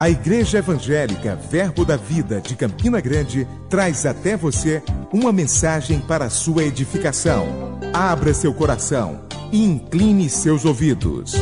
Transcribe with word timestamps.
A 0.00 0.08
Igreja 0.08 0.58
Evangélica 0.58 1.34
Verbo 1.34 1.84
da 1.84 1.96
Vida 1.96 2.40
de 2.40 2.54
Campina 2.54 3.00
Grande 3.00 3.48
traz 3.68 4.06
até 4.06 4.36
você 4.36 4.80
uma 5.12 5.32
mensagem 5.32 6.00
para 6.00 6.26
a 6.26 6.30
sua 6.30 6.62
edificação. 6.62 7.48
Abra 7.92 8.32
seu 8.32 8.54
coração 8.54 9.26
e 9.52 9.60
incline 9.60 10.30
seus 10.30 10.64
ouvidos. 10.64 11.32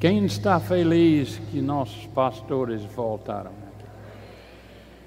Quem 0.00 0.24
está 0.24 0.58
feliz 0.58 1.40
que 1.52 1.60
nossos 1.60 2.04
pastores 2.06 2.82
voltaram? 2.82 3.52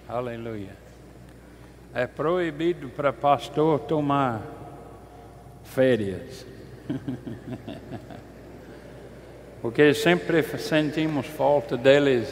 Aleluia. 0.07 0.77
É 1.93 2.07
proibido 2.07 2.87
para 2.87 3.11
pastor 3.11 3.81
tomar 3.81 4.60
férias. 5.63 6.45
Porque 9.61 9.93
sempre 9.93 10.41
sentimos 10.57 11.27
falta 11.27 11.77
deles 11.77 12.27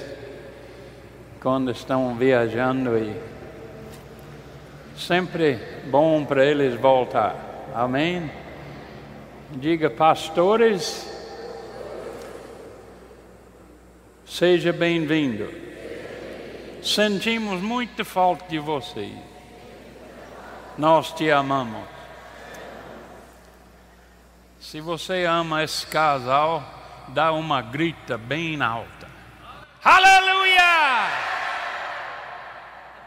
quando 1.39 1.70
estão 1.72 2.16
viajando 2.16 2.98
e 2.98 3.16
sempre 4.98 5.59
bom 5.89 6.26
para 6.26 6.44
eles 6.45 6.73
voltar. 6.76 7.67
Amém? 7.73 8.31
Diga, 9.52 9.89
pastores, 9.89 11.08
seja 14.25 14.73
bem-vindo. 14.73 15.48
Sentimos 16.81 17.61
muita 17.61 18.03
falta 18.03 18.45
de 18.50 18.58
vocês. 18.58 19.14
Nós 20.77 21.11
te 21.14 21.30
amamos. 21.30 21.98
Se 24.59 24.81
você 24.81 25.23
ama 25.23 25.63
esse 25.63 25.88
casal, 25.88 26.62
dá 27.08 27.31
uma 27.31 27.61
grita 27.61 28.17
bem 28.17 28.61
alta. 28.61 29.08
Aleluia! 29.81 31.08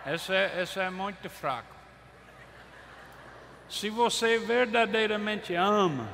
Esse 0.06 0.34
é, 0.34 0.62
esse 0.62 0.80
é 0.80 0.88
muito 0.88 1.28
fraco. 1.28 1.76
Se 3.68 3.90
você 3.90 4.38
verdadeiramente 4.38 5.54
ama, 5.54 6.08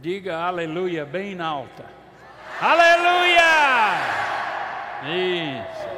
diga 0.00 0.38
aleluia 0.38 1.04
bem 1.04 1.40
alta. 1.40 1.84
Aleluia! 2.60 3.42
Isso. 5.04 5.88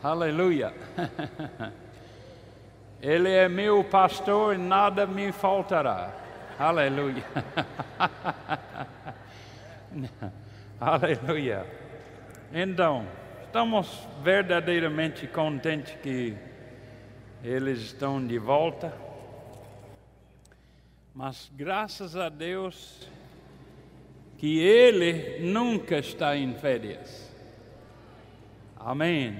Aleluia. 0.00 0.72
Ele 3.02 3.32
é 3.32 3.48
meu 3.48 3.82
pastor 3.82 4.54
e 4.54 4.58
nada 4.58 5.04
me 5.06 5.32
faltará. 5.32 6.21
Aleluia. 6.62 7.24
Aleluia. 10.78 11.66
Então, 12.54 13.04
estamos 13.44 14.06
verdadeiramente 14.22 15.26
contentes 15.26 15.92
que 16.00 16.36
eles 17.42 17.80
estão 17.80 18.24
de 18.24 18.38
volta. 18.38 18.96
Mas 21.12 21.50
graças 21.56 22.14
a 22.14 22.28
Deus 22.28 23.08
que 24.38 24.60
ele 24.60 25.40
nunca 25.40 25.98
está 25.98 26.36
em 26.36 26.54
férias. 26.54 27.34
Amém. 28.78 29.36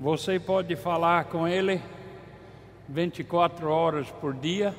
Você 0.00 0.40
pode 0.40 0.76
falar 0.76 1.26
com 1.26 1.46
ele 1.46 1.78
24 2.88 3.68
horas 3.68 4.10
por 4.12 4.32
dia 4.32 4.74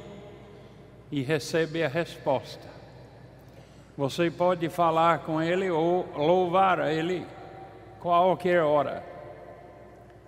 e 1.11 1.21
recebe 1.21 1.83
a 1.83 1.87
resposta. 1.87 2.67
Você 3.97 4.29
pode 4.29 4.67
falar 4.69 5.19
com 5.19 5.41
ele 5.41 5.69
ou 5.69 6.05
louvar 6.15 6.79
a 6.79 6.91
ele 6.91 7.25
qualquer 7.99 8.61
hora. 8.61 9.03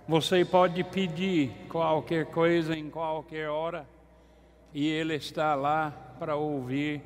Você 0.08 0.46
pode 0.46 0.84
pedir 0.86 1.52
qualquer 1.68 2.26
coisa 2.28 2.74
em 2.74 2.90
qualquer 2.90 3.50
hora 3.50 3.86
e 4.74 4.88
ele 4.88 5.16
está 5.16 5.54
lá 5.54 5.94
para 6.18 6.36
ouvir 6.36 7.02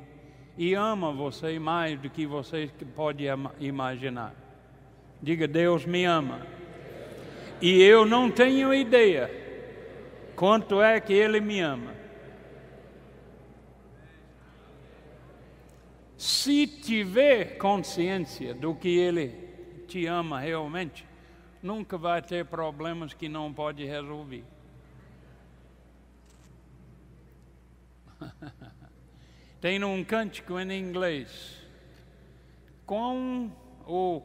e 0.56 0.74
ama 0.74 1.12
você 1.12 1.58
mais 1.58 1.98
do 1.98 2.08
que 2.08 2.26
você 2.26 2.70
pode 2.94 3.24
imaginar. 3.58 4.34
Diga, 5.20 5.48
Deus 5.48 5.84
me 5.84 6.04
ama. 6.04 6.46
E 7.60 7.82
eu 7.82 8.04
não 8.04 8.30
tenho 8.30 8.72
ideia 8.72 9.30
quanto 10.36 10.82
é 10.82 11.00
que 11.00 11.12
ele 11.12 11.40
me 11.40 11.60
ama. 11.60 12.01
Se 16.22 16.68
tiver 16.68 17.58
consciência 17.58 18.54
do 18.54 18.76
que 18.76 18.88
Ele 18.88 19.30
te 19.88 20.06
ama 20.06 20.38
realmente, 20.38 21.04
nunca 21.60 21.98
vai 21.98 22.22
ter 22.22 22.44
problemas 22.44 23.12
que 23.12 23.28
não 23.28 23.52
pode 23.52 23.84
resolver. 23.84 24.44
Tem 29.60 29.82
um 29.82 30.04
cântico 30.04 30.60
em 30.60 30.70
inglês. 30.78 31.60
Com 32.86 33.50
o, 33.84 34.22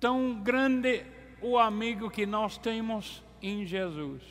tão 0.00 0.34
grande 0.42 1.06
o 1.40 1.56
amigo 1.56 2.10
que 2.10 2.26
nós 2.26 2.58
temos 2.58 3.22
em 3.40 3.64
Jesus. 3.64 4.24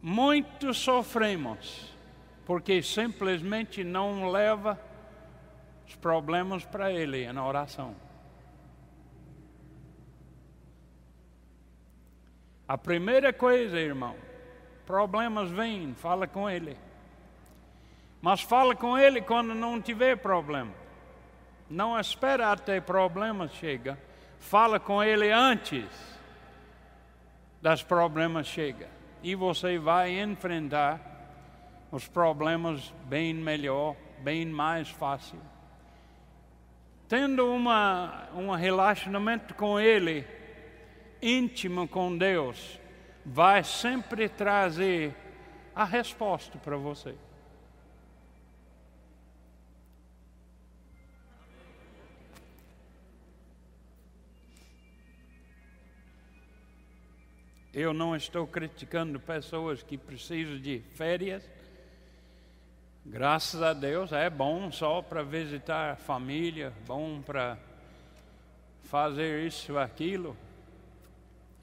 Muito 0.00 0.72
sofremos 0.72 1.91
porque 2.52 2.82
simplesmente 2.82 3.82
não 3.82 4.30
leva 4.30 4.78
os 5.88 5.94
problemas 5.94 6.66
para 6.66 6.92
Ele 6.92 7.32
na 7.32 7.46
oração. 7.46 7.96
A 12.68 12.76
primeira 12.76 13.32
coisa, 13.32 13.80
irmão, 13.80 14.14
problemas 14.84 15.48
vêm, 15.48 15.94
fala 15.94 16.26
com 16.26 16.50
Ele. 16.50 16.76
Mas 18.20 18.42
fala 18.42 18.76
com 18.76 18.98
Ele 18.98 19.22
quando 19.22 19.54
não 19.54 19.80
tiver 19.80 20.18
problema. 20.18 20.74
Não 21.70 21.98
espera 21.98 22.52
até 22.52 22.82
problemas 22.82 23.50
chega. 23.52 23.98
Fala 24.38 24.78
com 24.78 25.02
Ele 25.02 25.32
antes 25.32 25.86
das 27.62 27.82
problemas 27.82 28.46
chega. 28.46 28.90
E 29.22 29.34
você 29.34 29.78
vai 29.78 30.20
enfrentar 30.20 31.11
os 31.92 32.08
problemas 32.08 32.92
bem 33.04 33.34
melhor, 33.34 33.94
bem 34.20 34.46
mais 34.46 34.88
fácil. 34.88 35.38
Tendo 37.06 37.46
uma, 37.54 38.30
um 38.34 38.50
relacionamento 38.52 39.54
com 39.54 39.78
Ele, 39.78 40.26
íntimo 41.20 41.86
com 41.86 42.16
Deus, 42.16 42.80
vai 43.26 43.62
sempre 43.62 44.26
trazer 44.26 45.14
a 45.74 45.84
resposta 45.84 46.56
para 46.58 46.78
você. 46.78 47.14
Eu 57.74 57.92
não 57.92 58.16
estou 58.16 58.46
criticando 58.46 59.20
pessoas 59.20 59.82
que 59.82 59.98
precisam 59.98 60.58
de 60.58 60.80
férias 60.94 61.42
Graças 63.04 63.60
a 63.60 63.72
Deus 63.72 64.12
é 64.12 64.30
bom 64.30 64.70
só 64.70 65.02
para 65.02 65.24
visitar 65.24 65.90
a 65.90 65.96
família, 65.96 66.72
bom 66.86 67.20
para 67.20 67.58
fazer 68.84 69.44
isso, 69.44 69.76
aquilo. 69.76 70.36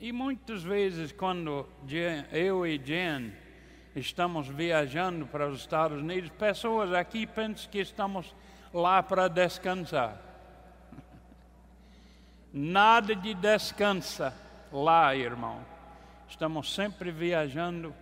E 0.02 0.12
muitas 0.12 0.64
vezes, 0.64 1.14
quando 1.14 1.66
eu 2.34 2.68
e 2.68 2.78
Jen 2.78 3.34
estamos 3.96 4.50
viajando 4.50 5.26
para 5.28 5.48
os 5.48 5.62
Estados 5.62 6.02
Unidos, 6.02 6.30
pessoas 6.32 6.92
aqui 6.92 7.26
pensam 7.26 7.72
que 7.72 7.80
estamos 7.80 8.36
lá 8.74 9.02
para 9.02 9.30
descansar. 9.30 10.22
Nada 12.52 13.16
de 13.16 13.34
descansa 13.34 14.34
lá, 14.74 15.16
irmão. 15.16 15.66
Estamos 16.28 16.76
sempre 16.76 17.12
viajando, 17.12 17.96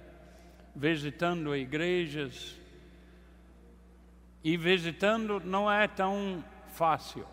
visitando 0.76 1.56
igrejas, 1.56 2.57
e 4.44 4.56
visitando 4.58 5.42
não 5.44 5.72
é 5.72 5.88
tão 5.88 6.44
fácil. 6.74 7.26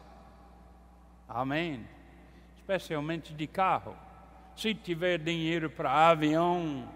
Amém? 1.28 1.86
Especialmente 2.56 3.32
de 3.32 3.46
carro. 3.46 3.96
Se 4.56 4.74
tiver 4.74 5.18
dinheiro 5.18 5.68
para 5.68 6.08
avião 6.10 6.88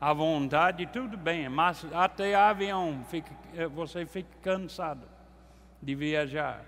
à 0.00 0.12
vontade, 0.12 0.86
tudo 0.86 1.16
bem, 1.16 1.48
mas 1.48 1.86
até 1.92 2.34
avião 2.34 3.04
fica, 3.08 3.32
eh, 3.54 3.66
você 3.66 4.04
fica 4.06 4.30
cansado 4.42 5.06
de 5.80 5.94
viajar. 5.94 6.64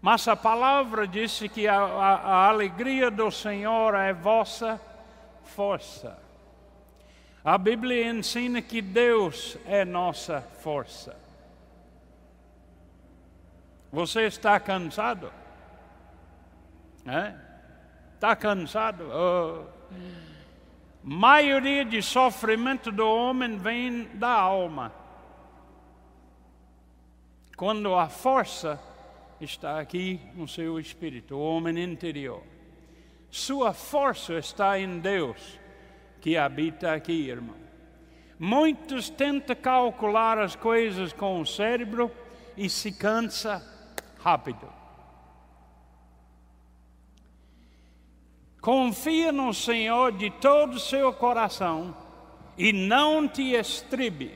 Mas 0.00 0.26
a 0.26 0.34
palavra 0.34 1.06
disse 1.06 1.48
que 1.48 1.68
a, 1.68 1.78
a, 1.78 2.14
a 2.14 2.48
alegria 2.48 3.10
do 3.10 3.30
Senhor 3.30 3.94
é 3.94 4.12
vossa 4.12 4.80
força. 5.44 6.18
A 7.44 7.58
Bíblia 7.58 8.08
ensina 8.08 8.62
que 8.62 8.80
Deus 8.80 9.56
é 9.66 9.84
nossa 9.84 10.40
força. 10.60 11.21
Você 13.92 14.22
está 14.22 14.58
cansado? 14.58 15.30
É? 17.04 17.34
Está 18.14 18.34
cansado? 18.34 19.04
Oh. 19.12 19.66
Maioria 21.02 21.84
de 21.84 22.00
sofrimento 22.00 22.90
do 22.90 23.06
homem 23.06 23.58
vem 23.58 24.04
da 24.14 24.30
alma. 24.30 24.90
Quando 27.54 27.94
a 27.94 28.08
força 28.08 28.80
está 29.38 29.78
aqui 29.78 30.18
no 30.34 30.48
seu 30.48 30.80
espírito, 30.80 31.36
o 31.36 31.40
homem 31.40 31.84
interior. 31.84 32.42
Sua 33.30 33.74
força 33.74 34.38
está 34.38 34.78
em 34.78 35.00
Deus 35.00 35.60
que 36.22 36.34
habita 36.36 36.94
aqui, 36.94 37.28
irmão. 37.28 37.56
Muitos 38.38 39.10
tentam 39.10 39.54
calcular 39.54 40.38
as 40.38 40.56
coisas 40.56 41.12
com 41.12 41.40
o 41.40 41.46
cérebro 41.46 42.10
e 42.56 42.70
se 42.70 42.90
cansa 42.90 43.71
rápido. 44.22 44.68
Confia 48.60 49.32
no 49.32 49.52
Senhor 49.52 50.12
de 50.12 50.30
todo 50.30 50.74
o 50.74 50.80
seu 50.80 51.12
coração 51.12 51.96
e 52.56 52.72
não 52.72 53.26
te 53.26 53.54
estribe 53.54 54.32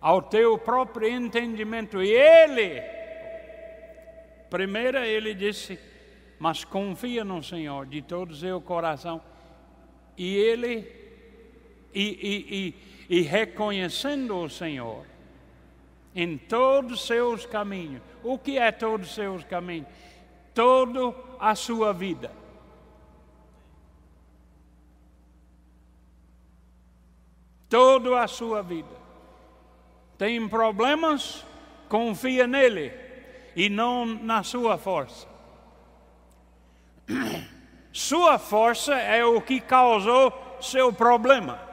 ao 0.00 0.20
teu 0.20 0.58
próprio 0.58 1.08
entendimento. 1.08 2.02
E 2.02 2.10
Ele, 2.10 2.82
primeiro 4.50 4.98
ele 4.98 5.32
disse, 5.34 5.78
mas 6.40 6.64
confia 6.64 7.22
no 7.22 7.40
Senhor 7.42 7.86
de 7.86 8.02
todo 8.02 8.32
o 8.32 8.36
seu 8.36 8.60
coração 8.60 9.22
e 10.18 10.36
Ele, 10.36 10.90
e, 11.94 12.02
e, 12.02 12.74
e, 13.08 13.18
e 13.18 13.22
reconhecendo 13.22 14.36
o 14.36 14.50
Senhor 14.50 15.09
em 16.14 16.36
todos 16.36 17.00
os 17.00 17.06
seus 17.06 17.46
caminhos. 17.46 18.02
O 18.22 18.38
que 18.38 18.58
é 18.58 18.72
todos 18.72 19.08
os 19.08 19.14
seus 19.14 19.44
caminhos? 19.44 19.88
Toda 20.54 21.14
a 21.38 21.54
sua 21.54 21.92
vida. 21.92 22.32
Toda 27.68 28.22
a 28.22 28.26
sua 28.26 28.62
vida. 28.62 29.00
Tem 30.18 30.48
problemas? 30.48 31.46
Confia 31.88 32.46
nele 32.46 32.92
e 33.54 33.68
não 33.68 34.04
na 34.04 34.42
sua 34.42 34.76
força. 34.76 35.28
Sua 37.92 38.38
força 38.38 38.94
é 38.94 39.24
o 39.24 39.40
que 39.40 39.60
causou 39.60 40.32
seu 40.60 40.92
problema. 40.92 41.69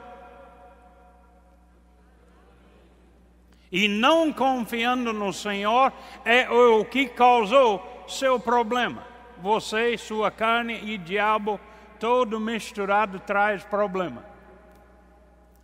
E 3.70 3.86
não 3.86 4.32
confiando 4.32 5.12
no 5.12 5.32
Senhor 5.32 5.92
é 6.24 6.48
o 6.48 6.84
que 6.84 7.06
causou 7.06 8.04
seu 8.08 8.40
problema. 8.40 9.06
Você, 9.38 9.96
sua 9.98 10.30
carne 10.30 10.80
e 10.82 10.96
diabo, 10.96 11.60
todo 12.00 12.40
misturado 12.40 13.20
traz 13.20 13.62
problema. 13.64 14.24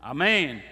Amém. 0.00 0.62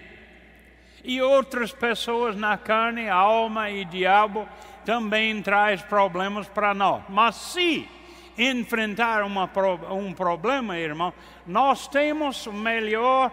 E 1.02 1.20
outras 1.20 1.72
pessoas 1.72 2.36
na 2.36 2.56
carne, 2.56 3.08
alma 3.08 3.70
e 3.70 3.84
diabo 3.84 4.46
também 4.84 5.40
traz 5.42 5.82
problemas 5.82 6.46
para 6.48 6.74
nós. 6.74 7.02
Mas 7.08 7.34
se 7.34 7.88
enfrentar 8.36 9.22
uma, 9.24 9.50
um 9.90 10.12
problema, 10.12 10.78
irmão, 10.78 11.12
nós 11.46 11.88
temos 11.88 12.46
o 12.46 12.52
melhor 12.52 13.32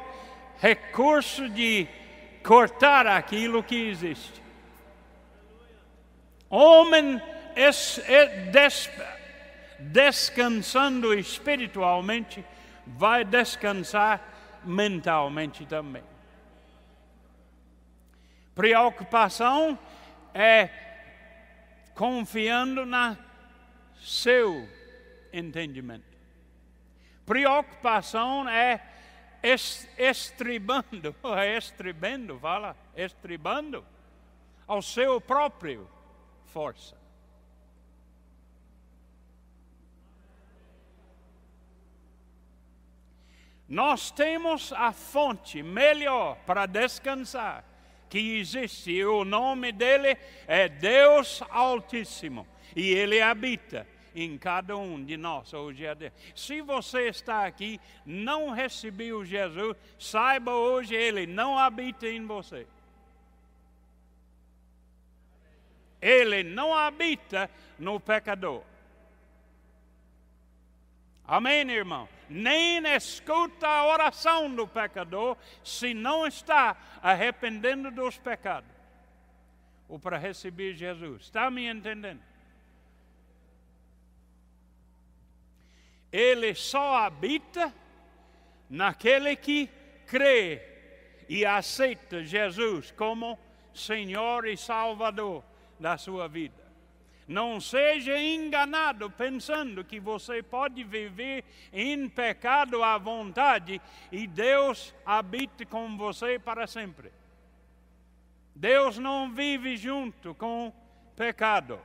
recurso 0.60 1.48
de 1.50 1.88
cortar 2.50 3.06
aquilo 3.06 3.62
que 3.62 3.90
existe. 3.90 4.42
Homem 6.50 7.22
es, 7.56 8.00
es 8.08 8.52
des, 8.52 8.90
descansando 9.78 11.14
espiritualmente, 11.14 12.44
vai 12.88 13.24
descansar 13.24 14.20
mentalmente 14.66 15.64
também. 15.68 16.02
Preocupação 18.56 19.78
é 20.34 20.72
confiando 21.94 22.84
na 22.84 23.16
seu 24.02 24.68
entendimento. 25.32 26.18
Preocupação 27.28 28.50
é 28.50 28.89
estribando, 29.42 31.16
é 31.38 31.58
estribando, 31.58 32.40
fala, 32.40 32.76
estribando 32.96 33.86
ao 34.68 34.82
seu 34.82 35.20
próprio 35.20 35.90
força. 36.46 36.98
Nós 43.68 44.10
temos 44.10 44.74
a 44.74 44.92
fonte 44.92 45.62
melhor 45.62 46.38
para 46.46 46.66
descansar 46.66 47.64
que 48.10 48.40
existe, 48.40 48.92
e 48.92 49.06
o 49.06 49.24
nome 49.24 49.72
dele 49.72 50.18
é 50.48 50.68
Deus 50.68 51.44
Altíssimo, 51.52 52.48
e 52.76 52.90
ele 52.90 53.22
habita 53.22 53.88
em 54.16 54.38
cada 54.38 54.78
um 54.78 55.04
de 55.04 55.18
nós 55.18 55.54
hoje. 55.54 55.86
Se 56.36 56.62
você 56.62 57.08
está 57.08 57.46
aqui, 57.46 57.80
não 58.06 58.50
recebeu 58.50 59.24
Jesus, 59.24 59.76
saiba 59.98 60.52
hoje 60.52 60.96
ele 60.96 61.26
não 61.26 61.58
habita 61.58 62.08
em 62.08 62.26
você. 62.26 62.68
Ele 66.02 66.44
não 66.44 66.74
habita 66.74 67.50
no 67.78 68.00
pecador. 68.00 68.64
Amém, 71.28 71.70
irmão? 71.70 72.10
Nem 72.28 72.84
escuta 72.96 73.68
a 73.68 73.86
oração 73.86 74.54
do 74.54 74.68
pecador 74.68 75.38
se 75.64 75.94
não 75.94 76.26
está 76.26 76.76
arrependendo 77.04 77.92
dos 77.92 78.18
pecados. 78.18 78.70
Ou 79.88 80.00
para 80.00 80.18
receber 80.18 80.74
Jesus. 80.76 81.24
Está 81.24 81.52
me 81.52 81.68
entendendo? 81.68 82.22
Ele 86.12 86.56
só 86.56 86.98
habita 86.98 87.74
naquele 88.70 89.36
que 89.36 89.70
crê 90.06 90.62
e 91.28 91.46
aceita 91.46 92.24
Jesus 92.24 92.92
como 92.92 93.38
Senhor 93.74 94.46
e 94.48 94.58
Salvador 94.58 95.44
da 95.80 95.98
sua 95.98 96.28
vida. 96.28 96.68
Não 97.28 97.62
seja 97.62 98.20
enganado 98.20 99.08
pensando 99.12 99.84
que 99.84 100.00
você 100.00 100.42
pode 100.42 100.84
viver 100.84 101.46
em 101.72 102.10
pecado 102.10 102.84
à 102.84 102.98
vontade 102.98 103.80
e 104.12 104.26
Deus 104.26 104.96
habite 105.06 105.64
com 105.64 105.96
você 105.96 106.40
para 106.40 106.66
sempre. 106.66 107.12
Deus 108.56 108.98
não 108.98 109.32
vive 109.32 109.78
junto 109.78 110.34
com 110.34 110.74
pecado 111.16 111.80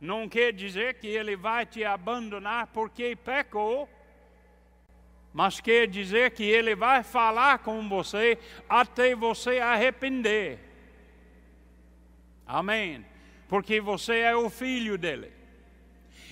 não 0.00 0.28
quer 0.28 0.52
dizer 0.52 0.94
que 0.94 1.06
ele 1.06 1.36
vai 1.36 1.66
te 1.66 1.84
abandonar 1.84 2.68
porque 2.68 3.14
pecou, 3.14 3.88
mas 5.32 5.60
quer 5.60 5.86
dizer 5.86 6.30
que 6.30 6.42
ele 6.42 6.74
vai 6.74 7.02
falar 7.02 7.58
com 7.58 7.86
você 7.86 8.38
até 8.68 9.14
você 9.14 9.58
arrepender. 9.58 10.58
Amém. 12.46 13.04
Porque 13.46 13.80
você 13.80 14.20
é 14.20 14.34
o 14.34 14.48
filho 14.48 14.96
dele. 14.96 15.30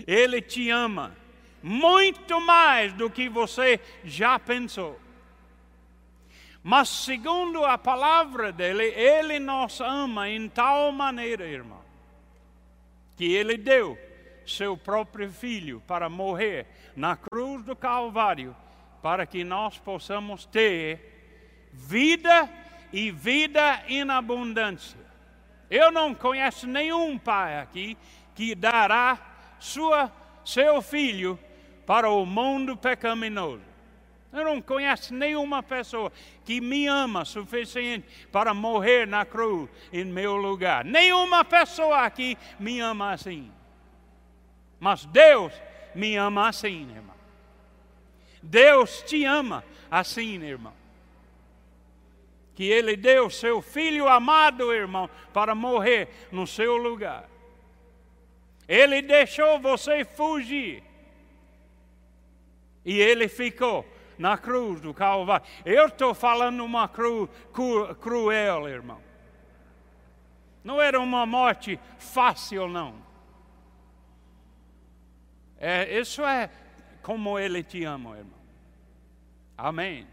Ele 0.06 0.40
te 0.40 0.70
ama 0.70 1.14
muito 1.62 2.40
mais 2.40 2.92
do 2.94 3.10
que 3.10 3.28
você 3.28 3.80
já 4.02 4.38
pensou. 4.38 4.98
Mas 6.62 6.88
segundo 6.88 7.64
a 7.64 7.76
palavra 7.76 8.50
dele, 8.50 8.84
ele 8.84 9.38
nos 9.38 9.80
ama 9.80 10.28
em 10.28 10.48
tal 10.48 10.90
maneira, 10.90 11.46
irmão 11.46 11.77
que 13.18 13.34
ele 13.34 13.56
deu 13.56 13.98
seu 14.46 14.76
próprio 14.76 15.28
filho 15.28 15.82
para 15.88 16.08
morrer 16.08 16.66
na 16.94 17.16
cruz 17.16 17.64
do 17.64 17.75
Calvário, 17.75 18.54
para 19.02 19.26
que 19.26 19.42
nós 19.42 19.76
possamos 19.76 20.46
ter 20.46 21.68
vida 21.72 22.48
e 22.92 23.10
vida 23.10 23.82
em 23.88 24.08
abundância. 24.08 25.00
Eu 25.68 25.90
não 25.90 26.14
conheço 26.14 26.66
nenhum 26.68 27.18
pai 27.18 27.58
aqui 27.58 27.98
que 28.37 28.54
dará 28.54 29.18
sua, 29.58 30.12
seu 30.44 30.80
filho 30.80 31.37
para 31.84 32.08
o 32.08 32.25
mundo 32.25 32.76
pecaminoso. 32.76 33.67
Eu 34.32 34.44
não 34.44 34.61
conheço 34.61 35.14
nenhuma 35.14 35.62
pessoa 35.62 36.12
que 36.44 36.61
me 36.61 36.87
ama 36.87 37.25
suficiente 37.25 38.06
para 38.30 38.52
morrer 38.52 39.06
na 39.06 39.25
cruz 39.25 39.70
em 39.90 40.04
meu 40.04 40.37
lugar. 40.37 40.85
Nenhuma 40.85 41.44
pessoa 41.44 42.02
aqui 42.02 42.37
me 42.61 42.78
ama 42.78 43.12
assim. 43.12 43.50
Mas 44.78 45.06
Deus 45.06 45.52
me 45.94 46.14
ama 46.16 46.49
assim, 46.49 46.90
irmão. 46.94 47.16
Deus 48.42 49.02
te 49.02 49.25
ama 49.25 49.64
assim, 49.90 50.42
irmão. 50.44 50.75
que 52.54 52.64
Ele 52.64 52.97
deu 52.97 53.30
seu 53.30 53.62
Filho 53.62 54.08
amado, 54.08 54.73
irmão, 54.73 55.08
para 55.32 55.54
morrer 55.54 56.08
no 56.30 56.47
seu 56.47 56.76
lugar. 56.76 57.28
Ele 58.68 59.00
deixou 59.00 59.58
você 59.58 60.04
fugir. 60.04 60.82
E 62.85 63.00
Ele 63.00 63.26
ficou 63.28 63.87
na 64.18 64.37
cruz 64.37 64.80
do 64.80 64.92
Calvário. 64.92 65.46
Eu 65.64 65.87
estou 65.87 66.12
falando 66.12 66.64
uma 66.64 66.88
cruz 66.88 67.30
cru, 67.52 67.94
cruel, 67.96 68.68
irmão. 68.68 69.00
Não 70.64 70.82
era 70.82 71.00
uma 71.00 71.25
morte 71.25 71.78
fácil, 71.98 72.68
não. 72.68 72.96
É, 75.56 75.98
isso 75.98 76.25
é 76.25 76.50
como 77.02 77.38
Ele 77.38 77.62
te 77.62 77.84
ama, 77.84 78.18
irmão. 78.18 78.38
Amém. 79.56 80.06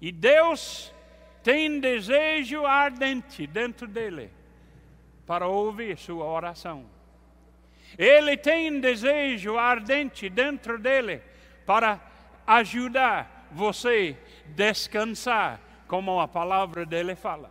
E 0.00 0.10
Deus 0.10 0.92
tem 1.42 1.80
desejo 1.80 2.66
ardente 2.66 3.46
dentro 3.46 3.86
dele 3.86 4.30
para 5.26 5.46
ouvir 5.46 5.96
sua 5.96 6.24
oração. 6.24 6.84
Ele 7.96 8.36
tem 8.36 8.80
desejo 8.80 9.56
ardente 9.56 10.28
dentro 10.28 10.78
dele 10.78 11.22
para 11.66 12.00
ajudar 12.46 13.48
você 13.50 14.16
descansar, 14.46 15.60
como 15.86 16.20
a 16.20 16.28
palavra 16.28 16.84
dele 16.84 17.14
fala. 17.14 17.50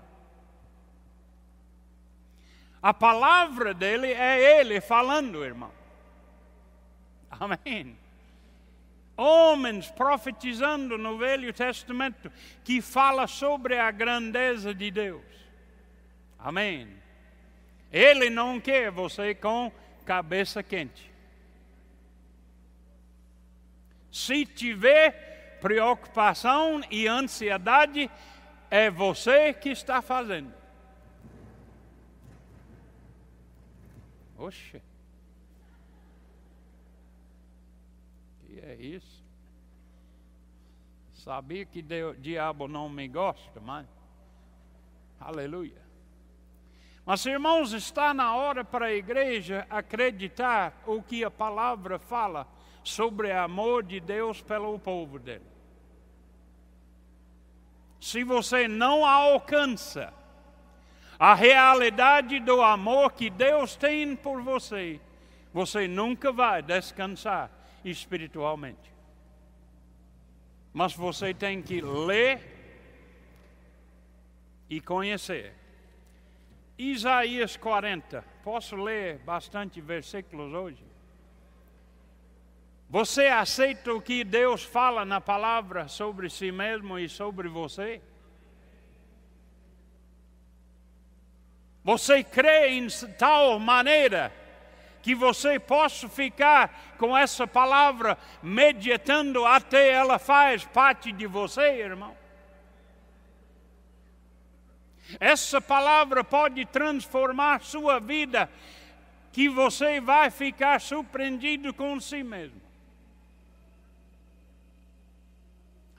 A 2.82 2.94
palavra 2.94 3.74
dele 3.74 4.12
é 4.12 4.60
ele 4.60 4.82
falando, 4.82 5.44
irmão. 5.44 5.72
Amém 7.32 7.98
homens 9.16 9.92
profetizando 9.92 10.98
no 10.98 11.18
Velho 11.18 11.54
Testamento 11.54 12.32
que 12.64 12.82
fala 12.82 13.28
sobre 13.28 13.78
a 13.78 13.92
grandeza 13.92 14.74
de 14.74 14.90
Deus. 14.90 15.24
Amém. 16.38 16.88
Ele 17.92 18.30
não 18.30 18.60
quer 18.60 18.92
você 18.92 19.36
com 19.36 19.72
cabeça 20.06 20.64
quente. 20.64 21.13
Se 24.14 24.46
tiver 24.46 25.58
preocupação 25.60 26.82
e 26.92 27.08
ansiedade, 27.08 28.12
é 28.70 28.92
você 28.92 29.52
que 29.52 29.70
está 29.70 30.04
fazendo. 30.04 30.54
Oxe. 34.38 34.80
é 38.62 38.76
isso? 38.76 39.24
Sabia 41.16 41.66
que 41.66 41.80
o 41.80 42.14
diabo 42.14 42.68
não 42.68 42.88
me 42.88 43.08
gosta, 43.08 43.60
mas. 43.60 43.88
Aleluia. 45.20 45.82
Mas, 47.04 47.26
irmãos, 47.26 47.74
está 47.74 48.14
na 48.14 48.36
hora 48.36 48.64
para 48.64 48.86
a 48.86 48.94
igreja 48.94 49.66
acreditar 49.72 50.84
o 50.86 51.02
que 51.02 51.24
a 51.24 51.32
palavra 51.32 51.98
fala 51.98 52.48
sobre 52.84 53.32
o 53.32 53.40
amor 53.40 53.84
de 53.84 54.00
Deus 54.00 54.42
pelo 54.42 54.78
povo 54.78 55.18
dele. 55.18 55.46
Se 58.00 58.24
você 58.24 58.68
não 58.68 59.06
alcança 59.06 60.14
a 61.18 61.34
realidade 61.34 62.40
do 62.42 62.62
amor 62.62 63.14
que 63.14 63.30
Deus 63.30 63.76
tem 63.76 64.16
por 64.16 64.42
você, 64.42 65.00
você 65.54 65.88
nunca 65.88 66.32
vai 66.32 66.62
descansar 66.62 67.50
espiritualmente. 67.86 68.92
Mas 70.74 70.94
você 70.94 71.34
tem 71.34 71.62
que 71.62 71.80
ler 71.80 72.42
e 74.70 74.82
conhecer. 74.82 75.54
Isaías 76.78 77.56
40. 77.56 78.26
Posso 78.44 78.76
ler 78.76 79.20
bastante 79.20 79.80
versículos 79.80 80.54
hoje? 80.54 80.93
Você 82.94 83.26
aceita 83.26 83.92
o 83.92 84.00
que 84.00 84.24
Deus 84.24 84.62
fala 84.62 85.04
na 85.04 85.20
palavra 85.20 85.88
sobre 85.88 86.30
si 86.30 86.52
mesmo 86.52 87.00
e 87.00 87.10
sobre 87.10 87.50
você? 87.50 88.00
Você 91.84 92.24
crê 92.24 92.68
em 92.68 92.88
tal 93.18 93.58
maneira 93.58 94.32
que 95.02 95.16
você 95.16 95.60
possa 95.60 96.08
ficar 96.08 96.94
com 97.00 97.18
essa 97.18 97.48
palavra 97.48 98.16
meditando 98.44 99.44
até 99.44 99.90
ela 99.90 100.20
faz 100.20 100.64
parte 100.64 101.12
de 101.12 101.26
você, 101.26 101.80
irmão. 101.80 102.16
Essa 105.20 105.60
palavra 105.60 106.24
pode 106.24 106.64
transformar 106.68 107.64
sua 107.64 108.00
vida, 108.00 108.48
que 109.32 109.50
você 109.50 110.00
vai 110.00 110.30
ficar 110.30 110.80
surpreendido 110.80 111.74
com 111.74 112.00
si 112.00 112.22
mesmo. 112.22 112.63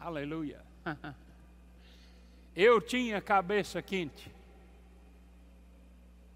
Aleluia. 0.05 0.61
Eu 2.55 2.79
tinha 2.79 3.23
cabeça 3.23 3.81
quente. 3.81 4.31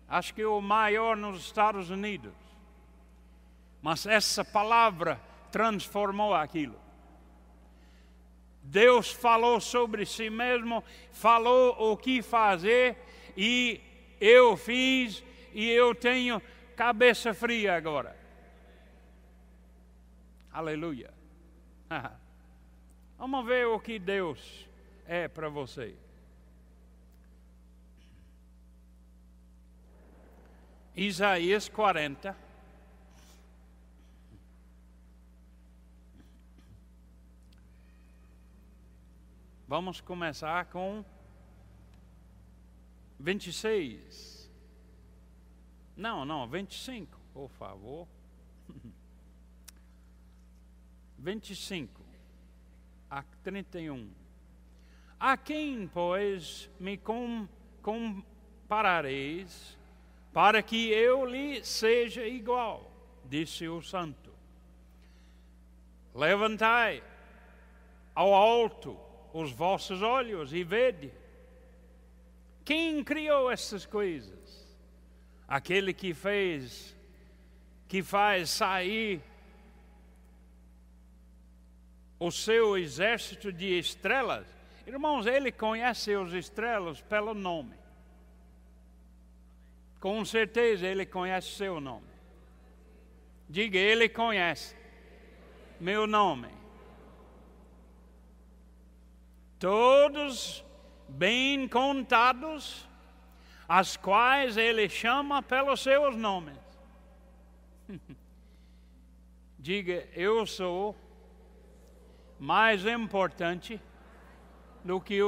Acho 0.08 0.32
que 0.32 0.42
o 0.42 0.58
maior 0.58 1.14
nos 1.14 1.40
Estados 1.44 1.90
Unidos. 1.90 2.32
Mas 3.82 4.06
essa 4.06 4.42
palavra 4.42 5.20
transformou 5.52 6.34
aquilo. 6.34 6.80
Deus 8.62 9.10
falou 9.10 9.60
sobre 9.60 10.06
si 10.06 10.30
mesmo, 10.30 10.82
falou 11.12 11.92
o 11.92 11.94
que 11.94 12.22
fazer 12.22 12.96
e 13.36 13.82
eu 14.18 14.56
fiz 14.56 15.22
e 15.52 15.68
eu 15.68 15.94
tenho 15.94 16.40
cabeça 16.74 17.34
fria 17.34 17.76
agora. 17.76 18.16
Aleluia. 20.50 21.12
Vamos 23.18 23.44
ver 23.44 23.66
o 23.66 23.80
que 23.80 23.98
Deus 23.98 24.68
é 25.04 25.26
para 25.26 25.48
você. 25.48 25.96
Isaías 30.94 31.68
40. 31.68 32.36
Vamos 39.66 40.00
começar 40.00 40.66
com 40.66 41.04
26. 43.18 44.48
Não, 45.96 46.24
não, 46.24 46.48
25, 46.48 47.18
por 47.34 47.50
favor. 47.50 48.06
25 51.18 52.07
a 53.10 53.22
31. 53.42 54.10
A 55.18 55.36
quem, 55.36 55.88
pois, 55.88 56.70
me 56.78 56.96
comparareis, 57.82 59.76
para 60.32 60.62
que 60.62 60.90
eu 60.90 61.24
lhe 61.24 61.64
seja 61.64 62.24
igual? 62.26 62.92
Disse 63.24 63.66
o 63.68 63.82
santo. 63.82 64.30
Levantai 66.14 67.02
ao 68.14 68.32
alto 68.34 68.98
os 69.32 69.52
vossos 69.52 70.02
olhos 70.02 70.52
e 70.52 70.62
vede. 70.62 71.12
Quem 72.64 73.02
criou 73.02 73.50
essas 73.50 73.86
coisas? 73.86 74.66
Aquele 75.46 75.94
que 75.94 76.12
fez, 76.12 76.96
que 77.86 78.02
faz 78.02 78.50
sair 78.50 79.22
o 82.18 82.30
seu 82.30 82.76
exército 82.76 83.52
de 83.52 83.78
estrelas. 83.78 84.46
Irmãos, 84.86 85.26
ele 85.26 85.52
conhece 85.52 86.14
os 86.16 86.32
estrelas 86.32 87.00
pelo 87.00 87.34
nome. 87.34 87.76
Com 90.00 90.24
certeza 90.24 90.86
ele 90.86 91.04
conhece 91.04 91.48
seu 91.56 91.80
nome. 91.80 92.06
Diga, 93.48 93.78
ele 93.78 94.08
conhece 94.08 94.76
meu 95.80 96.06
nome 96.06 96.58
todos 99.58 100.64
bem 101.08 101.66
contados, 101.68 102.88
as 103.68 103.96
quais 103.96 104.56
ele 104.56 104.88
chama 104.88 105.42
pelos 105.42 105.80
seus 105.80 106.16
nomes. 106.16 106.56
Diga, 109.58 110.08
eu 110.14 110.46
sou 110.46 110.96
mais 112.38 112.84
importante 112.86 113.80
do 114.84 115.00
que 115.00 115.18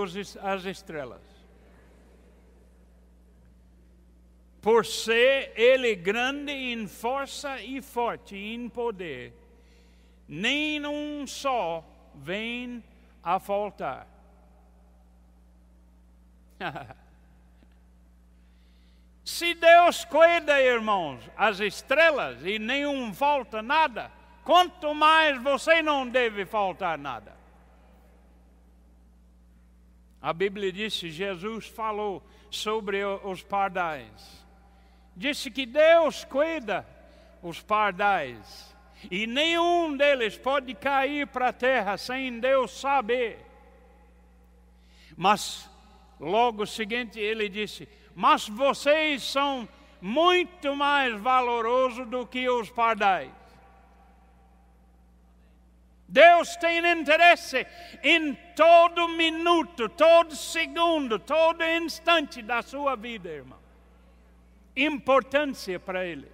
as 0.42 0.64
estrelas. 0.64 1.22
Por 4.60 4.84
ser 4.84 5.52
ele 5.56 5.94
grande 5.94 6.52
em 6.52 6.86
força 6.86 7.60
e 7.62 7.80
forte 7.80 8.36
em 8.36 8.68
poder, 8.68 9.34
nem 10.28 10.84
um 10.86 11.26
só 11.26 11.84
vem 12.14 12.84
a 13.22 13.40
faltar. 13.40 14.06
Se 19.24 19.54
Deus 19.54 20.04
cuida, 20.04 20.60
irmãos, 20.60 21.22
as 21.36 21.60
estrelas 21.60 22.44
e 22.44 22.58
nenhum 22.58 23.14
falta 23.14 23.62
nada, 23.62 24.10
quanto 24.50 24.92
mais 24.92 25.40
você 25.40 25.80
não 25.80 26.08
deve 26.08 26.44
faltar 26.44 26.98
nada. 26.98 27.36
A 30.20 30.32
Bíblia 30.32 30.72
disse, 30.72 31.08
Jesus 31.08 31.68
falou 31.68 32.20
sobre 32.50 33.04
os 33.04 33.44
pardais. 33.44 34.44
Disse 35.16 35.52
que 35.52 35.64
Deus 35.64 36.24
cuida 36.24 36.84
os 37.40 37.62
pardais 37.62 38.74
e 39.08 39.24
nenhum 39.24 39.96
deles 39.96 40.36
pode 40.36 40.74
cair 40.74 41.28
para 41.28 41.50
a 41.50 41.52
terra 41.52 41.96
sem 41.96 42.40
Deus 42.40 42.72
saber. 42.72 43.38
Mas 45.16 45.70
logo 46.18 46.66
seguinte 46.66 47.20
ele 47.20 47.48
disse: 47.48 47.88
Mas 48.16 48.48
vocês 48.48 49.22
são 49.22 49.68
muito 50.00 50.74
mais 50.74 51.14
valorosos 51.20 52.08
do 52.08 52.26
que 52.26 52.50
os 52.50 52.68
pardais. 52.68 53.39
Deus 56.10 56.56
tem 56.56 56.84
interesse 56.84 57.64
em 58.02 58.34
todo 58.56 59.08
minuto, 59.10 59.88
todo 59.88 60.34
segundo, 60.34 61.20
todo 61.20 61.62
instante 61.62 62.42
da 62.42 62.62
sua 62.62 62.96
vida, 62.96 63.28
irmão. 63.28 63.60
Importância 64.74 65.78
para 65.78 66.04
Ele. 66.04 66.28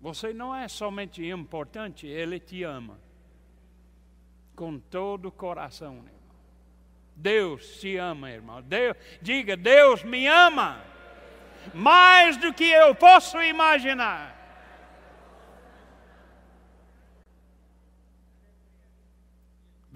Você 0.00 0.32
não 0.32 0.52
é 0.52 0.66
somente 0.66 1.24
importante, 1.24 2.08
Ele 2.08 2.40
te 2.40 2.64
ama. 2.64 2.98
Com 4.56 4.80
todo 4.80 5.28
o 5.28 5.32
coração, 5.32 5.94
irmão. 5.94 6.12
Deus 7.14 7.80
te 7.80 7.96
ama, 7.96 8.32
irmão. 8.32 8.60
Deus, 8.62 8.96
diga, 9.22 9.56
Deus 9.56 10.02
me 10.02 10.26
ama. 10.26 10.82
Mais 11.72 12.36
do 12.36 12.52
que 12.52 12.64
eu 12.64 12.96
posso 12.96 13.40
imaginar. 13.40 14.37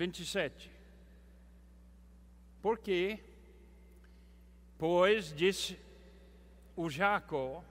Vinte 0.03 0.19
e 0.19 0.27
sete. 0.27 0.69
Porque, 2.61 3.21
pois, 4.77 5.33
disse 5.33 5.79
o 6.75 6.91
Jacó, 6.91 7.63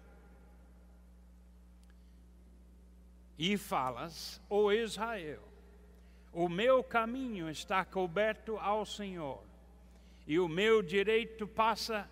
e 3.38 3.58
falas, 3.58 4.42
ó 4.50 4.72
Israel, 4.72 5.44
o 6.32 6.48
meu 6.48 6.82
caminho 6.82 7.50
está 7.50 7.84
coberto 7.84 8.58
ao 8.60 8.86
Senhor, 8.86 9.44
e 10.26 10.40
o 10.40 10.48
meu 10.48 10.82
direito 10.82 11.46
passa 11.46 12.10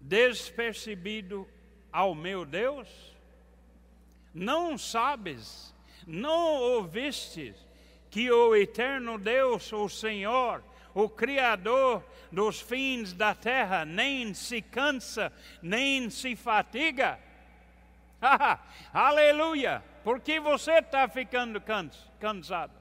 despercebido 0.00 1.46
ao 1.92 2.14
meu 2.14 2.46
Deus? 2.46 3.14
Não 4.32 4.78
sabes, 4.78 5.74
não 6.06 6.62
ouvistes 6.62 7.65
que 8.16 8.30
o 8.30 8.56
eterno 8.56 9.18
Deus, 9.18 9.70
o 9.74 9.90
Senhor, 9.90 10.64
o 10.94 11.06
Criador 11.06 12.02
dos 12.32 12.58
fins 12.58 13.12
da 13.12 13.34
terra, 13.34 13.84
nem 13.84 14.32
se 14.32 14.62
cansa, 14.62 15.30
nem 15.60 16.08
se 16.08 16.34
fatiga? 16.34 17.18
Aleluia! 18.90 19.84
Porque 20.02 20.40
você 20.40 20.78
está 20.78 21.06
ficando 21.06 21.62
cansado. 22.18 22.72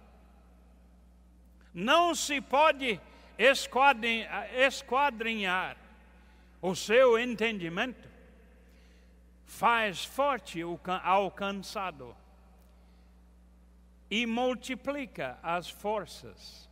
Não 1.73 2.15
se 2.15 2.39
pode 2.39 2.97
esquadrinhar 4.57 5.75
o 6.61 6.73
seu 6.73 7.19
entendimento. 7.19 8.07
Faz 9.45 10.05
forte 10.05 10.61
ao 11.03 11.29
cansado 11.29 12.15
e 14.09 14.25
multiplica 14.25 15.37
as 15.41 15.69
forças. 15.69 16.69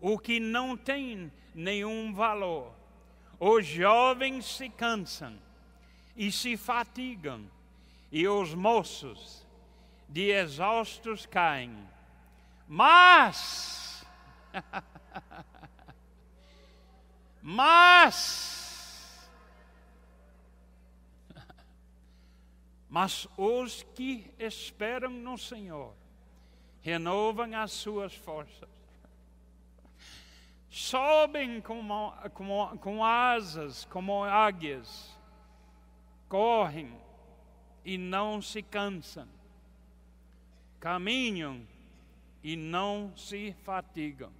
O 0.00 0.18
que 0.18 0.38
não 0.38 0.76
tem 0.76 1.32
nenhum 1.54 2.12
valor. 2.12 2.74
Os 3.38 3.66
jovens 3.66 4.44
se 4.44 4.68
cansam 4.68 5.38
e 6.16 6.30
se 6.30 6.56
fatigam 6.56 7.50
e 8.10 8.26
os 8.28 8.54
moços 8.54 9.46
de 10.08 10.30
exaustos 10.30 11.26
caem. 11.26 11.76
Mas, 12.68 14.04
mas, 17.42 19.30
mas 22.88 23.28
os 23.36 23.82
que 23.94 24.32
esperam 24.38 25.10
no 25.10 25.36
Senhor 25.36 25.94
renovam 26.86 27.52
as 27.52 27.72
suas 27.72 28.14
forças, 28.14 28.68
sobem 30.70 31.60
como, 31.60 32.12
como, 32.32 32.78
com 32.78 33.04
asas 33.04 33.84
como 33.86 34.22
águias, 34.22 35.12
correm 36.28 36.96
e 37.84 37.98
não 37.98 38.40
se 38.40 38.62
cansam, 38.62 39.26
caminham 40.78 41.66
e 42.40 42.54
não 42.54 43.12
se 43.16 43.52
fatigam. 43.64 44.30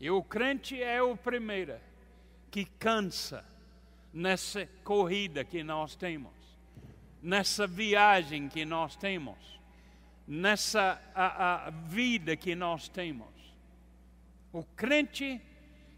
E 0.00 0.10
o 0.10 0.20
crente 0.20 0.82
é 0.82 1.00
o 1.00 1.16
primeiro 1.16 1.78
que 2.50 2.64
cansa 2.64 3.44
nessa 4.12 4.66
corrida 4.82 5.44
que 5.44 5.62
nós 5.62 5.94
temos, 5.94 6.37
nessa 7.22 7.66
viagem 7.66 8.48
que 8.48 8.64
nós 8.64 8.96
temos, 8.96 9.38
nessa 10.26 11.00
a, 11.14 11.66
a 11.66 11.70
vida 11.70 12.36
que 12.36 12.54
nós 12.54 12.88
temos. 12.88 13.28
O 14.52 14.62
crente 14.64 15.40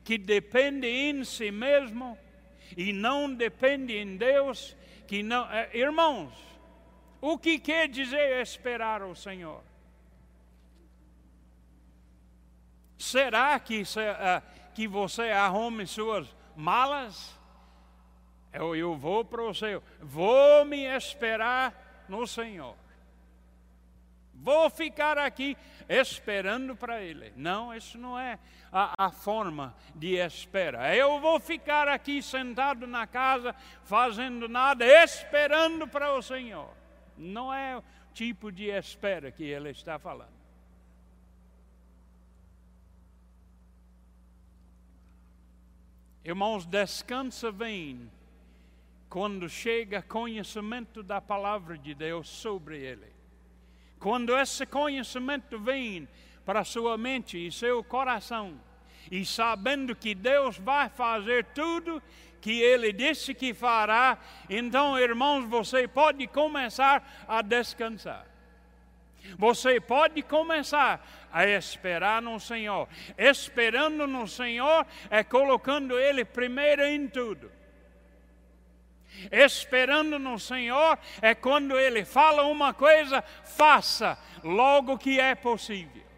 que 0.05 0.19
depende 0.19 0.87
em 0.87 1.25
si 1.25 1.51
mesmo 1.51 2.19
e 2.77 2.93
não 2.93 3.33
depende 3.33 3.97
em 3.97 4.17
Deus, 4.17 4.77
que 5.07 5.23
não, 5.23 5.51
é, 5.51 5.71
irmãos, 5.77 6.33
o 7.21 7.39
que 7.39 7.59
quer 7.59 7.89
dizer 7.89 8.41
esperar 8.41 9.03
o 9.03 9.15
Senhor? 9.15 9.63
Será 12.97 13.59
que, 13.59 13.83
uh, 13.83 14.75
que 14.75 14.87
você 14.87 15.31
arrume 15.31 15.87
suas 15.87 16.29
malas? 16.55 17.39
Eu, 18.53 18.75
eu 18.75 18.97
vou 18.97 19.25
para 19.25 19.43
o 19.43 19.55
céu, 19.55 19.83
vou 20.01 20.65
me 20.65 20.85
esperar 20.85 22.05
no 22.09 22.27
Senhor. 22.27 22.77
Vou 24.35 24.71
ficar 24.71 25.19
aqui 25.19 25.57
esperando 25.89 26.75
para 26.75 27.03
Ele. 27.03 27.33
Não, 27.37 27.75
isso 27.75 27.99
não 27.99 28.19
é 28.19 28.39
a, 28.73 29.07
a, 29.07 29.11
forma 29.11 29.75
de 29.95 30.15
espera. 30.17 30.97
Eu 30.97 31.21
vou 31.21 31.39
ficar 31.39 31.87
aqui 31.89 32.23
sentado 32.23 32.87
na 32.87 33.07
casa, 33.07 33.55
fazendo 33.85 34.49
nada, 34.49 34.85
esperando 35.05 35.87
para 35.87 36.15
o 36.15 36.23
Senhor. 36.23 36.71
Não 37.19 37.53
é 37.53 37.77
o 37.77 37.85
tipo 38.15 38.51
de 38.51 38.71
espera 38.71 39.31
que 39.31 39.45
Ele 39.45 39.71
está 39.71 39.99
falando. 39.99 40.41
Irmãos, 46.25 46.65
descansa 46.65 47.51
vem 47.51 48.11
quando 49.11 49.49
chega 49.49 50.01
conhecimento 50.01 51.03
da 51.03 51.21
palavra 51.21 51.77
de 51.77 51.93
Deus 51.95 52.29
sobre 52.29 52.79
ele. 52.79 53.13
Quando 53.99 54.39
esse 54.39 54.65
conhecimento 54.65 55.59
vem 55.59 56.09
para 56.47 56.63
sua 56.63 56.97
mente 56.97 57.37
e 57.37 57.51
seu 57.51 57.83
coração, 57.83 58.59
e 59.11 59.27
sabendo 59.27 59.97
que 59.97 60.15
Deus 60.15 60.57
vai 60.59 60.89
fazer 60.89 61.45
tudo 61.47 62.01
que 62.41 62.63
Ele 62.63 62.93
disse 62.93 63.35
que 63.35 63.53
fará, 63.53 64.17
então, 64.49 64.97
irmãos, 64.97 65.45
você 65.45 65.89
pode 65.89 66.27
começar 66.29 67.25
a 67.27 67.43
descansar. 67.43 68.25
Você 69.37 69.81
pode 69.81 70.23
começar 70.23 71.29
a 71.33 71.45
esperar 71.47 72.23
no 72.23 72.41
Senhor. 72.41 72.89
Esperando 73.19 74.07
no 74.07 74.27
Senhor 74.27 74.87
é 75.11 75.23
colocando 75.23 75.99
Ele 75.99 76.25
primeiro 76.25 76.83
em 76.85 77.07
tudo. 77.07 77.60
Esperando 79.31 80.19
no 80.19 80.39
Senhor 80.39 80.99
é 81.21 81.35
quando 81.35 81.79
Ele 81.79 82.05
fala 82.05 82.45
uma 82.45 82.73
coisa, 82.73 83.23
faça 83.45 84.19
logo 84.43 84.97
que 84.99 85.21
é 85.21 85.35
possível. 85.35 86.11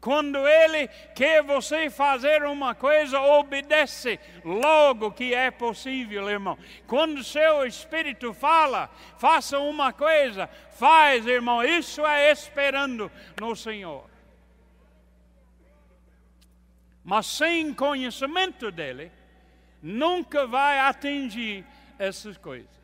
Quando 0.00 0.46
Ele 0.46 0.86
quer 1.14 1.42
você 1.42 1.90
fazer 1.90 2.44
uma 2.44 2.74
coisa, 2.74 3.20
obedece 3.20 4.18
logo 4.44 5.10
que 5.10 5.34
é 5.34 5.50
possível, 5.50 6.30
irmão. 6.30 6.56
Quando 6.86 7.24
seu 7.24 7.66
espírito 7.66 8.32
fala, 8.32 8.88
faça 9.18 9.58
uma 9.58 9.92
coisa, 9.92 10.48
faz, 10.70 11.26
irmão. 11.26 11.64
Isso 11.64 12.06
é 12.06 12.30
esperando 12.30 13.10
no 13.40 13.56
Senhor. 13.56 14.08
Mas 17.02 17.26
sem 17.26 17.74
conhecimento 17.74 18.70
dele, 18.70 19.10
nunca 19.82 20.46
vai 20.46 20.78
atingir 20.78 21.64
essas 21.98 22.36
coisas. 22.36 22.78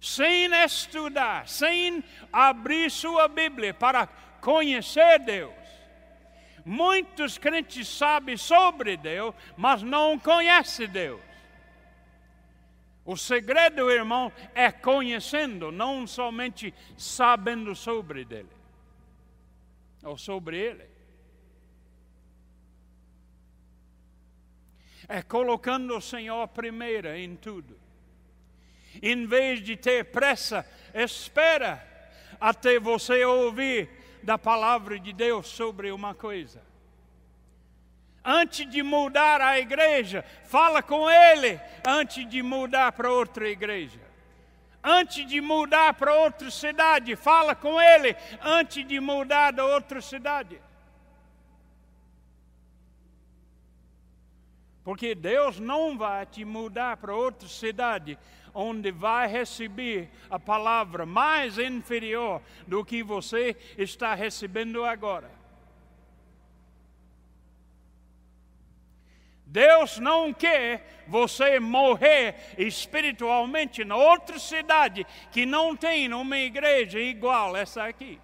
Sem 0.00 0.52
estudar, 0.64 1.48
sem 1.48 2.04
abrir 2.32 2.90
sua 2.90 3.26
Bíblia 3.26 3.72
para 3.72 4.06
conhecer 4.40 5.18
Deus. 5.20 5.54
Muitos 6.64 7.38
crentes 7.38 7.88
sabem 7.88 8.36
sobre 8.36 8.96
Deus, 8.96 9.34
mas 9.56 9.82
não 9.82 10.18
conhecem 10.18 10.88
Deus. 10.88 11.20
O 13.04 13.16
segredo, 13.16 13.90
irmão, 13.90 14.32
é 14.54 14.72
conhecendo, 14.72 15.70
não 15.70 16.06
somente 16.06 16.72
sabendo 16.96 17.74
sobre 17.74 18.20
Ele 18.22 18.48
ou 20.02 20.16
sobre 20.16 20.58
Ele. 20.58 20.84
É 25.08 25.22
colocando 25.22 25.96
o 25.96 26.00
Senhor 26.00 26.46
primeiro 26.48 27.08
em 27.08 27.36
tudo. 27.36 27.78
Em 29.02 29.26
vez 29.26 29.60
de 29.60 29.76
ter 29.76 30.04
pressa, 30.06 30.66
espera 30.94 31.84
até 32.40 32.78
você 32.78 33.24
ouvir 33.24 33.88
da 34.22 34.38
palavra 34.38 34.98
de 34.98 35.12
Deus 35.12 35.46
sobre 35.48 35.90
uma 35.90 36.14
coisa. 36.14 36.62
Antes 38.24 38.68
de 38.70 38.82
mudar 38.82 39.40
a 39.40 39.58
igreja, 39.58 40.24
fala 40.44 40.82
com 40.82 41.10
ele 41.10 41.60
antes 41.86 42.26
de 42.28 42.42
mudar 42.42 42.92
para 42.92 43.10
outra 43.10 43.48
igreja. 43.48 44.00
Antes 44.82 45.26
de 45.26 45.40
mudar 45.40 45.94
para 45.94 46.14
outra 46.14 46.50
cidade, 46.50 47.16
fala 47.16 47.54
com 47.54 47.80
ele 47.80 48.16
antes 48.42 48.86
de 48.86 49.00
mudar 49.00 49.50
da 49.50 49.64
outra 49.64 50.00
cidade. 50.00 50.60
Porque 54.84 55.14
Deus 55.14 55.58
não 55.58 55.96
vai 55.96 56.26
te 56.26 56.44
mudar 56.44 56.98
para 56.98 57.16
outra 57.16 57.48
cidade 57.48 58.18
onde 58.54 58.92
vai 58.92 59.26
receber 59.26 60.10
a 60.30 60.38
palavra 60.38 61.04
mais 61.04 61.58
inferior 61.58 62.40
do 62.66 62.84
que 62.84 63.02
você 63.02 63.56
está 63.76 64.14
recebendo 64.14 64.84
agora. 64.84 65.30
Deus 69.46 69.98
não 69.98 70.32
quer 70.32 71.04
você 71.06 71.60
morrer 71.60 72.34
espiritualmente 72.58 73.84
na 73.84 73.96
outra 73.96 74.38
cidade 74.38 75.06
que 75.30 75.46
não 75.46 75.76
tem 75.76 76.12
uma 76.12 76.38
igreja 76.38 76.98
igual 76.98 77.56
essa 77.56 77.84
aqui. 77.84 78.20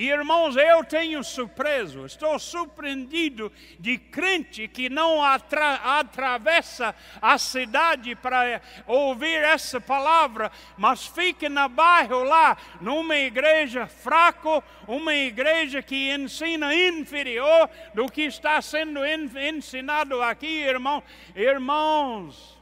E 0.00 0.08
irmãos, 0.08 0.56
eu 0.56 0.82
tenho 0.82 1.22
surpreso, 1.22 2.06
estou 2.06 2.38
surpreendido 2.38 3.52
de 3.78 3.98
crente 3.98 4.66
que 4.66 4.88
não 4.88 5.22
atra 5.22 5.74
atravessa 5.74 6.94
a 7.20 7.36
cidade 7.36 8.16
para 8.16 8.62
ouvir 8.86 9.44
essa 9.44 9.78
palavra, 9.78 10.50
mas 10.78 11.06
fica 11.06 11.50
na 11.50 11.68
bairro 11.68 12.22
lá, 12.22 12.56
numa 12.80 13.14
igreja 13.14 13.86
fraco, 13.86 14.64
uma 14.88 15.14
igreja 15.14 15.82
que 15.82 16.10
ensina 16.10 16.74
inferior 16.74 17.68
do 17.92 18.06
que 18.06 18.22
está 18.22 18.62
sendo 18.62 19.00
ensinado 19.04 20.22
aqui, 20.22 20.62
irmão. 20.62 21.02
Irmãos, 21.36 22.58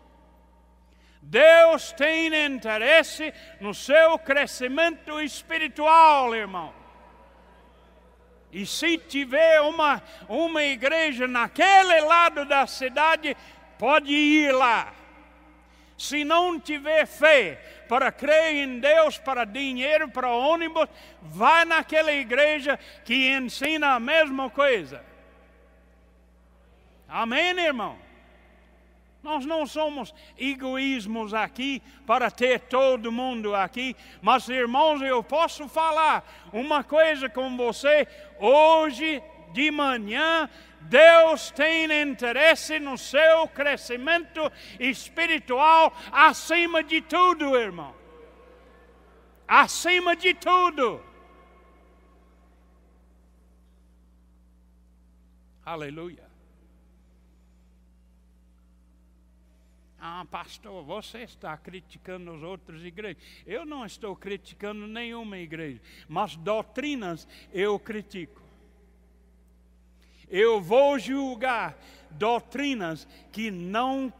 Deus 1.22 1.92
tem 1.92 2.34
interesse 2.46 3.32
no 3.60 3.72
seu 3.72 4.18
crescimento 4.18 5.20
espiritual, 5.20 6.34
irmão. 6.34 6.77
E 8.52 8.64
se 8.64 8.96
tiver 8.96 9.60
uma, 9.60 10.02
uma 10.28 10.62
igreja 10.62 11.28
naquele 11.28 12.00
lado 12.00 12.44
da 12.44 12.66
cidade, 12.66 13.36
pode 13.78 14.12
ir 14.12 14.52
lá. 14.52 14.92
Se 15.98 16.24
não 16.24 16.58
tiver 16.58 17.06
fé 17.06 17.56
para 17.88 18.12
crer 18.12 18.54
em 18.54 18.78
Deus, 18.78 19.18
para 19.18 19.44
dinheiro, 19.44 20.08
para 20.08 20.30
ônibus, 20.30 20.88
vai 21.20 21.64
naquela 21.64 22.12
igreja 22.12 22.78
que 23.04 23.30
ensina 23.30 23.94
a 23.94 24.00
mesma 24.00 24.48
coisa. 24.48 25.04
Amém, 27.08 27.52
irmão? 27.58 28.07
Nós 29.22 29.44
não 29.44 29.66
somos 29.66 30.14
egoísmos 30.38 31.34
aqui 31.34 31.82
para 32.06 32.30
ter 32.30 32.60
todo 32.60 33.10
mundo 33.10 33.54
aqui, 33.54 33.96
mas 34.22 34.48
irmãos, 34.48 35.02
eu 35.02 35.22
posso 35.24 35.68
falar 35.68 36.48
uma 36.52 36.84
coisa 36.84 37.28
com 37.28 37.56
você 37.56 38.06
hoje 38.38 39.22
de 39.52 39.70
manhã. 39.70 40.48
Deus 40.82 41.50
tem 41.50 41.90
interesse 42.00 42.78
no 42.78 42.96
seu 42.96 43.48
crescimento 43.48 44.50
espiritual 44.78 45.92
acima 46.12 46.82
de 46.82 47.00
tudo, 47.00 47.56
irmão. 47.56 47.94
Acima 49.46 50.14
de 50.14 50.32
tudo. 50.34 51.02
Aleluia. 55.64 56.27
Ah, 60.00 60.24
pastor, 60.30 60.84
você 60.84 61.22
está 61.22 61.56
criticando 61.56 62.32
as 62.32 62.42
outras 62.42 62.82
igrejas. 62.84 63.20
Eu 63.44 63.66
não 63.66 63.84
estou 63.84 64.14
criticando 64.14 64.86
nenhuma 64.86 65.38
igreja, 65.38 65.80
mas 66.08 66.36
doutrinas 66.36 67.26
eu 67.52 67.78
critico. 67.80 68.40
Eu 70.30 70.60
vou 70.60 70.98
julgar 70.98 71.76
doutrinas 72.10 73.08
que 73.32 73.50
não, 73.50 74.12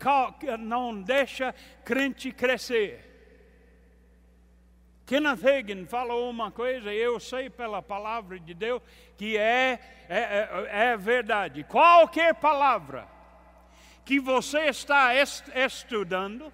não 0.58 1.00
deixa 1.00 1.54
crente 1.84 2.32
crescer. 2.32 3.04
Kenneth 5.06 5.46
Hagin 5.46 5.86
falou 5.86 6.28
uma 6.28 6.50
coisa, 6.50 6.92
eu 6.92 7.20
sei 7.20 7.48
pela 7.48 7.80
palavra 7.80 8.38
de 8.38 8.52
Deus 8.52 8.82
que 9.16 9.38
é, 9.38 9.78
é, 10.08 10.18
é, 10.18 10.90
é 10.90 10.96
verdade. 10.96 11.64
Qualquer 11.64 12.34
palavra 12.34 13.17
que 14.08 14.18
você 14.18 14.60
está 14.60 15.10
estudando, 15.54 16.50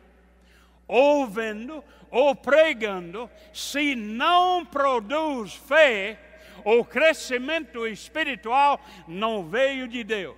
ouvindo 0.89 1.85
ou 2.11 2.35
pregando, 2.35 3.31
se 3.53 3.95
não 3.95 4.67
produz 4.67 5.55
fé, 5.55 6.19
o 6.65 6.85
crescimento 6.85 7.87
espiritual 7.87 8.85
não 9.07 9.49
veio 9.49 9.87
de 9.87 10.03
Deus. 10.03 10.37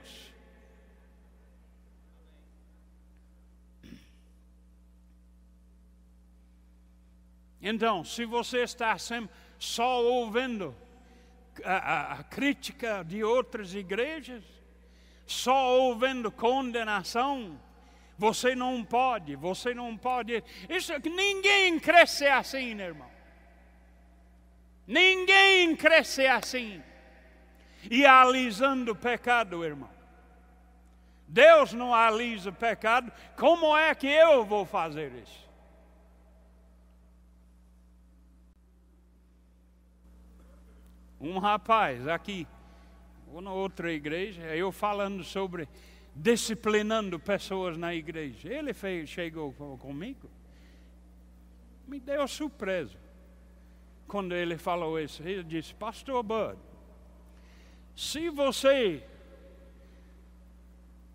Então, 7.62 8.04
se 8.04 8.26
você 8.26 8.58
está 8.58 8.98
sempre 8.98 9.34
só 9.58 10.02
ouvindo 10.02 10.76
a, 11.64 11.76
a, 11.76 12.12
a 12.18 12.22
crítica 12.24 13.02
de 13.02 13.24
outras 13.24 13.74
igrejas, 13.74 14.55
só 15.26 15.78
ouvindo 15.78 16.30
condenação. 16.30 17.60
Você 18.18 18.54
não 18.54 18.82
pode, 18.84 19.36
você 19.36 19.74
não 19.74 19.96
pode. 19.96 20.42
Isso 20.68 20.92
ninguém 21.04 21.78
cresce 21.78 22.26
assim, 22.26 22.80
irmão. 22.80 23.10
Ninguém 24.86 25.76
cresce 25.76 26.26
assim. 26.26 26.82
E 27.90 28.06
alisando 28.06 28.92
o 28.92 28.96
pecado, 28.96 29.64
irmão. 29.64 29.90
Deus 31.28 31.72
não 31.72 31.94
alisa 31.94 32.50
o 32.50 32.52
pecado. 32.52 33.12
Como 33.36 33.76
é 33.76 33.94
que 33.94 34.06
eu 34.06 34.44
vou 34.44 34.64
fazer 34.64 35.12
isso? 35.12 35.46
Um 41.20 41.38
rapaz 41.38 42.06
aqui 42.06 42.46
ou 43.36 43.42
na 43.42 43.52
outra 43.52 43.92
igreja, 43.92 44.40
eu 44.56 44.72
falando 44.72 45.22
sobre 45.22 45.68
disciplinando 46.14 47.18
pessoas 47.18 47.76
na 47.76 47.94
igreja. 47.94 48.48
Ele 48.48 48.72
fez, 48.72 49.10
chegou 49.10 49.52
comigo, 49.78 50.30
me 51.86 52.00
deu 52.00 52.26
surpresa 52.26 52.96
quando 54.08 54.34
ele 54.34 54.56
falou 54.56 54.98
isso. 54.98 55.22
Ele 55.22 55.44
disse: 55.44 55.74
Pastor 55.74 56.22
Bud, 56.22 56.58
se 57.94 58.30
você 58.30 59.04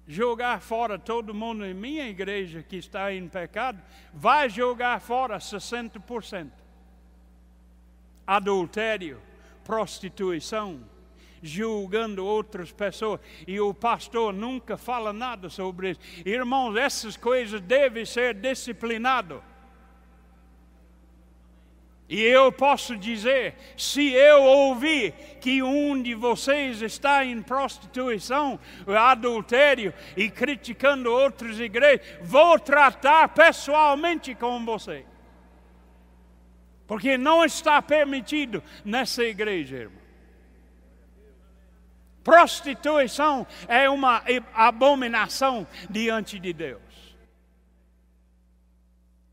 jogar 0.07 0.61
fora 0.61 0.99
todo 0.99 1.33
mundo 1.33 1.65
em 1.65 1.73
minha 1.73 2.07
igreja 2.07 2.61
que 2.61 2.75
está 2.75 3.11
em 3.11 3.27
pecado, 3.27 3.81
vai 4.13 4.47
jogar 4.47 5.01
fora 5.01 5.39
60%. 5.39 6.51
adultério, 8.27 9.19
prostituição, 9.63 10.79
julgando 11.41 12.25
outras 12.25 12.71
pessoas 12.71 13.19
e 13.47 13.59
o 13.59 13.73
pastor 13.73 14.33
nunca 14.33 14.77
fala 14.77 15.11
nada 15.11 15.49
sobre 15.49 15.91
isso. 15.91 15.99
Irmãos, 16.25 16.75
essas 16.75 17.17
coisas 17.17 17.59
devem 17.61 18.05
ser 18.05 18.33
disciplinadas. 18.33 19.41
E 22.11 22.21
eu 22.21 22.51
posso 22.51 22.97
dizer: 22.97 23.55
se 23.77 24.11
eu 24.11 24.43
ouvir 24.43 25.13
que 25.39 25.63
um 25.63 26.01
de 26.03 26.13
vocês 26.13 26.81
está 26.81 27.23
em 27.23 27.41
prostituição, 27.41 28.59
adultério 28.85 29.93
e 30.17 30.29
criticando 30.29 31.09
outras 31.09 31.57
igrejas, 31.57 32.05
vou 32.21 32.59
tratar 32.59 33.29
pessoalmente 33.29 34.35
com 34.35 34.65
você. 34.65 35.05
Porque 36.85 37.17
não 37.17 37.45
está 37.45 37.81
permitido 37.81 38.61
nessa 38.83 39.23
igreja, 39.23 39.77
irmão. 39.77 40.00
Prostituição 42.23 43.47
é 43.67 43.89
uma 43.89 44.23
abominação 44.53 45.65
diante 45.89 46.39
de 46.39 46.53
Deus. 46.53 46.81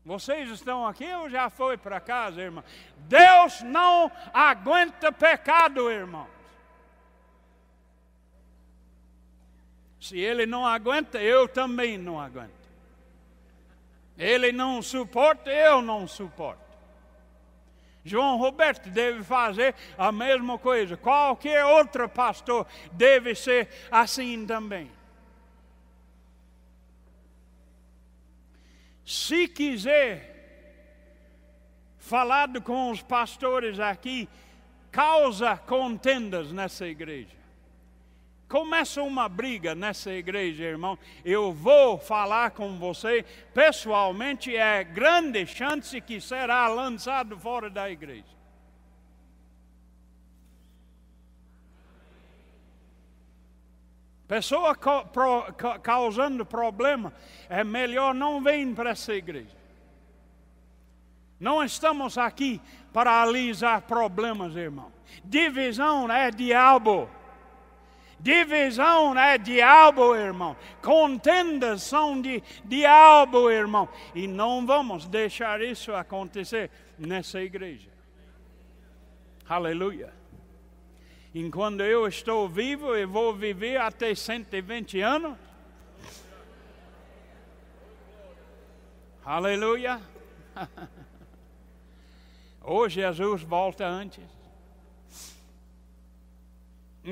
Vocês 0.03 0.49
estão 0.49 0.87
aqui 0.87 1.05
ou 1.13 1.29
já 1.29 1.49
foi 1.49 1.77
para 1.77 1.99
casa, 1.99 2.41
irmão? 2.41 2.63
Deus 2.97 3.61
não 3.61 4.11
aguenta 4.33 5.11
pecado, 5.11 5.91
irmãos. 5.91 6.27
Se 9.99 10.17
Ele 10.17 10.45
não 10.45 10.65
aguenta, 10.65 11.19
eu 11.19 11.47
também 11.47 11.97
não 11.97 12.19
aguento. 12.19 12.49
Ele 14.17 14.51
não 14.51 14.81
suporta, 14.81 15.51
eu 15.51 15.81
não 15.81 16.07
suporto. 16.07 16.68
João 18.03 18.37
Roberto 18.37 18.89
deve 18.89 19.23
fazer 19.23 19.75
a 19.97 20.11
mesma 20.11 20.57
coisa. 20.57 20.95
Qualquer 20.95 21.65
outro 21.65 22.07
pastor 22.07 22.65
deve 22.91 23.35
ser 23.35 23.69
assim 23.91 24.45
também. 24.45 24.91
Se 29.05 29.47
quiser 29.47 30.29
falado 31.97 32.61
com 32.61 32.91
os 32.91 33.01
pastores 33.01 33.79
aqui, 33.79 34.29
causa 34.91 35.57
contendas 35.57 36.51
nessa 36.51 36.87
igreja. 36.87 37.38
Começa 38.49 39.03
uma 39.03 39.29
briga 39.29 39.75
nessa 39.75 40.11
igreja, 40.11 40.63
irmão. 40.63 40.97
Eu 41.23 41.53
vou 41.53 41.99
falar 41.99 42.49
com 42.49 42.79
você 42.79 43.23
pessoalmente, 43.53 44.55
é 44.55 44.83
grande 44.83 45.45
chance 45.45 46.01
que 46.01 46.19
será 46.19 46.67
lançado 46.67 47.37
fora 47.37 47.69
da 47.69 47.91
igreja. 47.91 48.39
Pessoa 54.27 54.75
causando 55.83 56.43
problema, 56.43 57.13
é 57.47 57.63
melhor 57.63 58.15
não 58.15 58.41
vir 58.41 58.73
para 58.73 58.89
essa 58.89 59.13
igreja. 59.13 59.57
Não 61.39 61.63
estamos 61.63 62.17
aqui 62.17 62.59
para 62.91 63.21
alisar 63.21 63.83
problemas, 63.83 64.55
irmão. 64.55 64.91
Divisão 65.23 66.11
é 66.11 66.31
diabo. 66.31 67.09
Divisão 68.19 69.17
é 69.17 69.37
diabo, 69.37 70.13
irmão. 70.15 70.55
Contendas 70.81 71.83
são 71.83 72.21
de 72.21 72.43
diabo, 72.65 73.49
irmão. 73.49 73.87
E 74.13 74.27
não 74.27 74.65
vamos 74.65 75.07
deixar 75.07 75.61
isso 75.61 75.93
acontecer 75.93 76.69
nessa 76.97 77.41
igreja. 77.41 77.89
Aleluia. 79.47 80.13
Enquanto 81.33 81.81
eu 81.81 82.07
estou 82.07 82.49
vivo, 82.49 82.95
eu 82.95 83.07
vou 83.07 83.33
viver 83.33 83.79
até 83.79 84.13
120 84.13 84.99
anos. 84.99 85.37
Aleluia. 89.23 90.01
Hoje 92.61 93.01
Jesus 93.01 93.43
volta 93.43 93.87
antes. 93.87 94.38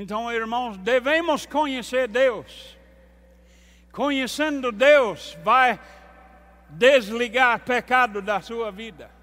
Então, 0.00 0.30
irmãos, 0.32 0.76
devemos 0.76 1.44
conhecer 1.44 2.06
Deus. 2.06 2.76
Conhecendo 3.90 4.70
Deus, 4.70 5.36
vai 5.42 5.78
desligar 6.70 7.60
pecado 7.60 8.22
da 8.22 8.40
sua 8.40 8.70
vida 8.70 9.18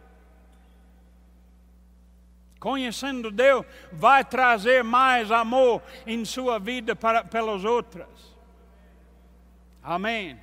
conhecendo 2.66 3.30
Deus, 3.30 3.64
vai 3.92 4.26
trazer 4.26 4.84
mais 4.84 5.32
amor 5.32 5.84
em 6.04 6.26
sua 6.26 6.58
vida 6.58 6.96
para, 6.96 7.24
pelas 7.24 7.64
outras. 7.64 8.08
Amém. 9.84 10.36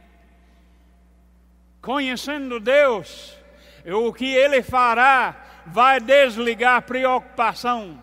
Conhecendo 1.81 2.61
Deus, 2.61 3.37
o 3.85 4.13
que 4.13 4.33
Ele 4.33 4.63
fará 4.63 5.35
vai 5.67 5.99
desligar 5.99 6.83
preocupação. 6.83 8.01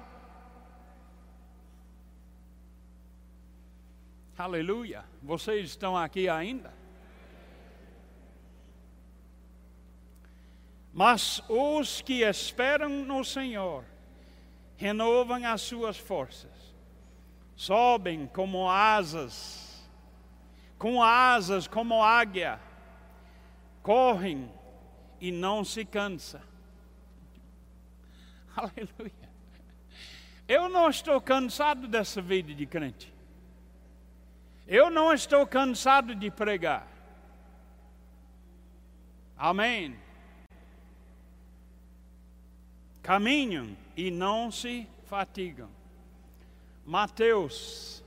Aleluia. 4.39 5.04
Vocês 5.21 5.67
estão 5.67 5.97
aqui 5.97 6.30
ainda? 6.30 6.73
Mas 10.93 11.43
os 11.49 11.99
que 12.02 12.21
esperam 12.21 12.88
no 12.88 13.21
Senhor 13.25 13.84
renovam 14.78 15.45
as 15.45 15.62
suas 15.62 15.97
forças, 15.97 16.73
sobem 17.54 18.28
como 18.28 18.69
asas, 18.69 19.86
com 20.78 21.04
asas 21.04 21.67
como 21.67 22.02
águia, 22.02 22.62
correm 23.84 24.49
e 25.19 25.34
não 25.34 25.65
se 25.65 25.84
cansa. 25.84 26.41
Aleluia. 28.56 29.30
Eu 30.47 30.69
não 30.69 30.89
estou 30.89 31.19
cansado 31.19 31.89
dessa 31.89 32.21
vida 32.21 32.54
de 32.54 32.65
crente. 32.65 33.18
Eu 34.71 34.91
não 34.91 35.12
estou 35.12 35.47
cansado 35.47 36.13
de 36.13 36.29
pregar. 36.29 36.88
Amém. 39.36 39.97
Caminham 43.01 43.75
e 43.97 44.12
não 44.12 44.51
se 44.51 44.88
fatigam. 45.08 45.71
Mateus, 46.86 48.03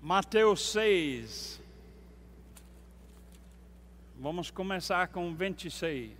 Mateus 0.00 0.72
6. 0.72 1.60
Vamos 4.18 4.50
começar 4.50 5.08
com 5.08 5.34
26. 5.34 6.10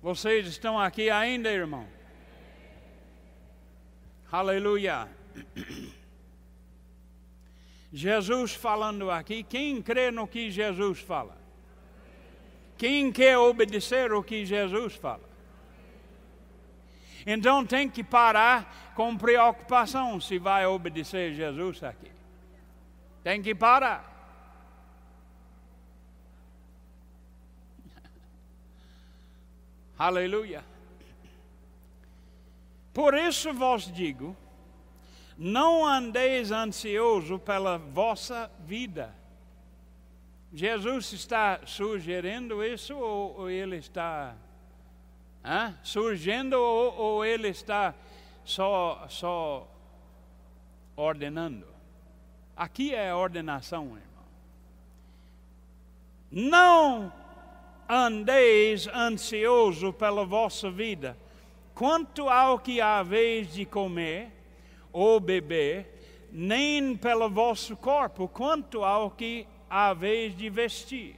Vocês 0.00 0.46
estão 0.46 0.80
aqui 0.80 1.10
ainda, 1.10 1.50
irmão? 1.50 1.86
Aleluia. 4.30 5.20
Jesus 7.92 8.54
falando 8.54 9.10
aqui, 9.10 9.42
quem 9.42 9.82
crê 9.82 10.10
no 10.10 10.26
que 10.26 10.50
Jesus 10.50 10.98
fala? 10.98 11.36
Quem 12.78 13.12
quer 13.12 13.36
obedecer 13.36 14.12
o 14.12 14.22
que 14.22 14.46
Jesus 14.46 14.94
fala? 14.96 15.30
Então 17.26 17.64
tem 17.64 17.88
que 17.88 18.02
parar 18.02 18.92
com 18.96 19.16
preocupação 19.16 20.20
se 20.20 20.38
vai 20.38 20.66
obedecer 20.66 21.34
Jesus 21.34 21.82
aqui. 21.84 22.10
Tem 23.22 23.40
que 23.40 23.54
parar. 23.54 24.10
Aleluia. 29.96 30.64
Por 32.92 33.14
isso 33.14 33.52
vos 33.54 33.90
digo: 33.92 34.36
não 35.44 35.84
andeis 35.84 36.50
ansioso 36.50 37.38
pela 37.38 37.78
vossa 37.78 38.50
vida 38.60 39.12
Jesus 40.54 41.12
está 41.14 41.60
sugerindo 41.64 42.62
isso 42.62 42.94
ou, 42.94 43.40
ou 43.40 43.50
ele 43.50 43.76
está 43.76 44.34
hein, 45.42 45.74
surgindo 45.82 46.60
ou, 46.60 46.94
ou, 46.94 47.24
ele 47.24 47.48
está 47.48 47.94
só, 48.44 49.06
só 49.08 49.66
ordenando? 50.94 51.66
Aqui 52.54 52.94
é 52.94 53.14
ordenação, 53.14 53.84
irmão. 53.84 54.02
Não 56.30 57.12
andeis 57.88 58.86
ansioso 58.88 59.90
pela 59.90 60.26
vossa 60.26 60.70
vida, 60.70 61.16
quanto 61.74 62.28
ao 62.28 62.58
que 62.58 62.78
haveis 62.78 63.54
de 63.54 63.64
comer 63.64 64.30
ou 64.92 65.18
beber, 65.18 66.28
nem 66.30 66.96
pelo 66.96 67.28
vosso 67.28 67.76
corpo, 67.76 68.28
quanto 68.28 68.84
ao 68.84 69.10
que 69.10 69.46
a 69.68 69.94
vez 69.94 70.36
de 70.36 70.50
vestir. 70.50 71.16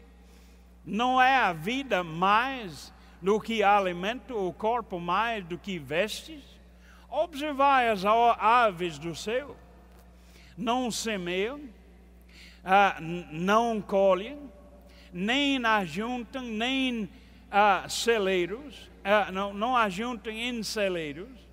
Não 0.85 1.21
é 1.21 1.37
a 1.37 1.53
vida 1.53 2.05
mais 2.05 2.93
do 3.21 3.41
que 3.41 3.63
alimento, 3.63 4.37
o 4.37 4.53
corpo 4.53 5.01
mais 5.01 5.45
do 5.45 5.57
que 5.57 5.79
vestes? 5.79 6.43
Observai 7.09 7.89
as 7.89 8.05
aves 8.05 8.99
do 8.99 9.15
céu, 9.15 9.57
não 10.59 10.91
semeiam, 10.91 11.61
ah, 12.65 12.97
não 13.01 13.81
colhem, 13.81 14.39
nem 15.13 15.65
ajuntam, 15.65 16.43
nem 16.43 17.09
ah, 17.51 17.87
celeiros, 17.89 18.91
ah, 19.05 19.31
não, 19.31 19.55
não 19.55 19.77
ajuntam 19.77 20.33
em 20.33 20.63
celeiros. 20.63 21.44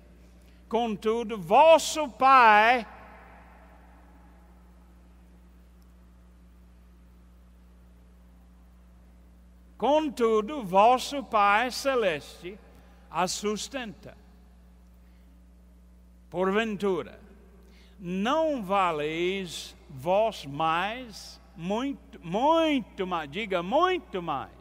Contudo, 0.72 1.36
vosso 1.36 2.08
Pai 2.08 2.86
Contudo, 9.76 10.64
vosso 10.64 11.22
Pai 11.24 11.70
Celeste 11.70 12.58
a 13.10 13.28
sustenta. 13.28 14.16
Porventura, 16.30 17.20
não 17.98 18.62
valeis 18.62 19.76
vós 19.90 20.46
mais, 20.46 21.38
muito, 21.54 22.18
muito 22.26 23.06
mais, 23.06 23.30
diga 23.30 23.62
muito 23.62 24.22
mais, 24.22 24.52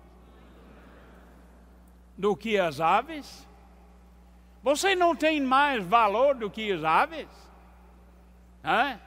do 2.18 2.36
que 2.36 2.58
as 2.58 2.82
aves? 2.82 3.50
Você 4.64 4.96
não 4.96 5.16
tem 5.16 5.42
mais 5.42 5.84
valor 5.84 6.36
do 6.36 6.50
que 6.50 6.72
as 6.72 6.84
aves? 6.84 7.28
Hã? 8.64 9.00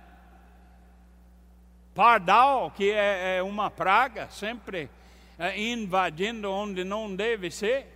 Pardal, 1.95 2.73
que 2.73 2.91
é, 2.91 3.37
é 3.37 3.43
uma 3.43 3.71
praga, 3.71 4.29
sempre 4.29 4.91
é, 5.39 5.61
invadindo 5.61 6.51
onde 6.51 6.83
não 6.83 7.15
deve 7.15 7.51
ser. 7.51 7.87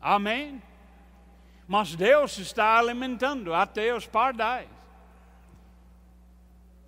Amém? 0.00 0.60
Mas 1.68 1.94
Deus 1.94 2.38
está 2.38 2.78
alimentando 2.78 3.54
até 3.54 3.94
os 3.94 4.06
pardais. 4.06 4.75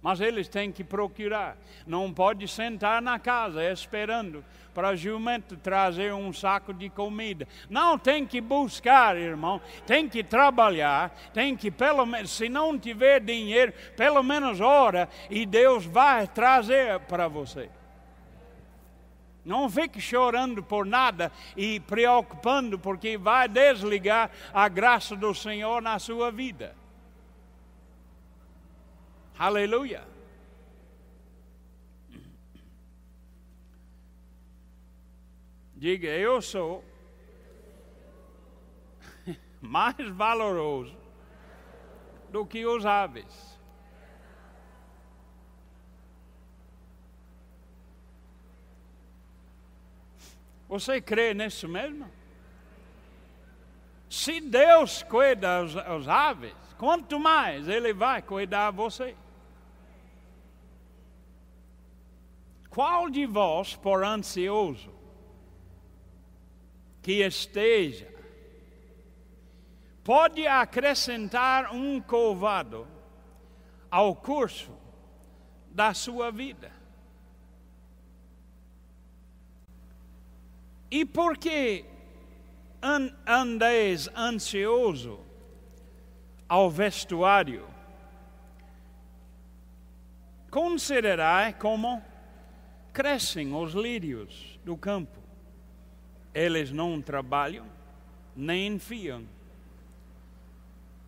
Mas 0.00 0.20
eles 0.20 0.48
têm 0.48 0.70
que 0.70 0.84
procurar. 0.84 1.56
Não 1.86 2.12
pode 2.12 2.46
sentar 2.46 3.02
na 3.02 3.18
casa 3.18 3.70
esperando 3.70 4.44
para 4.72 4.92
o 4.92 4.96
jumento 4.96 5.56
trazer 5.56 6.14
um 6.14 6.32
saco 6.32 6.72
de 6.72 6.88
comida. 6.88 7.48
Não, 7.68 7.98
tem 7.98 8.24
que 8.24 8.40
buscar, 8.40 9.16
irmão. 9.16 9.60
Tem 9.84 10.08
que 10.08 10.22
trabalhar. 10.22 11.10
Tem 11.34 11.56
que, 11.56 11.70
pelo 11.70 12.06
menos, 12.06 12.30
se 12.30 12.48
não 12.48 12.78
tiver 12.78 13.20
dinheiro, 13.20 13.72
pelo 13.96 14.22
menos 14.22 14.60
ora 14.60 15.08
e 15.28 15.44
Deus 15.44 15.84
vai 15.84 16.28
trazer 16.28 17.00
para 17.00 17.26
você. 17.26 17.68
Não 19.44 19.68
fique 19.68 20.00
chorando 20.00 20.62
por 20.62 20.84
nada 20.84 21.32
e 21.56 21.80
preocupando, 21.80 22.78
porque 22.78 23.16
vai 23.16 23.48
desligar 23.48 24.30
a 24.52 24.68
graça 24.68 25.16
do 25.16 25.34
Senhor 25.34 25.80
na 25.80 25.98
sua 25.98 26.30
vida. 26.30 26.76
Aleluia. 29.38 30.04
Diga, 35.76 36.08
eu 36.08 36.42
sou 36.42 36.84
mais 39.62 39.96
valoroso 40.08 40.96
do 42.30 42.44
que 42.44 42.66
os 42.66 42.84
aves. 42.84 43.56
Você 50.68 51.00
crê 51.00 51.32
nisso 51.32 51.68
mesmo? 51.68 52.10
Se 54.10 54.40
Deus 54.40 55.04
cuida 55.04 55.62
os, 55.62 56.08
aves, 56.08 56.54
quanto 56.76 57.20
mais 57.20 57.68
Ele 57.68 57.92
vai 57.92 58.20
cuidar 58.20 58.72
você. 58.72 59.14
Qual 62.78 63.10
de 63.10 63.26
vós, 63.26 63.74
por 63.74 64.04
ansioso, 64.04 64.94
que 67.02 67.24
esteja, 67.26 68.08
pode 70.04 70.46
acrescentar 70.46 71.74
um 71.74 72.00
covado 72.00 72.86
ao 73.90 74.14
curso 74.14 74.70
da 75.72 75.92
sua 75.92 76.30
vida? 76.30 76.70
E 80.88 81.04
por 81.04 81.36
que 81.36 81.84
andeis 83.26 84.08
ansioso 84.14 85.18
ao 86.48 86.70
vestuário? 86.70 87.68
Considerai 90.48 91.52
como 91.54 92.06
crescem 92.98 93.54
os 93.54 93.74
lírios 93.74 94.58
do 94.64 94.76
campo. 94.76 95.20
Eles 96.34 96.72
não 96.72 97.00
trabalham, 97.00 97.64
nem 98.34 98.66
enfiam. 98.66 99.22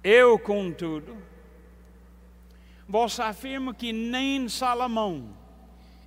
Eu, 0.01 0.39
contudo, 0.39 1.17
vos 2.89 3.19
afirmo 3.19 3.75
que 3.75 3.93
nem 3.93 4.49
Salomão, 4.49 5.37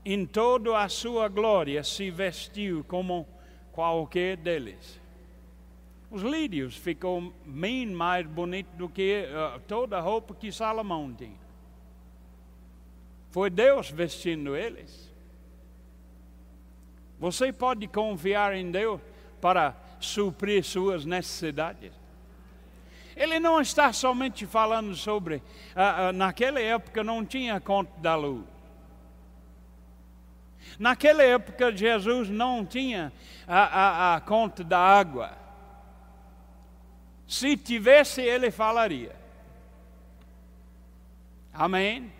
em 0.06 0.26
toda 0.26 0.82
a 0.82 0.88
sua 0.88 1.28
glória, 1.28 1.84
se 1.84 2.10
vestiu 2.10 2.86
como 2.86 3.28
qualquer 3.74 4.38
deles. 4.38 5.02
Os 6.10 6.22
lírios 6.22 6.78
ficam 6.78 7.34
bem 7.46 7.88
mais 7.88 8.26
bonitos 8.26 8.74
do 8.78 8.88
que 8.88 9.26
uh, 9.26 9.60
toda 9.67 9.98
a 9.98 10.02
roupa 10.02 10.34
que 10.34 10.50
Salomão 10.50 11.13
tinha. 11.13 11.43
Foi 13.32 13.50
Deus 13.50 13.91
vestindo 13.91 14.56
eles. 14.56 15.12
Você 17.24 17.54
pode 17.54 17.88
confiar 17.88 18.54
em 18.54 18.70
Deus 18.70 19.00
para 19.40 19.74
suprir 19.98 20.62
suas 20.62 21.06
necessidades. 21.06 21.94
Ele 23.16 23.40
não 23.40 23.62
está 23.62 23.94
somente 23.94 24.46
falando 24.46 24.94
sobre. 24.94 25.36
Uh, 25.36 26.10
uh, 26.10 26.12
naquela 26.12 26.60
época 26.60 27.02
não 27.02 27.24
tinha 27.26 27.62
conta 27.62 27.94
da 28.02 28.14
luz. 28.14 28.44
Naquela 30.78 31.24
época, 31.24 31.74
Jesus 31.74 32.28
não 32.28 32.66
tinha 32.66 33.14
a, 33.48 33.62
a, 33.62 34.16
a 34.16 34.20
conta 34.20 34.62
da 34.62 34.80
água. 34.80 35.32
Se 37.26 37.56
tivesse, 37.56 38.20
ele 38.20 38.52
falaria. 38.52 39.16
Amém? 41.54 42.12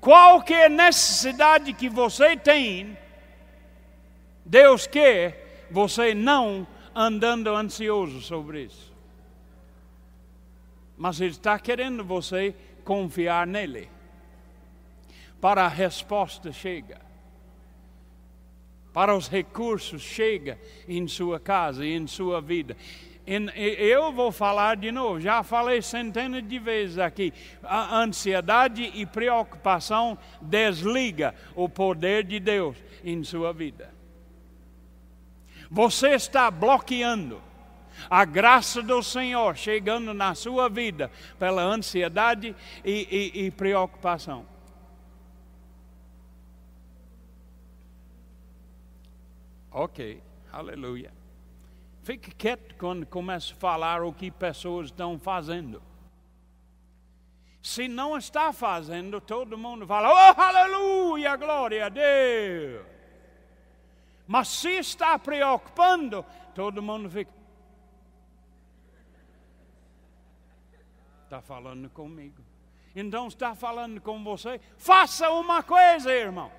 Qualquer 0.00 0.70
necessidade 0.70 1.72
que 1.72 1.88
você 1.88 2.36
tem, 2.36 2.96
Deus 4.46 4.86
quer 4.86 5.66
você 5.70 6.14
não 6.14 6.66
andando 6.94 7.54
ansioso 7.54 8.22
sobre 8.22 8.62
isso. 8.62 8.94
Mas 10.96 11.20
Ele 11.20 11.32
está 11.32 11.58
querendo 11.58 12.02
você 12.02 12.54
confiar 12.84 13.46
nele. 13.46 13.90
Para 15.40 15.66
a 15.66 15.68
resposta 15.68 16.50
chega 16.50 17.06
para 18.96 19.14
os 19.14 19.28
recursos 19.28 20.00
chega 20.00 20.58
em 20.88 21.06
sua 21.06 21.38
casa 21.38 21.84
em 21.84 22.06
sua 22.06 22.40
vida. 22.40 22.74
Eu 23.26 24.10
vou 24.10 24.32
falar 24.32 24.74
de 24.78 24.90
novo, 24.90 25.20
já 25.20 25.42
falei 25.42 25.82
centenas 25.82 26.42
de 26.48 26.58
vezes 26.58 26.98
aqui. 26.98 27.30
A 27.62 27.98
ansiedade 27.98 28.90
e 28.94 29.04
preocupação 29.04 30.16
desliga 30.40 31.34
o 31.54 31.68
poder 31.68 32.24
de 32.24 32.40
Deus 32.40 32.74
em 33.04 33.22
sua 33.22 33.52
vida. 33.52 33.95
Você 35.70 36.10
está 36.10 36.50
bloqueando 36.50 37.42
a 38.10 38.24
graça 38.24 38.82
do 38.82 39.02
Senhor 39.02 39.56
chegando 39.56 40.12
na 40.12 40.34
sua 40.34 40.68
vida 40.68 41.10
pela 41.38 41.62
ansiedade 41.62 42.54
e, 42.84 43.32
e, 43.34 43.46
e 43.46 43.50
preocupação. 43.50 44.46
Ok, 49.70 50.22
aleluia. 50.52 51.12
Fique 52.02 52.30
quieto 52.34 52.74
quando 52.76 53.04
começa 53.04 53.52
a 53.52 53.56
falar 53.56 54.02
o 54.02 54.12
que 54.12 54.30
pessoas 54.30 54.86
estão 54.86 55.18
fazendo. 55.18 55.82
Se 57.60 57.88
não 57.88 58.16
está 58.16 58.52
fazendo, 58.52 59.20
todo 59.20 59.58
mundo 59.58 59.86
fala, 59.86 60.08
oh, 60.08 60.40
aleluia, 60.40 61.34
glória 61.36 61.86
a 61.86 61.88
Deus. 61.88 62.95
Mas 64.26 64.48
se 64.48 64.78
está 64.78 65.18
preocupando, 65.18 66.24
todo 66.54 66.82
mundo 66.82 67.08
fica. 67.08 67.30
Está 71.24 71.40
falando 71.40 71.88
comigo. 71.90 72.42
Então 72.94 73.28
está 73.28 73.54
falando 73.54 74.00
com 74.00 74.22
você. 74.24 74.60
Faça 74.78 75.30
uma 75.30 75.62
coisa, 75.62 76.12
irmão. 76.12 76.50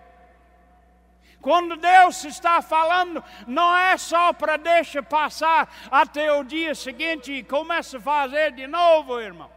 Quando 1.42 1.78
Deus 1.78 2.24
está 2.26 2.62
falando, 2.62 3.24
não 3.48 3.76
é 3.76 3.98
só 3.98 4.34
para 4.34 4.58
deixar 4.58 5.04
passar 5.04 5.74
até 5.90 6.32
o 6.34 6.44
dia 6.44 6.74
seguinte 6.76 7.32
e 7.32 7.44
começa 7.44 7.98
a 7.98 8.02
fazer 8.02 8.52
de 8.52 8.68
novo, 8.68 9.20
irmão. 9.20 9.50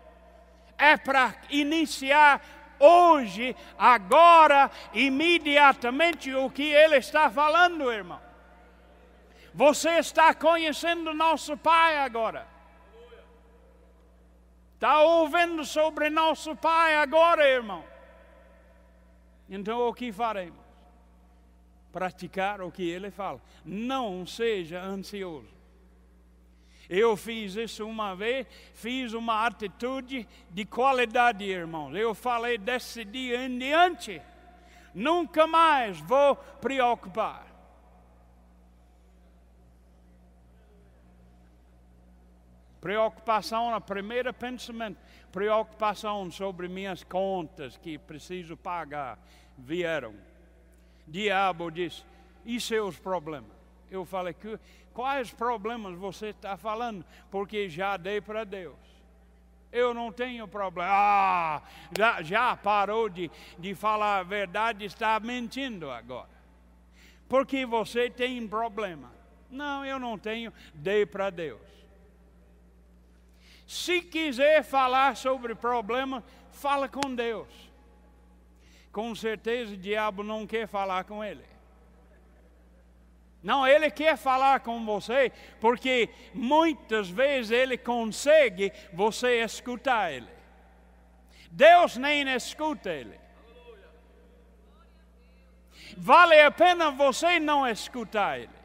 É 0.76 0.96
para 0.96 1.34
iniciar 1.50 2.40
hoje, 2.81 3.55
agora, 3.78 4.70
imediatamente 4.93 6.35
o 6.35 6.51
que 6.51 6.72
Ele 6.72 6.97
está 6.97 7.31
falando, 7.31 7.93
irmão. 7.93 8.20
Você 9.55 9.99
está 9.99 10.33
conhecendo 10.35 11.12
nosso 11.12 11.57
Pai 11.57 11.99
agora. 11.99 12.47
Está 14.74 15.03
ouvindo 15.03 15.64
sobre 15.64 16.09
nosso 16.09 16.57
Pai 16.57 16.97
agora, 16.97 17.47
irmão. 17.47 17.85
Então 19.49 19.89
o 19.89 19.93
que 19.93 20.11
faremos? 20.11 20.59
Praticar 21.93 22.62
o 22.62 22.70
que 22.70 22.89
Ele 22.89 23.11
fala. 23.11 23.41
Não 23.64 24.24
seja 24.24 24.81
ansioso. 24.81 25.59
Eu 26.93 27.16
fiz 27.16 27.55
isso 27.55 27.86
uma 27.86 28.16
vez, 28.16 28.49
fiz 28.74 29.12
uma 29.12 29.47
atitude 29.47 30.26
de 30.51 30.64
qualidade, 30.64 31.45
irmãos. 31.45 31.95
Eu 31.95 32.16
falei 32.16 32.59
desse 32.59 33.05
dia 33.05 33.47
em 33.47 33.57
diante, 33.57 34.20
nunca 34.93 35.47
mais 35.47 36.01
vou 36.01 36.34
preocupar. 36.34 37.47
Preocupação, 42.80 43.72
o 43.72 43.80
primeiro 43.80 44.34
pensamento, 44.34 44.99
preocupação 45.30 46.28
sobre 46.28 46.66
minhas 46.66 47.05
contas 47.05 47.76
que 47.76 47.99
preciso 47.99 48.57
pagar, 48.57 49.16
vieram. 49.57 50.14
Diabo 51.07 51.70
disse, 51.70 52.03
e 52.45 52.61
seus 52.61 52.99
problemas? 52.99 53.53
Eu 53.88 54.05
falei, 54.05 54.34
que, 54.34 54.59
quais 55.01 55.30
problemas 55.30 55.96
você 55.96 56.26
está 56.26 56.59
falando? 56.59 57.03
Porque 57.30 57.70
já 57.70 57.96
dei 57.96 58.20
para 58.20 58.44
Deus. 58.44 58.76
Eu 59.72 59.94
não 59.94 60.12
tenho 60.12 60.46
problema. 60.46 60.90
Ah, 60.92 61.62
já, 61.96 62.20
já 62.20 62.55
parou 62.55 63.09
de, 63.09 63.30
de 63.59 63.74
falar 63.74 64.18
a 64.18 64.22
verdade, 64.22 64.84
está 64.84 65.18
mentindo 65.18 65.90
agora. 65.90 66.28
Porque 67.30 67.64
você 67.64 68.11
tem 68.11 68.46
problema. 68.46 69.11
Não, 69.51 69.86
eu 69.86 69.98
não 69.98 70.18
tenho, 70.18 70.53
dei 70.74 71.07
para 71.07 71.30
Deus. 71.30 71.62
Se 73.66 74.03
quiser 74.03 74.62
falar 74.62 75.16
sobre 75.16 75.55
problema, 75.55 76.22
fala 76.51 76.90
com 76.90 77.14
Deus. 77.14 77.48
Com 78.92 79.14
certeza 79.14 79.72
o 79.72 79.78
diabo 79.78 80.22
não 80.22 80.46
quer 80.46 80.66
falar 80.66 81.05
com 81.05 81.24
ele. 81.24 81.49
Não, 83.43 83.66
ele 83.66 83.91
quer 83.91 84.16
falar 84.16 84.61
com 84.61 84.84
você, 84.84 85.32
porque 85.61 86.11
muitas 86.34 87.09
vezes 87.09 87.51
ele 87.51 87.78
consegue 87.78 88.70
você 88.93 89.43
escutar 89.43 90.12
ele. 90.12 90.28
Deus 91.51 91.97
nem 91.97 92.28
escuta 92.34 92.91
ele. 92.91 93.18
Vale 95.97 96.41
a 96.41 96.51
pena 96.51 96.91
você 96.91 97.41
não 97.41 97.66
escutar 97.66 98.38
ele. 98.38 98.61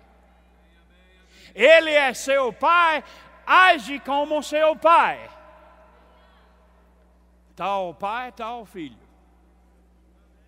Ele 1.53 1.91
é 1.91 2.13
seu 2.13 2.51
pai, 2.51 3.01
age 3.47 3.99
como 4.01 4.43
seu 4.43 4.75
pai. 4.75 5.29
Tal 7.55 7.93
pai, 7.93 8.33
tal 8.33 8.65
filho. 8.65 8.99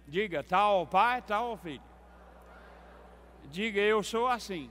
Diga, 0.05 0.43
tal 0.43 0.85
pai, 0.85 1.21
tal 1.21 1.55
filho. 1.57 1.86
Diga, 3.51 3.79
eu 3.79 4.03
sou 4.03 4.27
assim. 4.27 4.69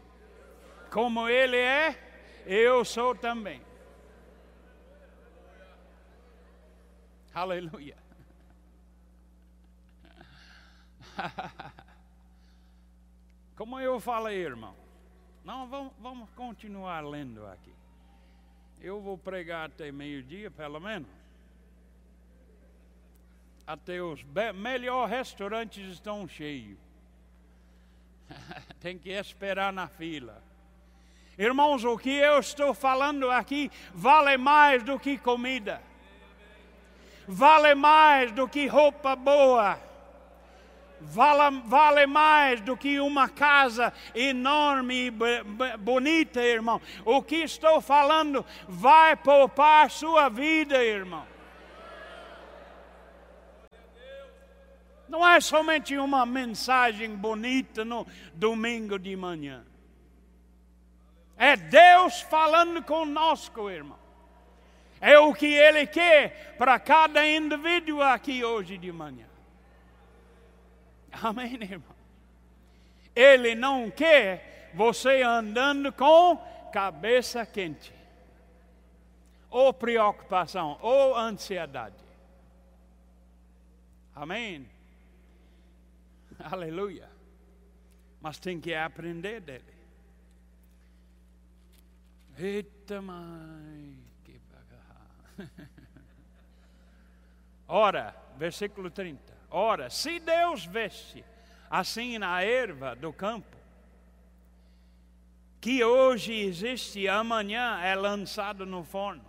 Como 0.90 1.28
ele 1.28 1.56
é, 1.56 1.96
eu 2.46 2.84
sou 2.84 3.14
também. 3.14 3.60
Aleluia. 7.34 7.96
Como 13.56 13.78
eu 13.80 13.98
falei, 14.00 14.38
irmão. 14.38 14.74
Não, 15.44 15.68
vamos, 15.68 15.92
vamos 15.98 16.30
continuar 16.30 17.04
lendo 17.04 17.46
aqui. 17.46 17.74
Eu 18.80 19.00
vou 19.00 19.16
pregar 19.16 19.66
até 19.66 19.90
meio-dia, 19.90 20.50
pelo 20.50 20.80
menos. 20.80 21.08
Até 23.66 24.00
os 24.00 24.22
melhores 24.54 25.10
restaurantes 25.10 25.92
estão 25.92 26.28
cheios. 26.28 26.85
Tem 28.80 28.98
que 28.98 29.10
esperar 29.10 29.72
na 29.72 29.88
fila. 29.88 30.42
Irmãos, 31.38 31.84
o 31.84 31.98
que 31.98 32.10
eu 32.10 32.38
estou 32.38 32.72
falando 32.72 33.30
aqui 33.30 33.70
vale 33.94 34.36
mais 34.36 34.82
do 34.82 34.98
que 34.98 35.18
comida, 35.18 35.82
vale 37.28 37.74
mais 37.74 38.32
do 38.32 38.48
que 38.48 38.66
roupa 38.66 39.14
boa 39.14 39.78
vale, 41.00 41.60
vale 41.64 42.06
mais 42.06 42.60
do 42.60 42.76
que 42.76 42.98
uma 43.00 43.28
casa 43.28 43.92
enorme 44.14 45.06
e 45.06 45.76
bonita, 45.78 46.42
irmão. 46.42 46.80
O 47.04 47.22
que 47.22 47.36
estou 47.36 47.80
falando 47.80 48.44
vai 48.68 49.16
poupar 49.16 49.90
sua 49.90 50.28
vida, 50.28 50.82
irmão. 50.82 51.24
Não 55.08 55.26
é 55.26 55.40
somente 55.40 55.96
uma 55.96 56.26
mensagem 56.26 57.14
bonita 57.14 57.84
no 57.84 58.06
domingo 58.34 58.98
de 58.98 59.14
manhã. 59.14 59.64
É 61.36 61.56
Deus 61.56 62.22
falando 62.22 62.82
conosco, 62.82 63.70
irmão. 63.70 63.98
É 65.00 65.18
o 65.18 65.34
que 65.34 65.46
Ele 65.46 65.86
quer 65.86 66.56
para 66.56 66.78
cada 66.78 67.26
indivíduo 67.26 68.02
aqui 68.02 68.44
hoje 68.44 68.78
de 68.78 68.90
manhã. 68.90 69.26
Amém, 71.22 71.54
irmão? 71.54 71.96
Ele 73.14 73.54
não 73.54 73.90
quer 73.90 74.70
você 74.74 75.22
andando 75.22 75.92
com 75.92 76.36
cabeça 76.72 77.46
quente, 77.46 77.92
ou 79.48 79.72
preocupação, 79.72 80.78
ou 80.82 81.16
ansiedade. 81.16 81.94
Amém? 84.14 84.68
Aleluia. 86.50 87.08
Mas 88.20 88.38
tem 88.38 88.60
que 88.60 88.74
aprender 88.74 89.40
dele. 89.40 89.76
Eita, 92.38 93.00
mãe, 93.00 93.98
que 94.24 94.38
bagarra. 94.52 95.70
Ora, 97.68 98.14
versículo 98.36 98.90
30. 98.90 99.34
Ora, 99.50 99.88
se 99.88 100.18
Deus 100.20 100.64
veste 100.64 101.24
assim 101.70 102.18
na 102.18 102.42
erva 102.42 102.94
do 102.94 103.12
campo, 103.12 103.56
que 105.60 105.82
hoje 105.82 106.32
existe 106.32 107.08
amanhã 107.08 107.80
é 107.80 107.94
lançado 107.94 108.66
no 108.66 108.84
forno, 108.84 109.24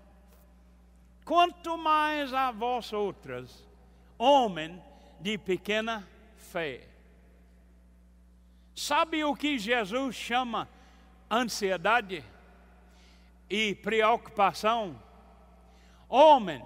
quanto 1.26 1.78
mais 1.78 2.34
a 2.34 2.52
vós 2.52 2.92
outras, 2.94 3.66
homem 4.18 4.82
de 5.20 5.38
pequena 5.38 6.08
fé. 6.36 6.97
Sabe 8.78 9.24
o 9.24 9.36
que 9.36 9.58
Jesus 9.58 10.16
chama 10.16 10.70
ansiedade 11.32 12.24
e 13.50 13.74
preocupação? 13.74 15.02
Homem 16.08 16.64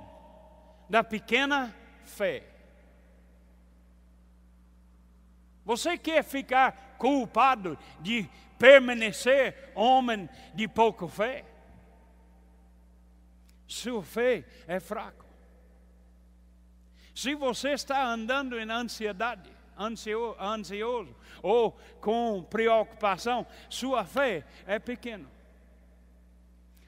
da 0.90 1.06
pequena 1.06 1.74
fé. 2.04 2.44
Você 5.64 5.98
quer 5.98 6.22
ficar 6.22 6.98
culpado 6.98 7.80
de 8.02 8.30
permanecer 8.60 9.72
homem 9.74 10.30
de 10.54 10.68
pouca 10.68 11.08
fé? 11.08 11.46
Sua 13.66 14.04
fé 14.04 14.44
é 14.68 14.82
fraca. 14.82 15.26
Se 17.16 17.34
você 17.36 17.70
está 17.70 18.04
andando 18.04 18.60
em 18.60 18.70
ansiedade, 18.70 19.61
ansioso 19.84 21.16
ou 21.42 21.72
com 22.00 22.44
preocupação, 22.44 23.46
sua 23.70 24.06
fé 24.06 24.46
é 24.66 24.80
pequena. 24.80 25.26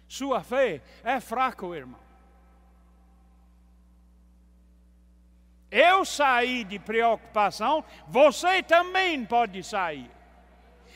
Sua 0.08 0.44
fé 0.44 0.82
é 1.04 1.20
fraca, 1.20 1.66
irmão. 1.68 2.00
Eu 5.72 6.06
saí 6.06 6.64
de 6.64 6.78
preocupação, 6.78 7.84
você 8.08 8.62
também 8.62 9.26
pode 9.26 9.64
sair. 9.64 10.12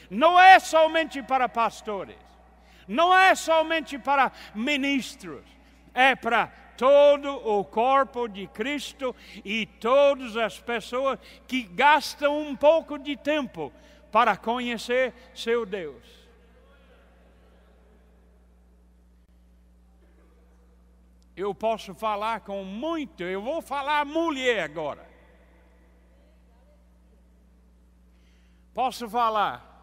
Não 0.08 0.40
é 0.40 0.60
somente 0.60 1.24
para 1.24 1.50
pastores, 1.50 2.16
não 2.88 3.12
é 3.16 3.34
somente 3.34 3.98
para 3.98 4.32
ministros, 4.54 5.44
é 5.96 6.16
para 6.16 6.52
todo 6.78 7.30
o 7.30 7.66
corpo 7.66 8.28
de 8.28 8.48
Cristo 8.48 9.16
e 9.44 9.66
todas 9.66 10.38
as 10.38 10.60
pessoas 10.60 11.20
que 11.48 11.64
gastam 11.64 12.40
um 12.40 12.56
pouco 12.56 12.98
de 12.98 13.18
tempo 13.18 13.74
para 14.12 14.38
conhecer 14.38 15.14
seu 15.34 15.66
Deus. 15.66 16.18
Eu 21.36 21.54
posso 21.54 21.94
falar 21.94 22.42
com 22.42 22.64
muito, 22.64 23.24
eu 23.24 23.42
vou 23.42 23.62
falar 23.62 24.06
mulher 24.06 24.64
agora. 24.64 25.08
Posso 28.74 29.10
falar 29.10 29.78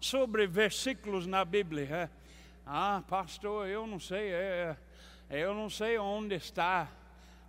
sobre 0.00 0.46
versículos 0.46 1.26
na 1.26 1.44
Bíblia? 1.44 2.10
Ah, 2.66 3.02
pastor, 3.08 3.68
eu 3.68 3.86
não 3.86 3.98
sei, 3.98 4.32
é, 4.32 4.76
eu 5.30 5.54
não 5.54 5.70
sei 5.70 5.96
onde 5.96 6.34
está 6.34 6.88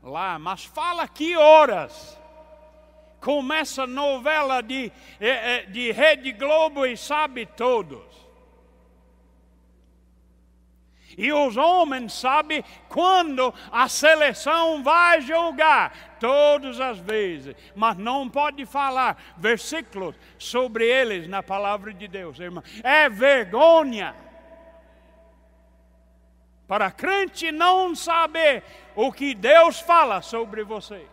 lá, 0.03 0.37
mas 0.37 0.63
fala 0.63 1.07
que 1.07 1.35
horas 1.35 2.19
começa 3.19 3.83
a 3.83 3.87
novela 3.87 4.61
de, 4.61 4.91
é, 5.19 5.29
é, 5.29 5.65
de 5.65 5.91
Rede 5.91 6.31
Globo 6.31 6.85
e 6.85 6.95
sabe 6.95 7.45
todos. 7.45 8.21
E 11.17 11.31
os 11.33 11.57
homens 11.57 12.13
sabem 12.13 12.63
quando 12.87 13.53
a 13.71 13.89
seleção 13.89 14.81
vai 14.81 15.21
jogar, 15.21 16.17
todas 16.19 16.79
as 16.79 16.99
vezes, 16.99 17.55
mas 17.75 17.97
não 17.97 18.29
pode 18.29 18.65
falar 18.65 19.21
versículos 19.37 20.15
sobre 20.37 20.85
eles 20.85 21.27
na 21.27 21.43
palavra 21.43 21.93
de 21.93 22.07
Deus, 22.07 22.39
irmão. 22.39 22.63
É 22.83 23.09
vergonha 23.09 24.15
para 26.71 26.89
crente 26.89 27.51
não 27.51 27.93
saber 27.93 28.63
o 28.95 29.11
que 29.11 29.35
Deus 29.35 29.81
fala 29.81 30.21
sobre 30.21 30.63
você. 30.63 31.05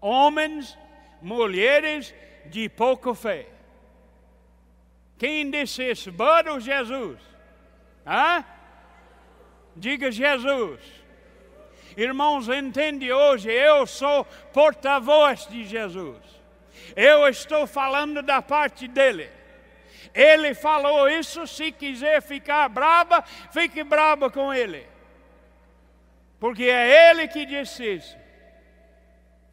Homens, 0.00 0.76
mulheres 1.22 2.12
de 2.46 2.68
pouca 2.68 3.14
fé. 3.14 3.46
Quem 5.16 5.48
disse 5.48 5.92
isso? 5.92 6.10
Bud 6.10 6.48
ou 6.48 6.58
Jesus? 6.58 7.20
Hã? 8.04 8.44
Diga 9.76 10.10
Jesus. 10.10 10.80
Irmãos, 11.96 12.48
entende 12.48 13.12
hoje, 13.12 13.48
eu 13.48 13.86
sou 13.86 14.24
porta-voz 14.52 15.46
de 15.46 15.64
Jesus. 15.64 16.18
Eu 16.96 17.28
estou 17.28 17.64
falando 17.64 18.22
da 18.22 18.42
parte 18.42 18.88
dele. 18.88 19.30
Ele 20.14 20.54
falou 20.54 21.08
isso, 21.08 21.46
se 21.46 21.70
quiser 21.70 22.20
ficar 22.20 22.68
brava, 22.68 23.22
fique 23.52 23.84
brava 23.84 24.30
com 24.30 24.52
ele. 24.52 24.86
Porque 26.38 26.64
é 26.64 27.10
ele 27.10 27.28
que 27.28 27.44
disse 27.44 27.96
isso. 27.96 28.16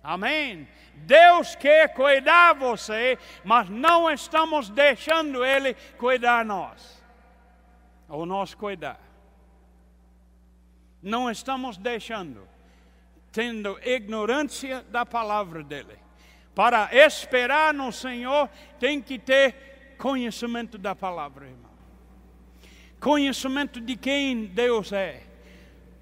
Amém? 0.02 0.68
Deus 0.94 1.56
quer 1.56 1.94
cuidar 1.94 2.54
você, 2.54 3.20
mas 3.44 3.70
não 3.70 4.10
estamos 4.10 4.70
deixando 4.70 5.46
ele 5.46 5.76
cuidar 5.98 6.44
nós. 6.44 7.04
Ou 8.10 8.26
nós 8.26 8.56
cuidar. 8.56 9.00
Não 11.04 11.30
estamos 11.30 11.78
deixando, 11.78 12.48
tendo 13.32 13.80
ignorância 13.84 14.84
da 14.90 15.06
palavra 15.06 15.64
dele. 15.64 16.00
Para 16.56 16.90
esperar 16.92 17.74
no 17.74 17.92
Senhor, 17.92 18.50
tem 18.80 19.02
que 19.02 19.20
ter 19.20 19.77
Conhecimento 19.98 20.78
da 20.78 20.96
palavra, 20.96 21.48
irmão. 21.48 21.72
Conhecimento 23.00 23.80
de 23.80 23.96
quem 23.96 24.46
Deus 24.46 24.92
é. 24.92 25.24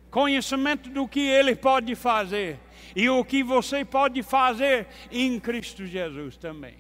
Conhecimento 0.10 0.90
do 0.90 1.08
que 1.08 1.20
Ele 1.20 1.56
pode 1.56 1.94
fazer. 1.96 2.60
E 2.96 3.10
o 3.10 3.24
que 3.26 3.44
você 3.44 3.84
pode 3.84 4.24
fazer 4.24 4.88
em 5.12 5.40
Cristo 5.40 5.86
Jesus 5.86 6.38
também. 6.38 6.78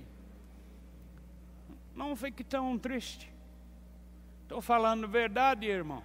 Não 1.93 2.15
fique 2.15 2.43
tão 2.43 2.77
triste. 2.77 3.31
Estou 4.43 4.61
falando 4.61 5.07
verdade, 5.07 5.65
irmão. 5.65 6.03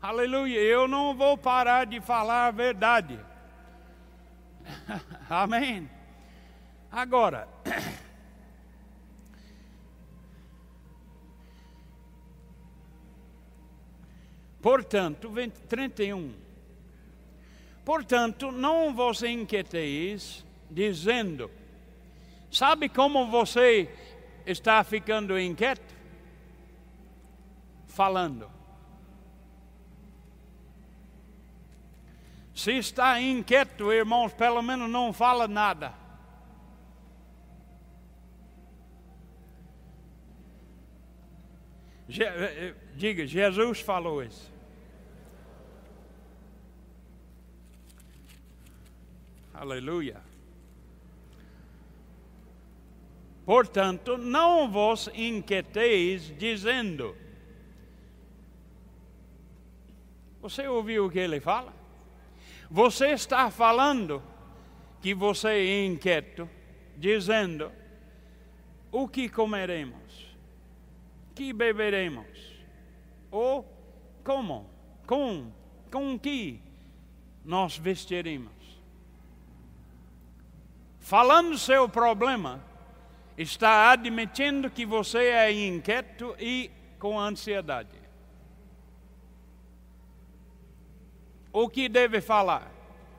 Aleluia. 0.00 0.60
Eu 0.60 0.86
não 0.86 1.16
vou 1.16 1.36
parar 1.38 1.86
de 1.86 2.00
falar 2.00 2.46
a 2.46 2.50
verdade. 2.50 3.18
Amém. 5.28 5.88
Agora. 6.90 7.48
Portanto, 14.64 15.30
31. 15.68 16.32
Portanto, 17.84 18.50
não 18.50 18.94
vos 18.94 19.22
inquieteis, 19.22 20.42
dizendo: 20.70 21.50
Sabe 22.50 22.88
como 22.88 23.30
você 23.30 23.90
está 24.46 24.82
ficando 24.82 25.38
inquieto? 25.38 25.94
Falando. 27.88 28.50
Se 32.54 32.72
está 32.78 33.20
inquieto, 33.20 33.92
irmãos, 33.92 34.32
pelo 34.32 34.62
menos 34.62 34.88
não 34.88 35.12
fala 35.12 35.46
nada. 35.46 35.92
Eh, 42.08 42.22
eh, 42.22 42.74
diga, 42.96 43.26
Jesus 43.26 43.80
falou 43.80 44.22
isso. 44.22 44.53
Aleluia. 49.54 50.20
Portanto, 53.46 54.18
não 54.18 54.68
vos 54.70 55.08
inquieteis 55.14 56.36
dizendo. 56.36 57.16
Você 60.42 60.66
ouviu 60.66 61.06
o 61.06 61.10
que 61.10 61.20
ele 61.20 61.40
fala? 61.40 61.72
Você 62.70 63.10
está 63.10 63.50
falando 63.50 64.22
que 65.00 65.14
você 65.14 65.48
é 65.48 65.84
inquieto, 65.84 66.48
dizendo: 66.96 67.70
o 68.90 69.06
que 69.06 69.28
comeremos? 69.28 70.34
Que 71.34 71.52
beberemos? 71.52 72.26
Ou 73.30 73.64
como? 74.24 74.68
Com, 75.06 75.52
com 75.90 76.18
que 76.18 76.60
nós 77.44 77.76
vestiremos? 77.76 78.53
Falando 81.04 81.58
seu 81.58 81.86
problema, 81.86 82.64
está 83.36 83.90
admitindo 83.90 84.70
que 84.70 84.86
você 84.86 85.18
é 85.18 85.52
inquieto 85.52 86.34
e 86.38 86.70
com 86.98 87.20
ansiedade. 87.20 87.90
O 91.52 91.68
que 91.68 91.90
deve 91.90 92.22
falar? 92.22 92.72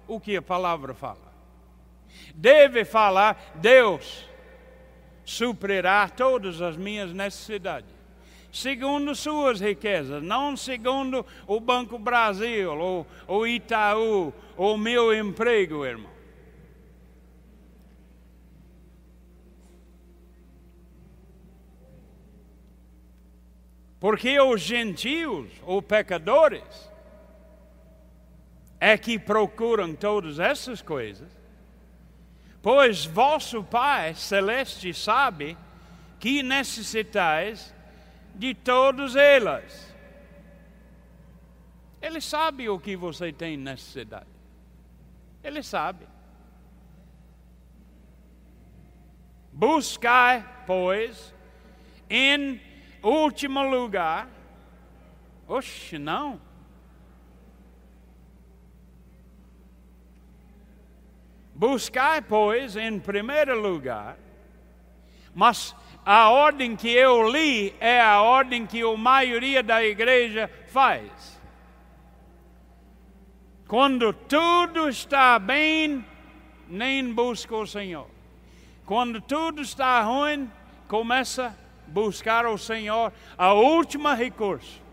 O 0.08 0.20
que 0.20 0.36
a 0.36 0.42
palavra 0.42 0.96
fala? 0.96 1.32
Deve 2.34 2.84
falar, 2.86 3.54
Deus 3.54 4.28
suprirá 5.24 6.10
todas 6.10 6.64
as 6.64 6.76
minhas 6.76 7.14
necessidades, 7.14 7.94
segundo 8.52 9.14
suas 9.14 9.62
riquezas, 9.62 10.24
não 10.24 10.58
segundo 10.58 11.24
o 11.46 11.60
Banco 11.60 12.00
Brasil, 12.00 12.76
ou 12.76 13.08
o 13.28 13.46
Itaú, 13.46 14.34
ou 14.58 14.76
meu 14.76 15.14
emprego, 15.14 15.86
irmão. 15.86 16.15
Porque 24.06 24.40
os 24.40 24.62
gentios 24.62 25.50
ou 25.64 25.82
pecadores 25.82 26.92
é 28.80 28.96
que 29.00 29.18
procuram 29.18 29.96
todas 29.96 30.38
essas 30.38 30.80
coisas, 30.80 31.28
pois 32.62 33.04
vosso 33.04 33.64
Pai 33.64 34.14
celeste 34.14 34.94
sabe 34.94 35.58
que 36.20 36.44
necessitais 36.44 37.74
de 38.36 38.54
todas 38.54 39.16
elas. 39.16 39.92
Ele 42.00 42.22
sabe 42.22 42.70
o 42.70 42.78
que 42.78 42.96
você 42.96 43.34
tem 43.34 43.58
necessidade. 43.58 44.30
Ele 45.44 45.64
sabe. 45.64 46.08
Buscai, 49.52 50.48
pois, 50.68 51.34
em 52.08 52.62
último 53.10 53.62
lugar. 53.62 54.28
Oxe, 55.48 55.98
não. 55.98 56.40
Buscai, 61.54 62.22
pois, 62.22 62.76
em 62.76 63.00
primeiro 63.00 63.60
lugar, 63.60 64.18
mas 65.34 65.76
a 66.06 66.30
ordem 66.30 66.76
que 66.76 66.90
eu 66.90 67.30
li 67.30 67.74
é 67.80 68.02
a 68.02 68.22
ordem 68.22 68.66
que 68.66 68.82
a 68.82 68.98
maioria 68.98 69.64
da 69.64 69.84
igreja 69.84 70.50
faz. 70.68 71.40
Quando 73.68 74.12
tudo 74.14 74.90
está 74.90 75.40
bem, 75.40 76.06
nem 76.68 77.14
busca 77.14 77.56
o 77.56 77.66
Senhor. 77.66 78.08
Quando 78.86 79.20
tudo 79.20 79.62
está 79.62 80.02
ruim, 80.02 80.52
começa 80.88 81.48
a 81.48 81.65
buscar 81.88 82.46
o 82.46 82.58
Senhor, 82.58 83.12
a 83.38 83.54
última 83.54 84.14
recurso. 84.14 84.84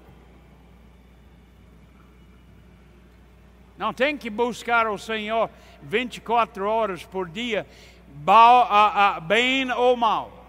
Não 3.76 3.93
tem 3.93 4.16
que 4.16 4.30
buscar 4.30 4.86
o 4.86 4.97
Senhor 4.97 5.51
24 5.82 6.66
horas 6.66 7.05
por 7.05 7.28
dia, 7.28 7.66
bem 9.26 9.70
ou 9.72 9.97
mal. 9.97 10.47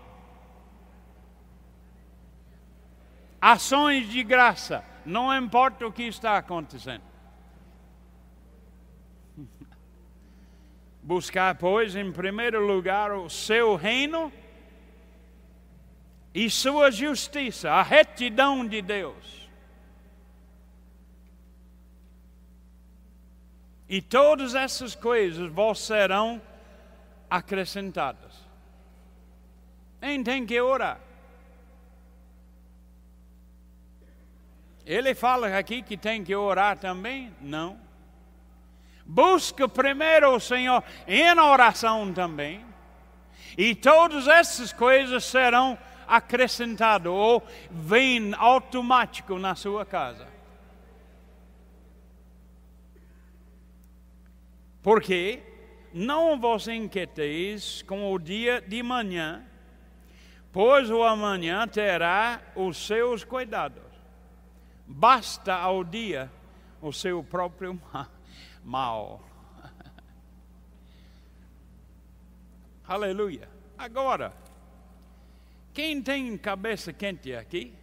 Ações 3.41 4.07
de 4.07 4.23
graça, 4.23 4.85
não 5.05 5.35
importa 5.35 5.87
o 5.87 5.91
que 5.91 6.03
está 6.03 6.37
acontecendo. 6.37 7.01
Buscar, 11.01 11.55
pois, 11.55 11.95
em 11.95 12.11
primeiro 12.11 12.65
lugar 12.65 13.11
o 13.11 13.29
seu 13.29 13.75
reino 13.75 14.31
e 16.33 16.49
sua 16.49 16.89
justiça, 16.89 17.69
a 17.71 17.83
retidão 17.83 18.65
de 18.65 18.81
Deus. 18.81 19.43
E 23.87 24.01
todas 24.01 24.55
essas 24.55 24.95
coisas 24.95 25.51
vos 25.51 25.79
serão 25.79 26.41
acrescentadas. 27.29 28.33
Nem 30.01 30.23
tem 30.23 30.45
que 30.45 30.59
orar. 30.59 30.99
Ele 34.85 35.13
fala 35.13 35.55
aqui 35.55 35.81
que 35.81 35.95
tem 35.95 36.23
que 36.23 36.35
orar 36.35 36.77
também? 36.77 37.33
Não. 37.39 37.79
Busca 39.05 39.69
primeiro 39.69 40.35
o 40.35 40.39
Senhor 40.39 40.83
em 41.07 41.39
oração 41.39 42.11
também. 42.11 42.65
E 43.55 43.75
todas 43.75 44.27
essas 44.27 44.73
coisas 44.73 45.23
serão 45.23 45.73
acrescentadas 45.73 45.92
ou 47.11 47.43
vêm 47.69 48.33
automático 48.35 49.37
na 49.37 49.55
sua 49.55 49.85
casa. 49.85 50.27
Porque 54.81 55.41
não 55.93 56.39
vos 56.39 56.67
inquieteis 56.67 57.83
com 57.83 58.11
o 58.11 58.19
dia 58.19 58.59
de 58.59 58.83
manhã, 58.83 59.45
pois 60.51 60.89
o 60.89 61.03
amanhã 61.03 61.67
terá 61.67 62.41
os 62.55 62.85
seus 62.85 63.23
cuidados. 63.23 63.83
Basta 64.85 65.53
ao 65.53 65.83
dia 65.83 66.29
o 66.81 66.91
seu 66.91 67.23
próprio 67.23 67.79
mal. 68.63 69.21
Aleluia. 72.85 73.47
Agora, 73.77 74.33
quem 75.73 76.01
tem 76.01 76.37
cabeça 76.37 76.93
quente 76.93 77.33
aqui? 77.33 77.73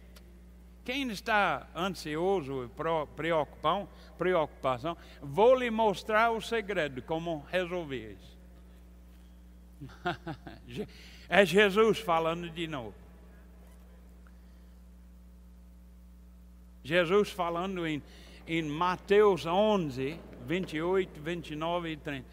Quem 0.83 1.09
está 1.11 1.67
ansioso 1.75 2.65
e 2.65 2.69
preocupado, 3.15 3.87
preocupação, 4.17 4.97
vou 5.21 5.55
lhe 5.55 5.69
mostrar 5.69 6.31
o 6.31 6.41
segredo, 6.41 7.01
como 7.01 7.45
resolver 7.49 8.17
isso. 8.17 8.37
é 11.29 11.45
Jesus 11.45 11.99
falando 11.99 12.49
de 12.49 12.67
novo. 12.67 12.95
Jesus 16.83 17.29
falando 17.29 17.85
em, 17.85 18.01
em 18.47 18.63
Mateus 18.63 19.45
11, 19.45 20.19
28, 20.47 21.21
29 21.21 21.89
e 21.91 21.97
30. 21.97 22.27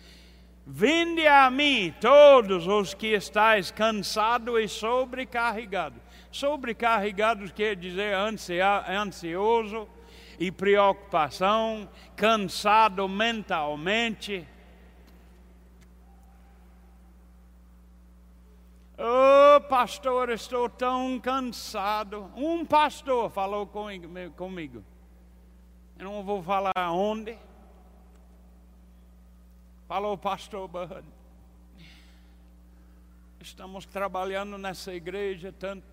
Vinde 0.70 1.26
a 1.26 1.50
mim 1.50 1.94
todos 1.98 2.66
os 2.66 2.92
que 2.92 3.14
estáis 3.14 3.70
cansados 3.70 4.60
e 4.60 4.68
sobrecarregados. 4.68 5.98
Sobrecarregados 6.30 7.50
quer 7.52 7.74
dizer 7.74 8.14
ansioso 8.14 9.88
e 10.38 10.52
preocupação, 10.52 11.88
cansado 12.14 13.08
mentalmente. 13.08 14.46
Oh, 18.98 19.58
pastor, 19.70 20.28
estou 20.28 20.68
tão 20.68 21.18
cansado. 21.18 22.30
Um 22.36 22.66
pastor 22.66 23.30
falou 23.30 23.66
comigo. 23.66 24.84
Eu 25.98 26.04
não 26.04 26.22
vou 26.22 26.42
falar 26.42 26.74
onde. 26.92 27.38
Falou, 29.89 30.18
pastor 30.18 30.68
Bud. 30.68 31.03
Estamos 33.41 33.86
trabalhando 33.86 34.59
nessa 34.59 34.93
igreja 34.93 35.51
tanto 35.51 35.86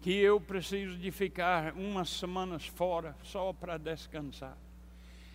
que 0.00 0.12
eu 0.20 0.40
preciso 0.40 0.96
de 0.96 1.10
ficar 1.10 1.72
umas 1.74 2.08
semanas 2.08 2.64
fora 2.64 3.16
só 3.24 3.52
para 3.52 3.76
descansar. 3.76 4.56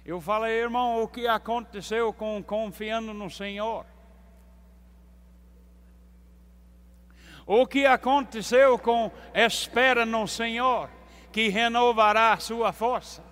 Eu 0.06 0.22
falei, 0.22 0.62
irmão, 0.62 1.04
o 1.04 1.10
que 1.10 1.28
aconteceu 1.28 2.14
com 2.14 2.42
confiando 2.42 3.14
no 3.14 3.30
Senhor? 3.30 3.86
O 7.46 7.68
que 7.68 7.86
aconteceu 7.86 8.80
com 8.80 9.12
espera 9.34 10.06
no 10.06 10.26
Senhor, 10.26 10.90
que 11.34 11.50
renovará 11.50 12.32
a 12.32 12.40
sua 12.40 12.72
força? 12.72 13.27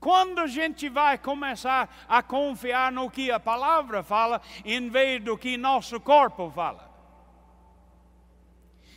Quando 0.00 0.38
a 0.40 0.46
gente 0.46 0.88
vai 0.88 1.18
começar 1.18 2.06
a 2.08 2.22
confiar 2.22 2.92
no 2.92 3.10
que 3.10 3.30
a 3.30 3.40
palavra 3.40 4.02
fala, 4.02 4.40
em 4.64 4.88
vez 4.88 5.22
do 5.22 5.36
que 5.36 5.56
nosso 5.56 6.00
corpo 6.00 6.50
fala? 6.50 6.88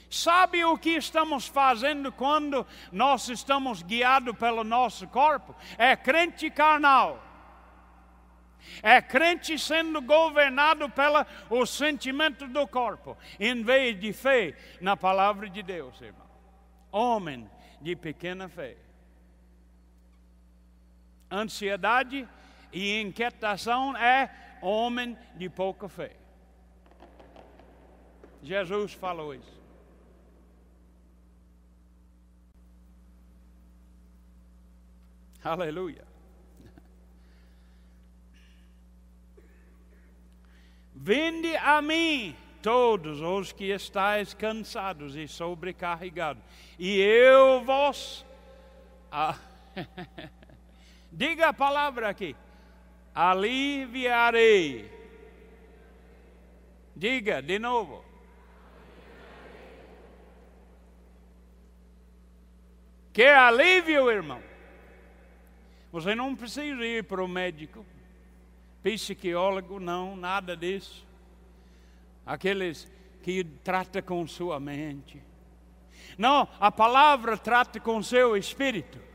Sabe 0.10 0.64
o 0.66 0.78
que 0.78 0.90
estamos 0.90 1.48
fazendo 1.48 2.12
quando 2.12 2.68
nós 2.92 3.30
estamos 3.30 3.82
guiados 3.82 4.38
pelo 4.38 4.64
nosso 4.64 5.08
corpo? 5.08 5.56
É 5.78 5.96
crente 5.96 6.52
carnal. 6.52 7.24
É 8.84 9.02
crente 9.02 9.58
sendo 9.58 10.02
governado 10.02 10.88
pelo 10.90 11.66
sentimento 11.66 12.48
do 12.48 12.68
corpo, 12.68 13.18
em 13.40 13.64
vez 13.64 14.00
de 14.00 14.14
fé 14.14 14.56
na 14.80 14.96
palavra 14.96 15.50
de 15.50 15.64
Deus, 15.64 16.00
irmão. 16.02 16.30
Homem 16.92 17.50
de 17.80 17.96
pequena 17.96 18.48
fé. 18.48 18.76
Ansiedade 21.32 22.28
e 22.74 23.00
inquietação 23.00 23.96
é 23.96 24.30
homem 24.62 25.18
de 25.36 25.50
pouca 25.50 25.88
fé. 25.88 26.16
Jesus 28.44 28.94
falou 28.94 29.34
isso. 29.34 29.62
Aleluia. 35.44 36.06
Vinde 40.94 41.56
a 41.58 41.82
mim 41.82 42.36
todos 42.62 43.22
os 43.22 43.52
que 43.52 43.72
estáis 43.72 44.36
cansados 44.36 45.16
e 45.16 45.28
sobrecarregados, 45.28 46.44
e 46.78 47.00
eu 47.00 47.64
vos. 47.64 48.24
Ah, 49.12 49.36
diga 51.12 51.50
a 51.50 51.54
palavra 51.54 52.10
aqui. 52.10 52.36
Aliviarei. 53.14 54.90
Diga 56.96 57.42
de 57.42 57.60
novo. 57.60 58.04
Quer 63.14 63.36
alívio, 63.36 64.10
irmão? 64.10 64.42
Você 65.92 66.16
não 66.16 66.36
precisa 66.36 66.86
ir 66.86 67.04
para 67.04 67.22
o 67.22 67.28
médico, 67.28 67.86
psicólogo, 68.82 69.80
não, 69.80 70.16
nada 70.16 70.56
disso. 70.56 71.06
Aqueles 72.26 72.90
que 73.22 73.44
trata 73.44 74.02
com 74.02 74.26
sua 74.26 74.60
mente. 74.60 75.22
Não, 76.18 76.48
a 76.60 76.72
palavra 76.72 77.38
trata 77.38 77.80
com 77.80 78.02
seu 78.02 78.38
espírito. 78.38 79.11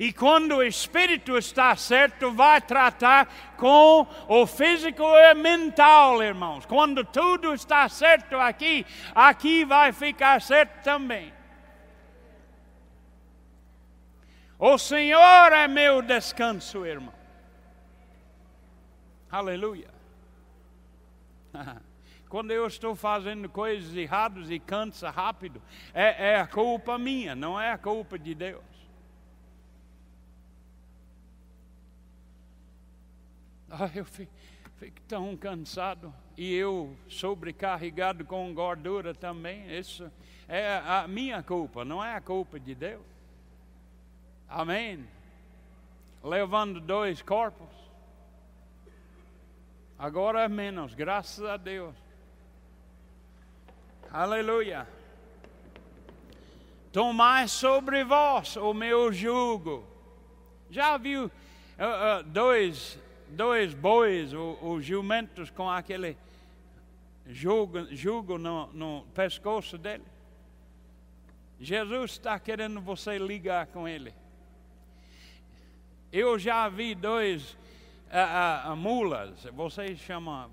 E 0.00 0.14
quando 0.14 0.56
o 0.56 0.62
espírito 0.62 1.36
está 1.36 1.76
certo, 1.76 2.32
vai 2.32 2.58
tratar 2.58 3.54
com 3.58 4.06
o 4.28 4.46
físico 4.46 5.02
e 5.04 5.34
mental, 5.34 6.22
irmãos. 6.22 6.64
Quando 6.64 7.04
tudo 7.04 7.52
está 7.52 7.86
certo 7.86 8.34
aqui, 8.36 8.86
aqui 9.14 9.62
vai 9.62 9.92
ficar 9.92 10.40
certo 10.40 10.82
também. 10.82 11.30
O 14.58 14.78
Senhor 14.78 15.52
é 15.52 15.68
meu 15.68 16.00
descanso, 16.00 16.86
irmão. 16.86 17.12
Aleluia. 19.30 19.90
Quando 22.26 22.52
eu 22.52 22.66
estou 22.66 22.96
fazendo 22.96 23.50
coisas 23.50 23.94
erradas 23.94 24.48
e 24.48 24.58
cansa 24.58 25.10
rápido, 25.10 25.60
é, 25.92 26.30
é 26.30 26.40
a 26.40 26.46
culpa 26.46 26.96
minha, 26.96 27.34
não 27.34 27.60
é 27.60 27.70
a 27.70 27.76
culpa 27.76 28.18
de 28.18 28.34
Deus. 28.34 28.69
Ah, 33.70 33.88
eu 33.94 34.04
fico, 34.04 34.32
fico 34.78 35.00
tão 35.02 35.36
cansado 35.36 36.12
e 36.36 36.52
eu 36.52 36.96
sobrecarregado 37.08 38.24
com 38.24 38.52
gordura 38.52 39.14
também. 39.14 39.70
Isso 39.78 40.10
é 40.48 40.82
a 40.84 41.06
minha 41.06 41.40
culpa, 41.40 41.84
não 41.84 42.04
é 42.04 42.16
a 42.16 42.20
culpa 42.20 42.58
de 42.58 42.74
Deus. 42.74 43.04
Amém. 44.48 45.06
Levando 46.24 46.80
dois 46.80 47.22
corpos. 47.22 47.68
Agora 49.96 50.42
é 50.42 50.48
menos, 50.48 50.94
graças 50.94 51.44
a 51.44 51.56
Deus. 51.56 51.94
Aleluia. 54.10 54.88
Tomai 56.90 57.46
sobre 57.46 58.02
vós 58.02 58.56
o 58.56 58.74
meu 58.74 59.12
jugo. 59.12 59.86
Já 60.68 60.96
viu 60.96 61.26
uh, 61.26 61.28
uh, 61.28 62.22
dois, 62.24 62.98
dois 63.30 63.74
bois, 63.74 64.32
os 64.34 64.84
jumentos 64.84 65.50
com 65.50 65.68
aquele 65.68 66.16
jugo, 67.26 67.86
jugo 67.94 68.38
no, 68.38 68.66
no 68.72 69.06
pescoço 69.14 69.78
dele? 69.78 70.04
Jesus 71.58 72.12
está 72.12 72.38
querendo 72.38 72.80
você 72.80 73.18
ligar 73.18 73.66
com 73.66 73.86
ele. 73.86 74.14
Eu 76.12 76.38
já 76.38 76.68
vi 76.68 76.94
dois 76.94 77.52
uh, 78.10 78.72
uh, 78.72 78.76
mulas, 78.76 79.44
vocês 79.52 79.98
chamam 79.98 80.50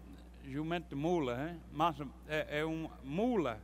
jumento 0.48 0.96
mula, 0.96 1.50
hein? 1.50 1.62
mas 1.74 1.96
é, 2.28 2.60
é 2.60 2.66
uma 2.66 2.90
mula. 3.04 3.60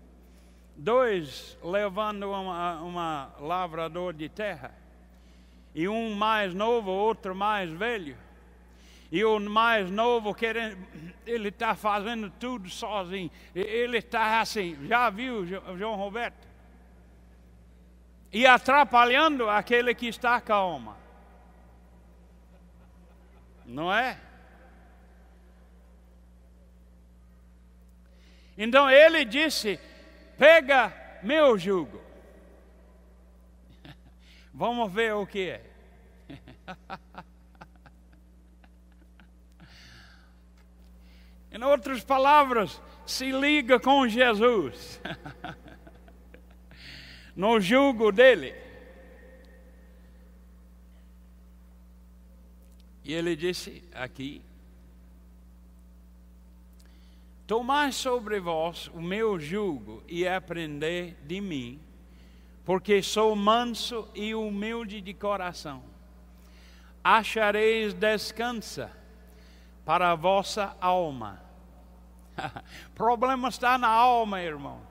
Dois 0.75 1.57
levando 1.63 2.31
uma, 2.31 2.81
uma 2.81 3.31
lavrador 3.39 4.13
de 4.13 4.27
terra. 4.27 4.73
E 5.75 5.87
um 5.87 6.13
mais 6.13 6.53
novo, 6.53 6.91
outro 6.91 7.35
mais 7.35 7.69
velho. 7.69 8.17
E 9.13 9.23
o 9.23 9.39
mais 9.39 9.91
novo 9.91 10.33
querendo, 10.33 10.75
ele 11.23 11.49
está 11.49 11.75
fazendo 11.75 12.31
tudo 12.31 12.67
sozinho. 12.67 13.29
Ele 13.53 13.99
está 13.99 14.41
assim, 14.41 14.75
já 14.87 15.07
viu, 15.11 15.45
João 15.45 15.93
Roberto? 15.93 16.47
E 18.31 18.47
atrapalhando 18.47 19.47
aquele 19.47 19.93
que 19.93 20.07
está 20.07 20.41
calma. 20.41 20.97
Não 23.63 23.93
é? 23.93 24.19
Então 28.57 28.89
ele 28.89 29.23
disse: 29.25 29.79
Pega 30.39 30.91
meu 31.21 31.55
jugo. 31.55 32.01
Vamos 34.51 34.91
ver 34.91 35.13
o 35.13 35.27
que 35.27 35.51
é. 35.51 35.61
em 41.53 41.63
outras 41.63 42.03
palavras, 42.03 42.81
se 43.05 43.31
liga 43.31 43.79
com 43.79 44.07
Jesus. 44.07 44.99
no 47.35 47.59
jugo 47.59 48.11
dele. 48.11 48.55
E 53.03 53.13
ele 53.13 53.35
disse 53.35 53.83
aqui: 53.93 54.41
Tomai 57.45 57.91
sobre 57.91 58.39
vós 58.39 58.87
o 58.93 59.01
meu 59.01 59.39
jugo 59.39 60.01
e 60.07 60.27
aprendei 60.27 61.15
de 61.23 61.41
mim, 61.41 61.79
porque 62.63 63.01
sou 63.01 63.35
manso 63.35 64.07
e 64.15 64.33
humilde 64.33 65.01
de 65.01 65.13
coração. 65.13 65.83
Achareis 67.03 67.93
descansa 67.93 68.89
para 69.83 70.11
a 70.11 70.15
vossa 70.15 70.77
alma. 70.79 71.42
problema 72.95 73.49
está 73.49 73.77
na 73.77 73.87
alma, 73.87 74.41
irmão, 74.41 74.81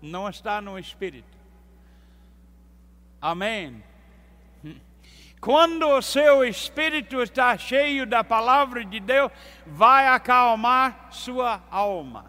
não 0.00 0.28
está 0.28 0.60
no 0.60 0.78
espírito. 0.78 1.36
Amém. 3.20 3.82
Quando 5.40 5.88
o 5.88 6.02
seu 6.02 6.44
espírito 6.44 7.22
está 7.22 7.56
cheio 7.56 8.06
da 8.06 8.22
palavra 8.24 8.84
de 8.84 9.00
Deus, 9.00 9.30
vai 9.66 10.08
acalmar 10.08 11.08
sua 11.10 11.62
alma. 11.70 12.26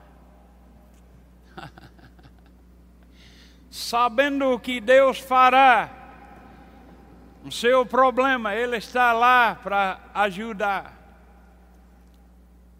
Sabendo 3.70 4.53
o 4.53 4.60
que 4.60 4.80
Deus 4.82 5.20
fará, 5.20 5.89
o 7.43 7.51
seu 7.51 7.86
problema, 7.86 8.53
Ele 8.53 8.78
está 8.78 9.14
lá 9.14 9.55
para 9.55 9.99
ajudar. 10.14 10.99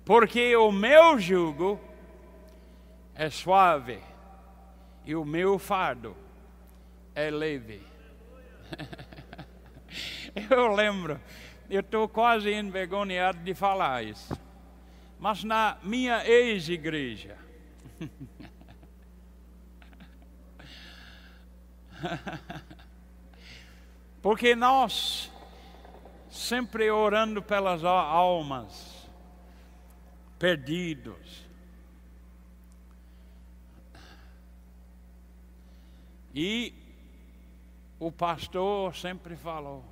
Porque 0.10 0.56
o 0.56 0.72
meu 0.72 1.20
jugo 1.20 1.80
é 3.14 3.30
suave 3.30 4.00
e 5.06 5.16
o 5.16 5.24
meu 5.24 5.60
fardo 5.60 6.18
é 7.14 7.30
leve. 7.30 7.84
Eu 10.50 10.74
lembro, 10.74 11.22
eu 11.70 11.82
estou 11.82 12.08
quase 12.08 12.52
envergonhado 12.52 13.38
de 13.40 13.54
falar 13.54 14.04
isso. 14.04 14.36
Mas 15.20 15.44
na 15.44 15.78
minha 15.84 16.28
ex-igreja, 16.28 17.38
porque 24.22 24.56
nós 24.56 25.32
sempre 26.30 26.90
orando 26.90 27.44
pelas 27.44 27.84
almas 27.84 28.99
perdidos. 30.40 31.46
E 36.34 36.74
o 38.00 38.12
pastor 38.12 38.96
sempre 38.96 39.36
falou: 39.36 39.84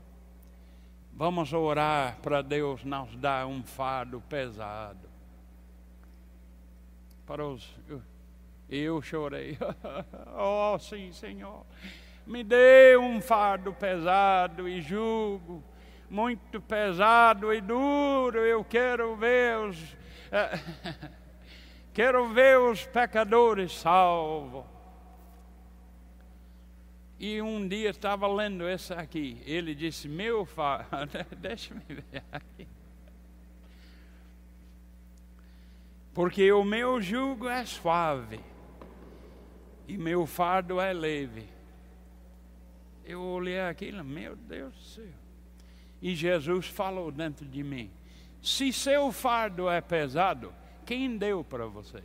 Vamos 1.11 1.51
orar 1.51 2.17
para 2.21 2.41
Deus 2.41 2.83
nos 2.83 3.15
dar 3.17 3.45
um 3.47 3.61
fardo 3.63 4.21
pesado. 4.21 5.09
Para 7.25 7.45
os. 7.45 7.75
Eu 8.69 9.01
chorei. 9.01 9.57
oh, 10.37 10.77
sim, 10.79 11.11
Senhor. 11.11 11.65
Me 12.25 12.43
dê 12.43 12.97
um 12.97 13.19
fardo 13.21 13.73
pesado 13.73 14.67
e 14.67 14.81
jugo, 14.81 15.63
muito 16.09 16.61
pesado 16.61 17.53
e 17.53 17.61
duro. 17.61 18.39
Eu 18.39 18.63
quero 18.63 19.15
ver 19.15 19.57
os. 19.57 19.96
quero 21.93 22.27
ver 22.29 22.59
os 22.59 22.85
pecadores 22.85 23.73
salvos. 23.73 24.65
E 27.19 27.41
um 27.41 27.67
dia 27.67 27.89
estava 27.89 28.27
lendo 28.27 28.67
essa 28.67 28.95
aqui. 28.95 29.41
Ele 29.45 29.73
disse: 29.73 30.07
Meu 30.07 30.45
fardo, 30.45 31.07
deixa-me 31.37 31.81
ver 31.87 32.23
aqui. 32.31 32.67
Porque 36.13 36.51
o 36.51 36.63
meu 36.63 36.99
jugo 36.99 37.47
é 37.47 37.63
suave 37.65 38.39
e 39.87 39.97
meu 39.97 40.25
fardo 40.25 40.81
é 40.81 40.91
leve. 40.91 41.47
Eu 43.05 43.21
olhei 43.21 43.59
aquilo, 43.61 44.03
meu 44.03 44.35
Deus 44.35 44.73
do 44.73 44.81
céu. 44.81 45.05
E 46.01 46.13
Jesus 46.13 46.67
falou 46.67 47.11
dentro 47.11 47.45
de 47.45 47.63
mim: 47.63 47.89
Se 48.41 48.71
seu 48.71 49.11
fardo 49.11 49.69
é 49.69 49.81
pesado, 49.81 50.53
quem 50.85 51.17
deu 51.17 51.43
para 51.43 51.65
você? 51.65 52.03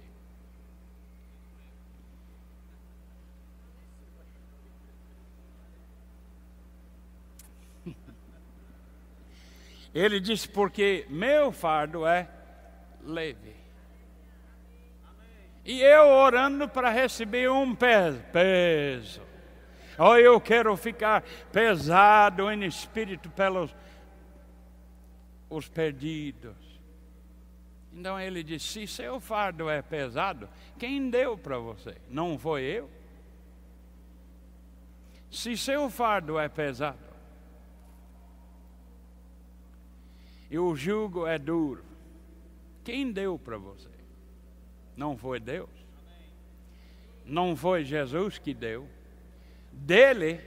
Ele 9.95 10.19
disse: 10.21 10.49
Porque 10.49 11.07
meu 11.09 11.53
fardo 11.53 12.07
é 12.07 12.29
leve. 13.05 13.55
E 15.65 15.81
eu 15.81 16.09
orando 16.09 16.69
para 16.69 16.91
receber 16.91 17.51
um 17.51 17.75
peso. 17.75 18.21
peso. 18.33 19.23
Oh, 19.99 20.17
eu 20.17 20.41
quero 20.41 20.77
ficar 20.77 21.23
pesado 21.53 22.51
em 22.51 22.65
espírito 22.65 23.31
pelos 23.31 23.75
os 25.53 25.69
perdidos. 25.69 26.57
Então 27.93 28.19
ele 28.19 28.43
disse: 28.43 28.67
se 28.67 28.87
seu 28.87 29.21
fardo 29.21 29.69
é 29.69 29.83
pesado, 29.83 30.49
quem 30.79 31.11
deu 31.11 31.37
para 31.37 31.59
você? 31.59 31.97
Não 32.09 32.39
foi 32.39 32.63
eu? 32.63 32.91
Se 35.31 35.57
seu 35.57 35.89
fardo 35.91 36.39
é 36.39 36.49
pesado, 36.49 37.13
e 40.51 40.59
o 40.59 40.75
jugo 40.75 41.27
é 41.27 41.39
duro. 41.39 41.85
Quem 42.85 43.11
deu 43.11 43.39
para 43.39 43.57
você? 43.57 43.89
Não 44.97 45.17
foi 45.17 45.41
Deus. 45.41 45.71
Não 47.25 47.57
foi 47.57 47.85
Jesus 47.85 48.39
que 48.39 48.53
deu. 48.53 48.87
Dele 49.71 50.41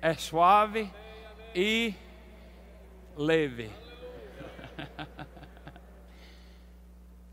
é 0.00 0.14
suave 0.14 0.88
e 1.54 1.94
leve. 3.16 3.81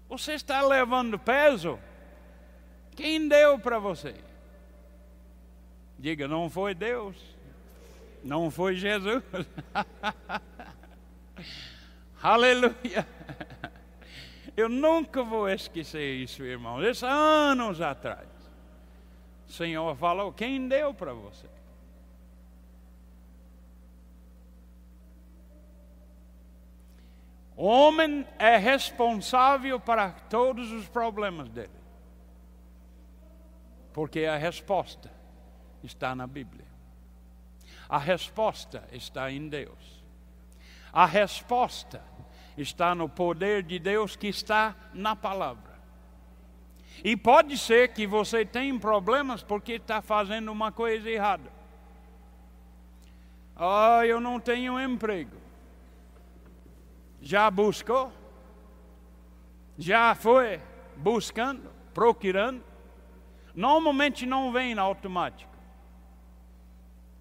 Você 0.10 0.34
está 0.34 0.62
levando 0.62 1.20
peso? 1.20 1.80
Quem 2.96 3.28
deu 3.28 3.60
para 3.60 3.78
você? 3.80 4.16
Diga, 5.98 6.28
não 6.28 6.50
foi 6.50 6.74
Deus, 6.74 7.16
não 8.24 8.50
foi 8.50 8.76
Jesus. 8.76 9.24
Aleluia. 12.22 13.08
Eu 14.58 14.68
nunca 14.68 15.24
vou 15.24 15.48
esquecer 15.48 16.16
isso, 16.16 16.44
irmão. 16.44 16.84
Isso 16.84 17.06
anos 17.06 17.80
atrás. 17.80 18.28
O 19.48 19.52
Senhor 19.52 19.96
falou: 19.96 20.34
quem 20.34 20.68
deu 20.68 20.94
para 20.94 21.14
você? 21.14 21.48
Homem 27.66 28.26
é 28.38 28.58
responsável 28.58 29.80
para 29.80 30.12
todos 30.12 30.72
os 30.72 30.88
problemas 30.88 31.50
dele. 31.50 31.70
Porque 33.94 34.26
a 34.26 34.38
resposta 34.38 35.12
está 35.84 36.16
na 36.16 36.26
Bíblia. 36.26 36.66
A 37.90 37.98
resposta 37.98 38.88
está 38.92 39.32
em 39.32 39.50
Deus. 39.50 40.04
A 40.94 41.06
resposta 41.06 42.02
está 42.58 42.94
no 42.94 43.10
poder 43.10 43.64
de 43.64 43.80
Deus 43.80 44.16
que 44.16 44.28
está 44.28 44.76
na 44.94 45.16
palavra. 45.16 45.70
E 47.04 47.16
pode 47.16 47.58
ser 47.58 47.94
que 47.94 48.06
você 48.06 48.46
tenha 48.46 48.78
problemas 48.80 49.42
porque 49.42 49.74
está 49.74 50.02
fazendo 50.02 50.52
uma 50.52 50.72
coisa 50.72 51.10
errada. 51.10 51.52
Ah, 53.56 54.06
eu 54.06 54.20
não 54.22 54.40
tenho 54.40 54.80
emprego. 54.80 55.49
Já 57.22 57.50
buscou? 57.50 58.12
Já 59.78 60.16
foi 60.16 60.62
buscando, 60.96 61.70
procurando? 61.94 62.64
Normalmente 63.56 64.26
não 64.26 64.52
vem 64.52 64.78
automático. 64.78 65.50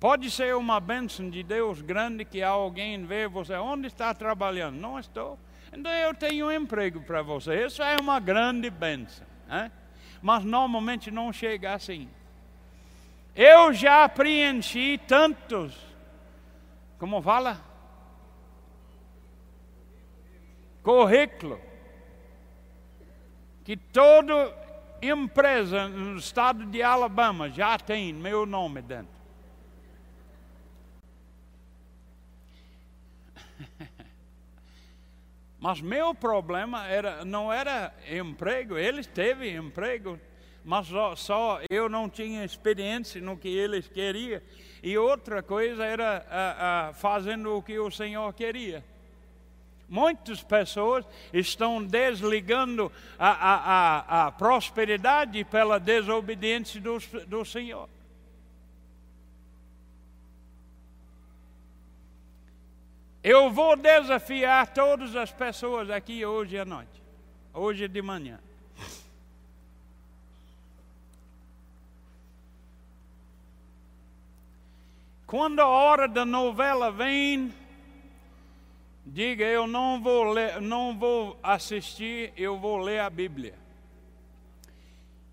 Pode 0.00 0.30
ser 0.30 0.54
uma 0.54 0.78
bênção 0.78 1.28
de 1.28 1.42
Deus 1.42 1.82
grande 1.82 2.24
que 2.24 2.40
alguém 2.40 3.04
vê 3.04 3.26
você, 3.26 3.54
onde 3.54 3.88
está 3.88 4.14
trabalhando? 4.14 4.76
Não 4.76 4.98
estou. 4.98 5.38
Então 5.72 5.92
eu 5.92 6.14
tenho 6.14 6.46
um 6.46 6.52
emprego 6.52 7.00
para 7.00 7.20
você. 7.20 7.66
Isso 7.66 7.82
é 7.82 7.96
uma 8.00 8.20
grande 8.20 8.70
bênção. 8.70 9.26
Né? 9.48 9.72
Mas 10.22 10.44
normalmente 10.44 11.10
não 11.10 11.32
chega 11.32 11.74
assim. 11.74 12.08
Eu 13.34 13.72
já 13.72 14.08
preenchi 14.08 14.98
tantos, 15.06 15.76
como 16.98 17.22
fala? 17.22 17.67
Currículo 20.88 21.60
que 23.62 23.76
toda 23.76 24.56
empresa 25.02 25.86
no 25.86 26.16
estado 26.16 26.64
de 26.64 26.82
Alabama 26.82 27.50
já 27.50 27.78
tem 27.78 28.10
meu 28.14 28.46
nome 28.46 28.80
dentro. 28.80 29.12
Mas 35.60 35.82
meu 35.82 36.14
problema 36.14 36.86
era, 36.86 37.22
não 37.22 37.52
era 37.52 37.94
emprego, 38.10 38.78
eles 38.78 39.06
teve 39.06 39.54
emprego, 39.54 40.18
mas 40.64 40.86
só, 40.86 41.14
só, 41.14 41.60
eu 41.68 41.90
não 41.90 42.08
tinha 42.08 42.46
experiência 42.46 43.20
no 43.20 43.36
que 43.36 43.48
eles 43.48 43.86
queriam. 43.88 44.40
E 44.82 44.96
outra 44.96 45.42
coisa 45.42 45.84
era 45.84 46.24
a, 46.30 46.94
fazendo 46.94 47.54
o 47.54 47.62
que 47.62 47.78
o 47.78 47.90
Senhor 47.90 48.32
queria. 48.32 48.82
Muitas 49.88 50.42
pessoas 50.42 51.04
estão 51.32 51.82
desligando 51.82 52.92
a, 53.18 53.30
a, 53.30 53.54
a, 53.54 54.26
a 54.26 54.32
prosperidade 54.32 55.42
pela 55.44 55.80
desobediência 55.80 56.78
do, 56.80 56.98
do 57.26 57.44
Senhor. 57.44 57.88
Eu 63.22 63.50
vou 63.50 63.76
desafiar 63.76 64.66
todas 64.72 65.16
as 65.16 65.32
pessoas 65.32 65.90
aqui 65.90 66.24
hoje 66.24 66.58
à 66.58 66.64
noite, 66.64 67.02
hoje 67.52 67.88
de 67.88 68.02
manhã. 68.02 68.38
Quando 75.26 75.60
a 75.60 75.66
hora 75.66 76.08
da 76.08 76.24
novela 76.24 76.90
vem, 76.90 77.52
Diga, 79.10 79.42
eu 79.46 79.66
não 79.66 80.02
vou 80.02 80.32
ler, 80.32 80.60
não 80.60 80.96
vou 80.96 81.38
assistir, 81.42 82.30
eu 82.36 82.58
vou 82.58 82.76
ler 82.76 83.00
a 83.00 83.08
Bíblia. 83.08 83.54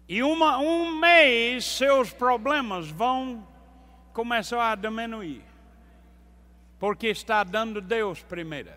E 0.07 0.23
uma, 0.23 0.59
um 0.59 0.95
mês 0.95 1.65
seus 1.65 2.13
problemas 2.13 2.89
vão 2.89 3.45
começar 4.13 4.71
a 4.71 4.75
diminuir. 4.75 5.43
Porque 6.79 7.07
está 7.07 7.43
dando 7.43 7.81
Deus 7.81 8.23
primeiro. 8.23 8.71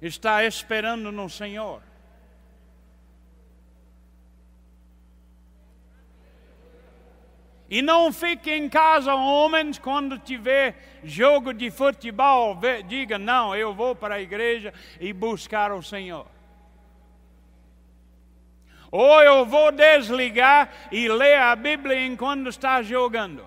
Está 0.00 0.44
esperando 0.44 1.10
no 1.10 1.28
Senhor. 1.28 1.82
E 7.70 7.82
não 7.82 8.10
fique 8.12 8.50
em 8.50 8.68
casa, 8.68 9.14
homens, 9.14 9.78
quando 9.78 10.18
tiver 10.18 11.00
jogo 11.04 11.52
de 11.52 11.70
futebol, 11.70 12.58
diga: 12.86 13.18
não, 13.18 13.54
eu 13.54 13.74
vou 13.74 13.94
para 13.94 14.14
a 14.14 14.20
igreja 14.20 14.72
e 14.98 15.12
buscar 15.12 15.72
o 15.72 15.82
Senhor. 15.82 16.26
Ou 18.90 19.22
eu 19.22 19.44
vou 19.44 19.70
desligar 19.70 20.70
e 20.90 21.08
ler 21.08 21.38
a 21.38 21.54
Bíblia 21.54 22.06
enquanto 22.06 22.48
está 22.48 22.80
jogando. 22.80 23.44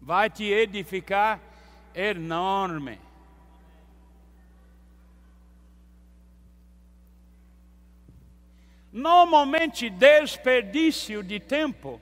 Vai 0.00 0.30
te 0.30 0.44
edificar 0.44 1.38
enorme. 1.94 2.98
Normalmente, 8.98 9.88
desperdício 9.88 11.22
de 11.22 11.38
tempo 11.38 12.00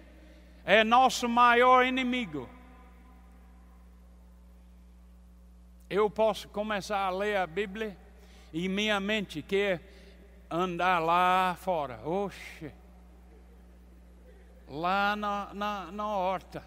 é 0.65 0.83
nosso 0.83 1.29
maior 1.29 1.85
inimigo. 1.85 2.49
Eu 5.91 6.09
posso 6.09 6.49
começar 6.49 7.01
a 7.01 7.11
ler 7.11 7.37
a 7.37 7.47
Bíblia 7.47 7.95
e 8.51 8.67
minha 8.67 8.99
mente 8.99 9.43
quer 9.43 9.83
andar 10.51 10.99
lá 11.01 11.55
fora. 11.61 12.01
Oxe, 12.03 12.73
lá 14.67 15.15
na, 15.15 15.51
na, 15.53 15.93
na 15.93 16.09
horta. 16.09 16.65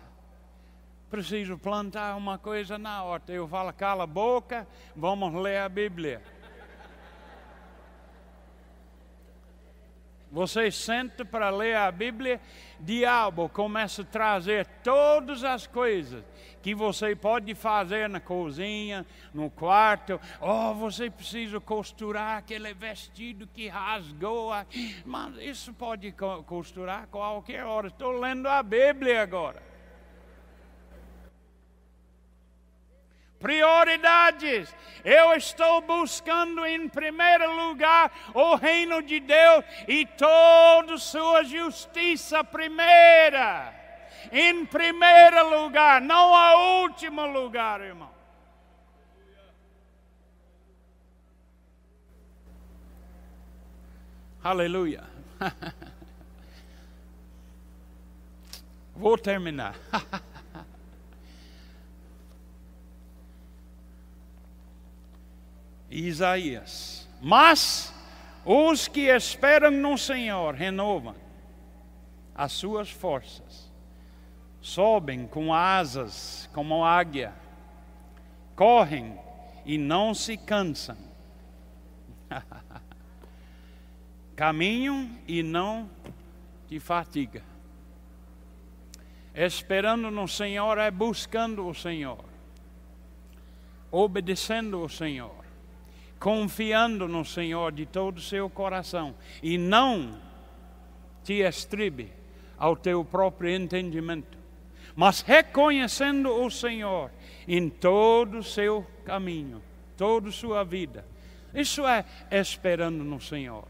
Preciso 1.10 1.58
plantar 1.58 2.16
uma 2.16 2.38
coisa 2.38 2.78
na 2.78 3.04
horta. 3.04 3.32
Eu 3.32 3.48
falo, 3.48 3.74
cala 3.74 4.04
a 4.04 4.08
boca, 4.08 4.68
vamos 4.96 5.34
ler 5.42 5.58
a 5.58 5.68
Bíblia. 5.68 6.22
Você 10.32 10.70
senta 10.70 11.26
para 11.26 11.50
ler 11.50 11.76
a 11.76 11.92
Bíblia, 11.92 12.40
diabo 12.80 13.50
começa 13.50 14.04
a 14.04 14.06
trazer 14.06 14.66
todas 14.84 15.44
as 15.44 15.66
coisas 15.66 16.24
que 16.62 16.76
você 16.76 17.16
pode 17.16 17.56
fazer 17.56 18.08
na 18.08 18.20
cozinha, 18.20 19.06
no 19.34 19.50
quarto. 19.50 20.20
Oh, 20.40 20.74
você 20.76 21.10
precisa 21.10 21.60
costurar 21.60 22.38
aquele 22.38 22.74
vestido 22.74 23.48
que 23.48 23.68
rasgou. 23.68 24.52
Mas 25.06 25.36
isso 25.38 25.74
pode 25.74 26.14
costurar 26.46 27.08
qualquer 27.08 27.64
hora. 27.64 27.88
Estou 27.88 28.12
lendo 28.20 28.48
a 28.48 28.62
Bíblia 28.62 29.24
agora. 29.24 29.69
Prioridades. 33.40 34.76
Eu 35.04 35.34
estou 35.34 35.82
buscando 35.82 36.66
em 36.66 36.88
primeiro 36.90 37.52
lugar 37.56 38.12
o 38.34 38.56
reino 38.56 39.02
de 39.02 39.20
Deus 39.20 39.64
e 39.88 40.06
toda 40.06 40.98
sua 40.98 41.44
justiça 41.44 42.44
primeira. 42.44 43.74
Em 44.32 44.66
primeiro 44.66 45.62
lugar, 45.62 46.02
não 46.02 46.36
a 46.36 46.82
último 46.82 47.26
lugar, 47.26 47.82
irmão. 47.82 48.20
Aleluia. 54.44 55.04
Vou 58.96 59.18
terminar. 59.18 59.76
Isaías. 65.90 67.08
Mas 67.22 67.94
os 68.46 68.88
que 68.88 69.02
esperam 69.02 69.72
no 69.72 69.98
Senhor 69.98 70.54
renovam 70.54 71.16
as 72.34 72.52
suas 72.54 72.90
forças, 72.90 73.70
sobem 74.62 75.28
com 75.28 75.54
asas 75.54 76.50
como 76.54 76.86
águia, 76.86 77.34
correm 78.56 79.20
e 79.66 79.78
não 79.78 80.14
se 80.14 80.38
cansam, 80.38 80.98
Caminho 84.40 85.20
e 85.28 85.44
não 85.44 85.90
te 86.70 86.80
fatiga. 86.80 87.44
Esperando 89.36 90.10
no 90.10 90.30
Senhor 90.30 90.78
é 90.78 90.90
buscando 90.90 91.68
o 91.68 91.74
Senhor, 91.74 92.24
obedecendo 93.92 94.82
o 94.82 94.88
Senhor, 94.88 95.44
confiando 96.20 97.08
no 97.08 97.24
Senhor 97.24 97.72
de 97.72 97.86
todo 97.86 98.18
o 98.18 98.22
seu 98.22 98.50
coração 98.50 99.16
e 99.42 99.58
não 99.58 100.18
te 101.24 101.42
estribe 101.42 102.12
ao 102.58 102.76
teu 102.76 103.06
próprio 103.06 103.50
entendimento, 103.50 104.38
mas 104.96 105.22
reconhecendo 105.22 106.30
o 106.30 106.50
Senhor 106.50 107.10
em 107.48 107.70
todo 107.70 108.40
o 108.40 108.44
seu 108.44 108.86
caminho, 109.06 109.62
toda 109.96 110.30
a 110.30 110.34
sua 110.34 110.64
vida. 110.64 111.06
Isso 111.54 111.88
é 111.88 112.06
esperando 112.30 113.04
no 113.04 113.20
Senhor 113.20 113.66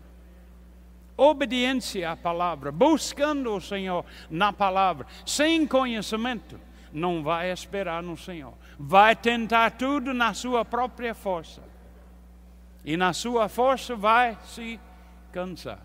obediência 1.20 2.12
à 2.12 2.16
palavra, 2.16 2.72
buscando 2.72 3.54
o 3.54 3.60
Senhor 3.60 4.06
na 4.30 4.54
palavra, 4.54 5.06
sem 5.26 5.68
conhecimento, 5.68 6.58
não 6.94 7.22
vai 7.22 7.52
esperar 7.52 8.02
no 8.02 8.16
Senhor. 8.16 8.54
Vai 8.78 9.16
tentar 9.16 9.72
tudo 9.72 10.14
na 10.14 10.34
sua 10.34 10.64
própria 10.64 11.14
força. 11.14 11.62
E 12.84 12.96
na 12.96 13.14
sua 13.14 13.50
força 13.50 13.96
vai 13.96 14.38
se 14.46 14.80
cansar. 15.32 15.80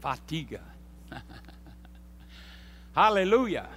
Fatiga. 0.00 0.62
Aleluia. 2.94 3.68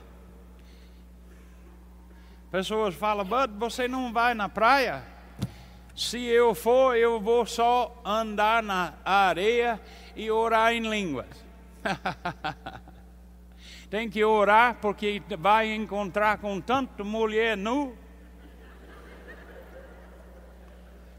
Pessoas 2.52 2.96
falam, 2.96 3.26
Bud, 3.26 3.54
você 3.58 3.88
não 3.88 4.12
vai 4.12 4.34
na 4.34 4.50
praia? 4.50 5.04
Se 5.96 6.24
eu 6.24 6.56
for, 6.56 6.96
eu 6.96 7.20
vou 7.20 7.46
só 7.46 8.02
andar 8.06 8.64
na 8.64 8.94
areia 9.04 9.80
e 10.16 10.32
orar 10.32 10.74
em 10.74 10.90
línguas. 10.90 11.28
Tem 13.90 14.10
que 14.10 14.24
orar 14.24 14.78
porque 14.82 15.22
vai 15.38 15.74
encontrar 15.74 16.38
com 16.38 16.62
tanto 16.62 17.04
mulher 17.04 17.58
nu. 17.58 17.96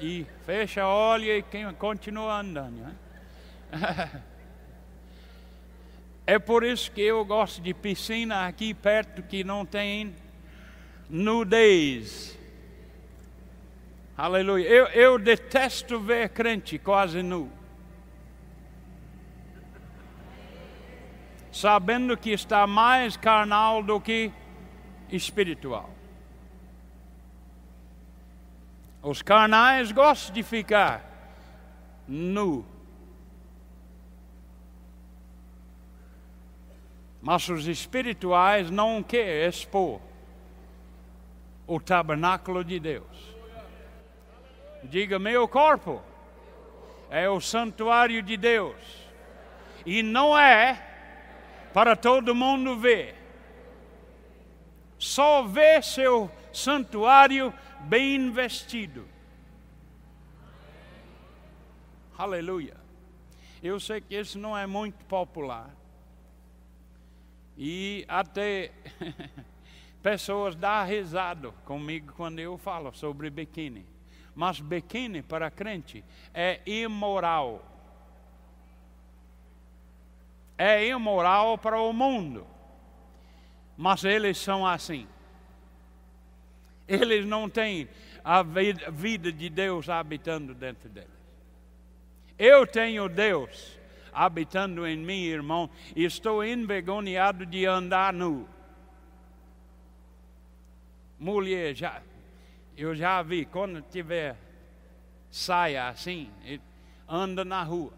e 0.00 0.26
fecha, 0.44 0.86
olha 0.86 1.38
e 1.38 1.44
continua 1.78 2.40
andando. 2.40 2.76
Né? 2.76 2.94
É 6.26 6.38
por 6.38 6.64
isso 6.64 6.90
que 6.90 7.02
eu 7.02 7.22
gosto 7.22 7.60
de 7.60 7.74
piscina 7.74 8.46
aqui 8.46 8.72
perto 8.72 9.22
que 9.22 9.44
não 9.44 9.66
tem 9.66 10.14
nudez. 11.06 12.38
Aleluia. 14.16 14.66
Eu, 14.66 14.86
eu 14.86 15.18
detesto 15.18 16.00
ver 16.00 16.30
crente 16.30 16.78
quase 16.78 17.22
nu. 17.22 17.52
Sabendo 21.52 22.16
que 22.16 22.30
está 22.30 22.66
mais 22.66 23.18
carnal 23.18 23.82
do 23.82 24.00
que 24.00 24.32
espiritual. 25.10 25.93
Os 29.04 29.20
carnais 29.20 29.92
gostam 29.92 30.34
de 30.34 30.42
ficar 30.42 31.04
nu. 32.08 32.64
Mas 37.20 37.46
os 37.50 37.66
espirituais 37.66 38.70
não 38.70 39.02
querem 39.02 39.46
expor 39.46 40.00
o 41.66 41.78
tabernáculo 41.78 42.64
de 42.64 42.80
Deus. 42.80 43.36
Diga: 44.84 45.18
meu 45.18 45.46
corpo 45.46 46.02
é 47.10 47.28
o 47.28 47.42
santuário 47.42 48.22
de 48.22 48.38
Deus. 48.38 49.04
E 49.84 50.02
não 50.02 50.36
é 50.36 50.82
para 51.74 51.94
todo 51.94 52.34
mundo 52.34 52.78
ver. 52.78 53.14
Só 54.98 55.42
vê 55.42 55.82
seu 55.82 56.30
santuário 56.58 57.52
bem 57.80 58.30
vestido. 58.30 59.06
Aleluia. 62.16 62.76
Eu 63.62 63.80
sei 63.80 64.00
que 64.00 64.14
isso 64.14 64.38
não 64.38 64.56
é 64.56 64.66
muito 64.66 65.04
popular. 65.06 65.70
E 67.56 68.04
até 68.08 68.72
pessoas 70.02 70.54
dão 70.54 70.84
risada 70.84 71.50
comigo 71.64 72.12
quando 72.16 72.38
eu 72.38 72.58
falo 72.58 72.92
sobre 72.94 73.30
biquíni. 73.30 73.86
Mas 74.34 74.60
biquíni 74.60 75.22
para 75.22 75.50
crente 75.50 76.04
é 76.32 76.60
imoral. 76.66 77.64
É 80.58 80.86
imoral 80.86 81.56
para 81.56 81.80
o 81.80 81.92
mundo. 81.92 82.46
Mas 83.76 84.04
eles 84.04 84.38
são 84.38 84.66
assim. 84.66 85.08
Eles 86.86 87.24
não 87.24 87.48
têm 87.48 87.88
a 88.22 88.42
vida 88.42 89.32
de 89.32 89.48
Deus 89.48 89.88
habitando 89.88 90.54
dentro 90.54 90.88
deles. 90.88 91.10
Eu 92.38 92.66
tenho 92.66 93.08
Deus 93.08 93.78
habitando 94.12 94.86
em 94.86 94.96
mim, 94.96 95.24
irmão, 95.24 95.68
e 95.94 96.04
estou 96.04 96.44
envergonhado 96.44 97.44
de 97.44 97.66
andar 97.66 98.12
nu. 98.12 98.48
Mulher, 101.18 101.74
já, 101.74 102.00
eu 102.76 102.94
já 102.94 103.22
vi, 103.22 103.44
quando 103.44 103.82
tiver 103.82 104.36
saia 105.30 105.88
assim, 105.88 106.30
anda 107.08 107.44
na 107.44 107.62
rua. 107.62 107.92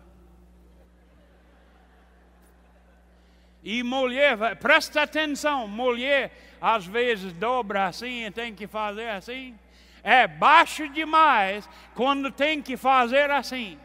E 3.66 3.82
mulher, 3.82 4.56
presta 4.56 5.02
atenção, 5.02 5.66
mulher 5.66 6.56
às 6.60 6.86
vezes 6.86 7.32
dobra 7.32 7.86
assim 7.86 8.24
e 8.24 8.30
tem 8.30 8.54
que 8.54 8.66
fazer 8.66 9.08
assim. 9.08 9.58
É 10.02 10.26
baixo 10.26 10.88
demais 10.88 11.68
quando 11.94 12.30
tem 12.30 12.62
que 12.62 12.76
fazer 12.76 13.30
assim. 13.30 13.78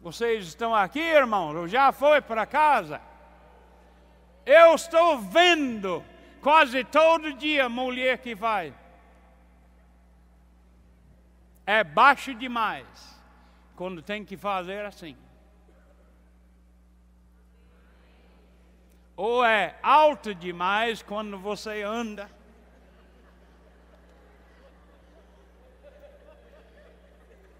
Vocês 0.00 0.48
estão 0.48 0.74
aqui, 0.74 0.98
irmãos? 0.98 1.54
Eu 1.54 1.68
já 1.68 1.92
foi 1.92 2.20
para 2.20 2.44
casa? 2.44 3.00
Eu 4.44 4.74
estou 4.74 5.18
vendo 5.18 6.04
Quase 6.40 6.84
todo 6.84 7.34
dia 7.34 7.68
mulher 7.68 8.18
que 8.18 8.34
vai. 8.34 8.72
É 11.66 11.84
baixo 11.84 12.34
demais 12.34 12.86
quando 13.76 14.02
tem 14.02 14.24
que 14.24 14.36
fazer 14.36 14.84
assim. 14.86 15.16
Ou 19.22 19.44
é 19.44 19.76
alto 19.82 20.34
demais 20.34 21.02
quando 21.02 21.38
você 21.38 21.82
anda. 21.82 22.26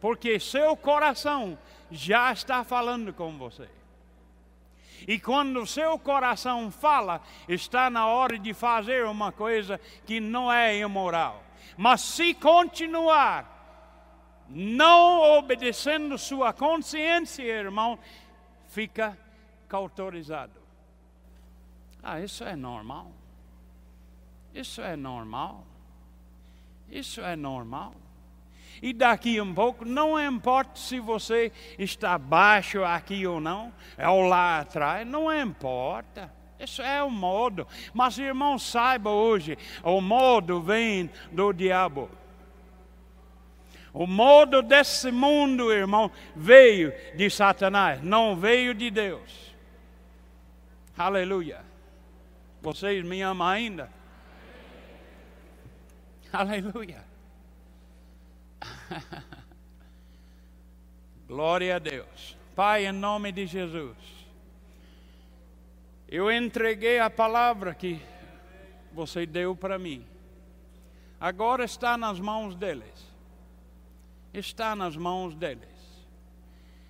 Porque 0.00 0.40
seu 0.40 0.74
coração 0.74 1.58
já 1.90 2.32
está 2.32 2.64
falando 2.64 3.12
com 3.12 3.36
você. 3.36 3.68
E 5.06 5.20
quando 5.20 5.66
seu 5.66 5.98
coração 5.98 6.70
fala, 6.70 7.20
está 7.46 7.90
na 7.90 8.06
hora 8.06 8.38
de 8.38 8.54
fazer 8.54 9.04
uma 9.04 9.30
coisa 9.30 9.78
que 10.06 10.18
não 10.18 10.50
é 10.50 10.78
imoral. 10.78 11.44
Mas 11.76 12.00
se 12.00 12.32
continuar 12.32 14.46
não 14.48 15.36
obedecendo 15.36 16.16
sua 16.16 16.54
consciência, 16.54 17.42
irmão, 17.42 17.98
fica 18.66 19.14
cauterizado. 19.68 20.59
Ah, 22.02 22.20
isso 22.20 22.44
é 22.44 22.56
normal. 22.56 23.12
Isso 24.54 24.80
é 24.80 24.96
normal. 24.96 25.64
Isso 26.90 27.20
é 27.20 27.36
normal. 27.36 27.94
E 28.82 28.92
daqui 28.92 29.40
um 29.40 29.52
pouco, 29.52 29.84
não 29.84 30.18
importa 30.18 30.78
se 30.78 30.98
você 30.98 31.52
está 31.78 32.16
baixo 32.16 32.82
aqui 32.82 33.26
ou 33.26 33.40
não, 33.40 33.72
é 33.96 34.08
ou 34.08 34.22
lá 34.22 34.60
atrás, 34.60 35.06
não 35.06 35.32
importa. 35.32 36.32
Isso 36.58 36.82
é 36.82 37.02
o 37.02 37.10
modo. 37.10 37.66
Mas, 37.92 38.18
irmão, 38.18 38.58
saiba 38.58 39.10
hoje: 39.10 39.56
o 39.82 40.00
modo 40.00 40.60
vem 40.60 41.10
do 41.30 41.52
diabo. 41.52 42.10
O 43.92 44.06
modo 44.06 44.62
desse 44.62 45.10
mundo, 45.10 45.72
irmão, 45.72 46.10
veio 46.36 46.92
de 47.16 47.28
Satanás, 47.28 48.00
não 48.02 48.36
veio 48.36 48.72
de 48.74 48.90
Deus. 48.90 49.54
Aleluia. 50.96 51.69
Vocês 52.62 53.04
me 53.04 53.22
amam 53.22 53.46
ainda? 53.46 53.90
Aleluia. 56.32 57.02
Glória 61.26 61.76
a 61.76 61.78
Deus. 61.78 62.36
Pai, 62.54 62.86
em 62.86 62.92
nome 62.92 63.32
de 63.32 63.46
Jesus, 63.46 63.96
eu 66.06 66.30
entreguei 66.30 66.98
a 66.98 67.08
palavra 67.08 67.74
que 67.74 68.00
você 68.92 69.24
deu 69.24 69.56
para 69.56 69.78
mim. 69.78 70.04
Agora 71.18 71.64
está 71.64 71.96
nas 71.96 72.20
mãos 72.20 72.54
deles. 72.54 73.10
Está 74.34 74.76
nas 74.76 74.96
mãos 74.96 75.34
deles. 75.34 75.68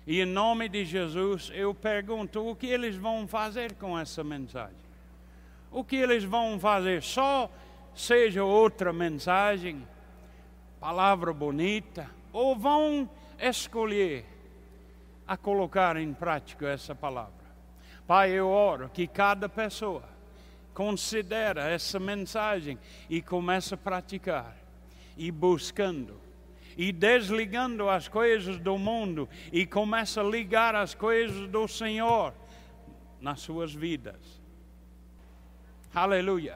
E 0.05 0.19
em 0.19 0.25
nome 0.25 0.67
de 0.67 0.83
Jesus 0.83 1.49
eu 1.53 1.73
pergunto: 1.73 2.45
o 2.45 2.55
que 2.55 2.67
eles 2.67 2.95
vão 2.95 3.27
fazer 3.27 3.75
com 3.75 3.97
essa 3.97 4.23
mensagem? 4.23 4.90
O 5.71 5.85
que 5.85 5.95
eles 5.95 6.25
vão 6.25 6.59
fazer? 6.59 7.01
Só 7.01 7.49
seja 7.95 8.43
outra 8.43 8.91
mensagem, 8.91 9.87
palavra 10.79 11.33
bonita, 11.33 12.09
ou 12.33 12.55
vão 12.57 13.09
escolher 13.39 14.25
a 15.25 15.37
colocar 15.37 15.95
em 15.95 16.13
prática 16.13 16.67
essa 16.67 16.93
palavra? 16.93 17.41
Pai, 18.05 18.31
eu 18.31 18.49
oro 18.49 18.89
que 18.89 19.07
cada 19.07 19.47
pessoa 19.47 20.03
considera 20.73 21.69
essa 21.69 21.99
mensagem 21.99 22.77
e 23.09 23.21
começa 23.21 23.75
a 23.75 23.77
praticar 23.77 24.57
e 25.15 25.31
buscando 25.31 26.19
e 26.77 26.91
desligando 26.91 27.89
as 27.89 28.07
coisas 28.07 28.57
do 28.57 28.77
mundo 28.77 29.27
e 29.51 29.65
começa 29.65 30.21
a 30.21 30.23
ligar 30.23 30.75
as 30.75 30.93
coisas 30.93 31.47
do 31.49 31.67
Senhor 31.67 32.33
nas 33.19 33.39
suas 33.39 33.73
vidas. 33.73 34.40
Aleluia. 35.93 36.55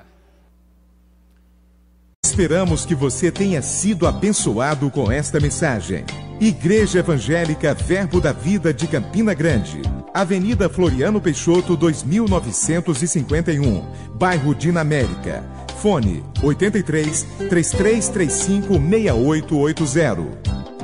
Esperamos 2.26 2.86
que 2.86 2.96
você 2.96 3.30
tenha 3.32 3.62
sido 3.62 4.08
abençoado 4.08 4.90
com 4.90 5.12
esta 5.12 5.40
mensagem. 5.40 6.04
Igreja 6.40 7.00
Evangélica 7.00 7.74
Verbo 7.74 8.20
da 8.20 8.34
Vida 8.34 8.74
de 8.74 8.88
Campina 8.88 9.34
Grande. 9.34 9.82
Avenida 10.14 10.70
Floriano 10.70 11.22
Peixoto, 11.22 11.78
2951, 11.78 13.86
bairro 14.16 14.56
Dinamérica. 14.56 15.44
Fone 15.82 16.24
83 16.42 17.24
3335 17.50 18.80
6880. 18.80 20.75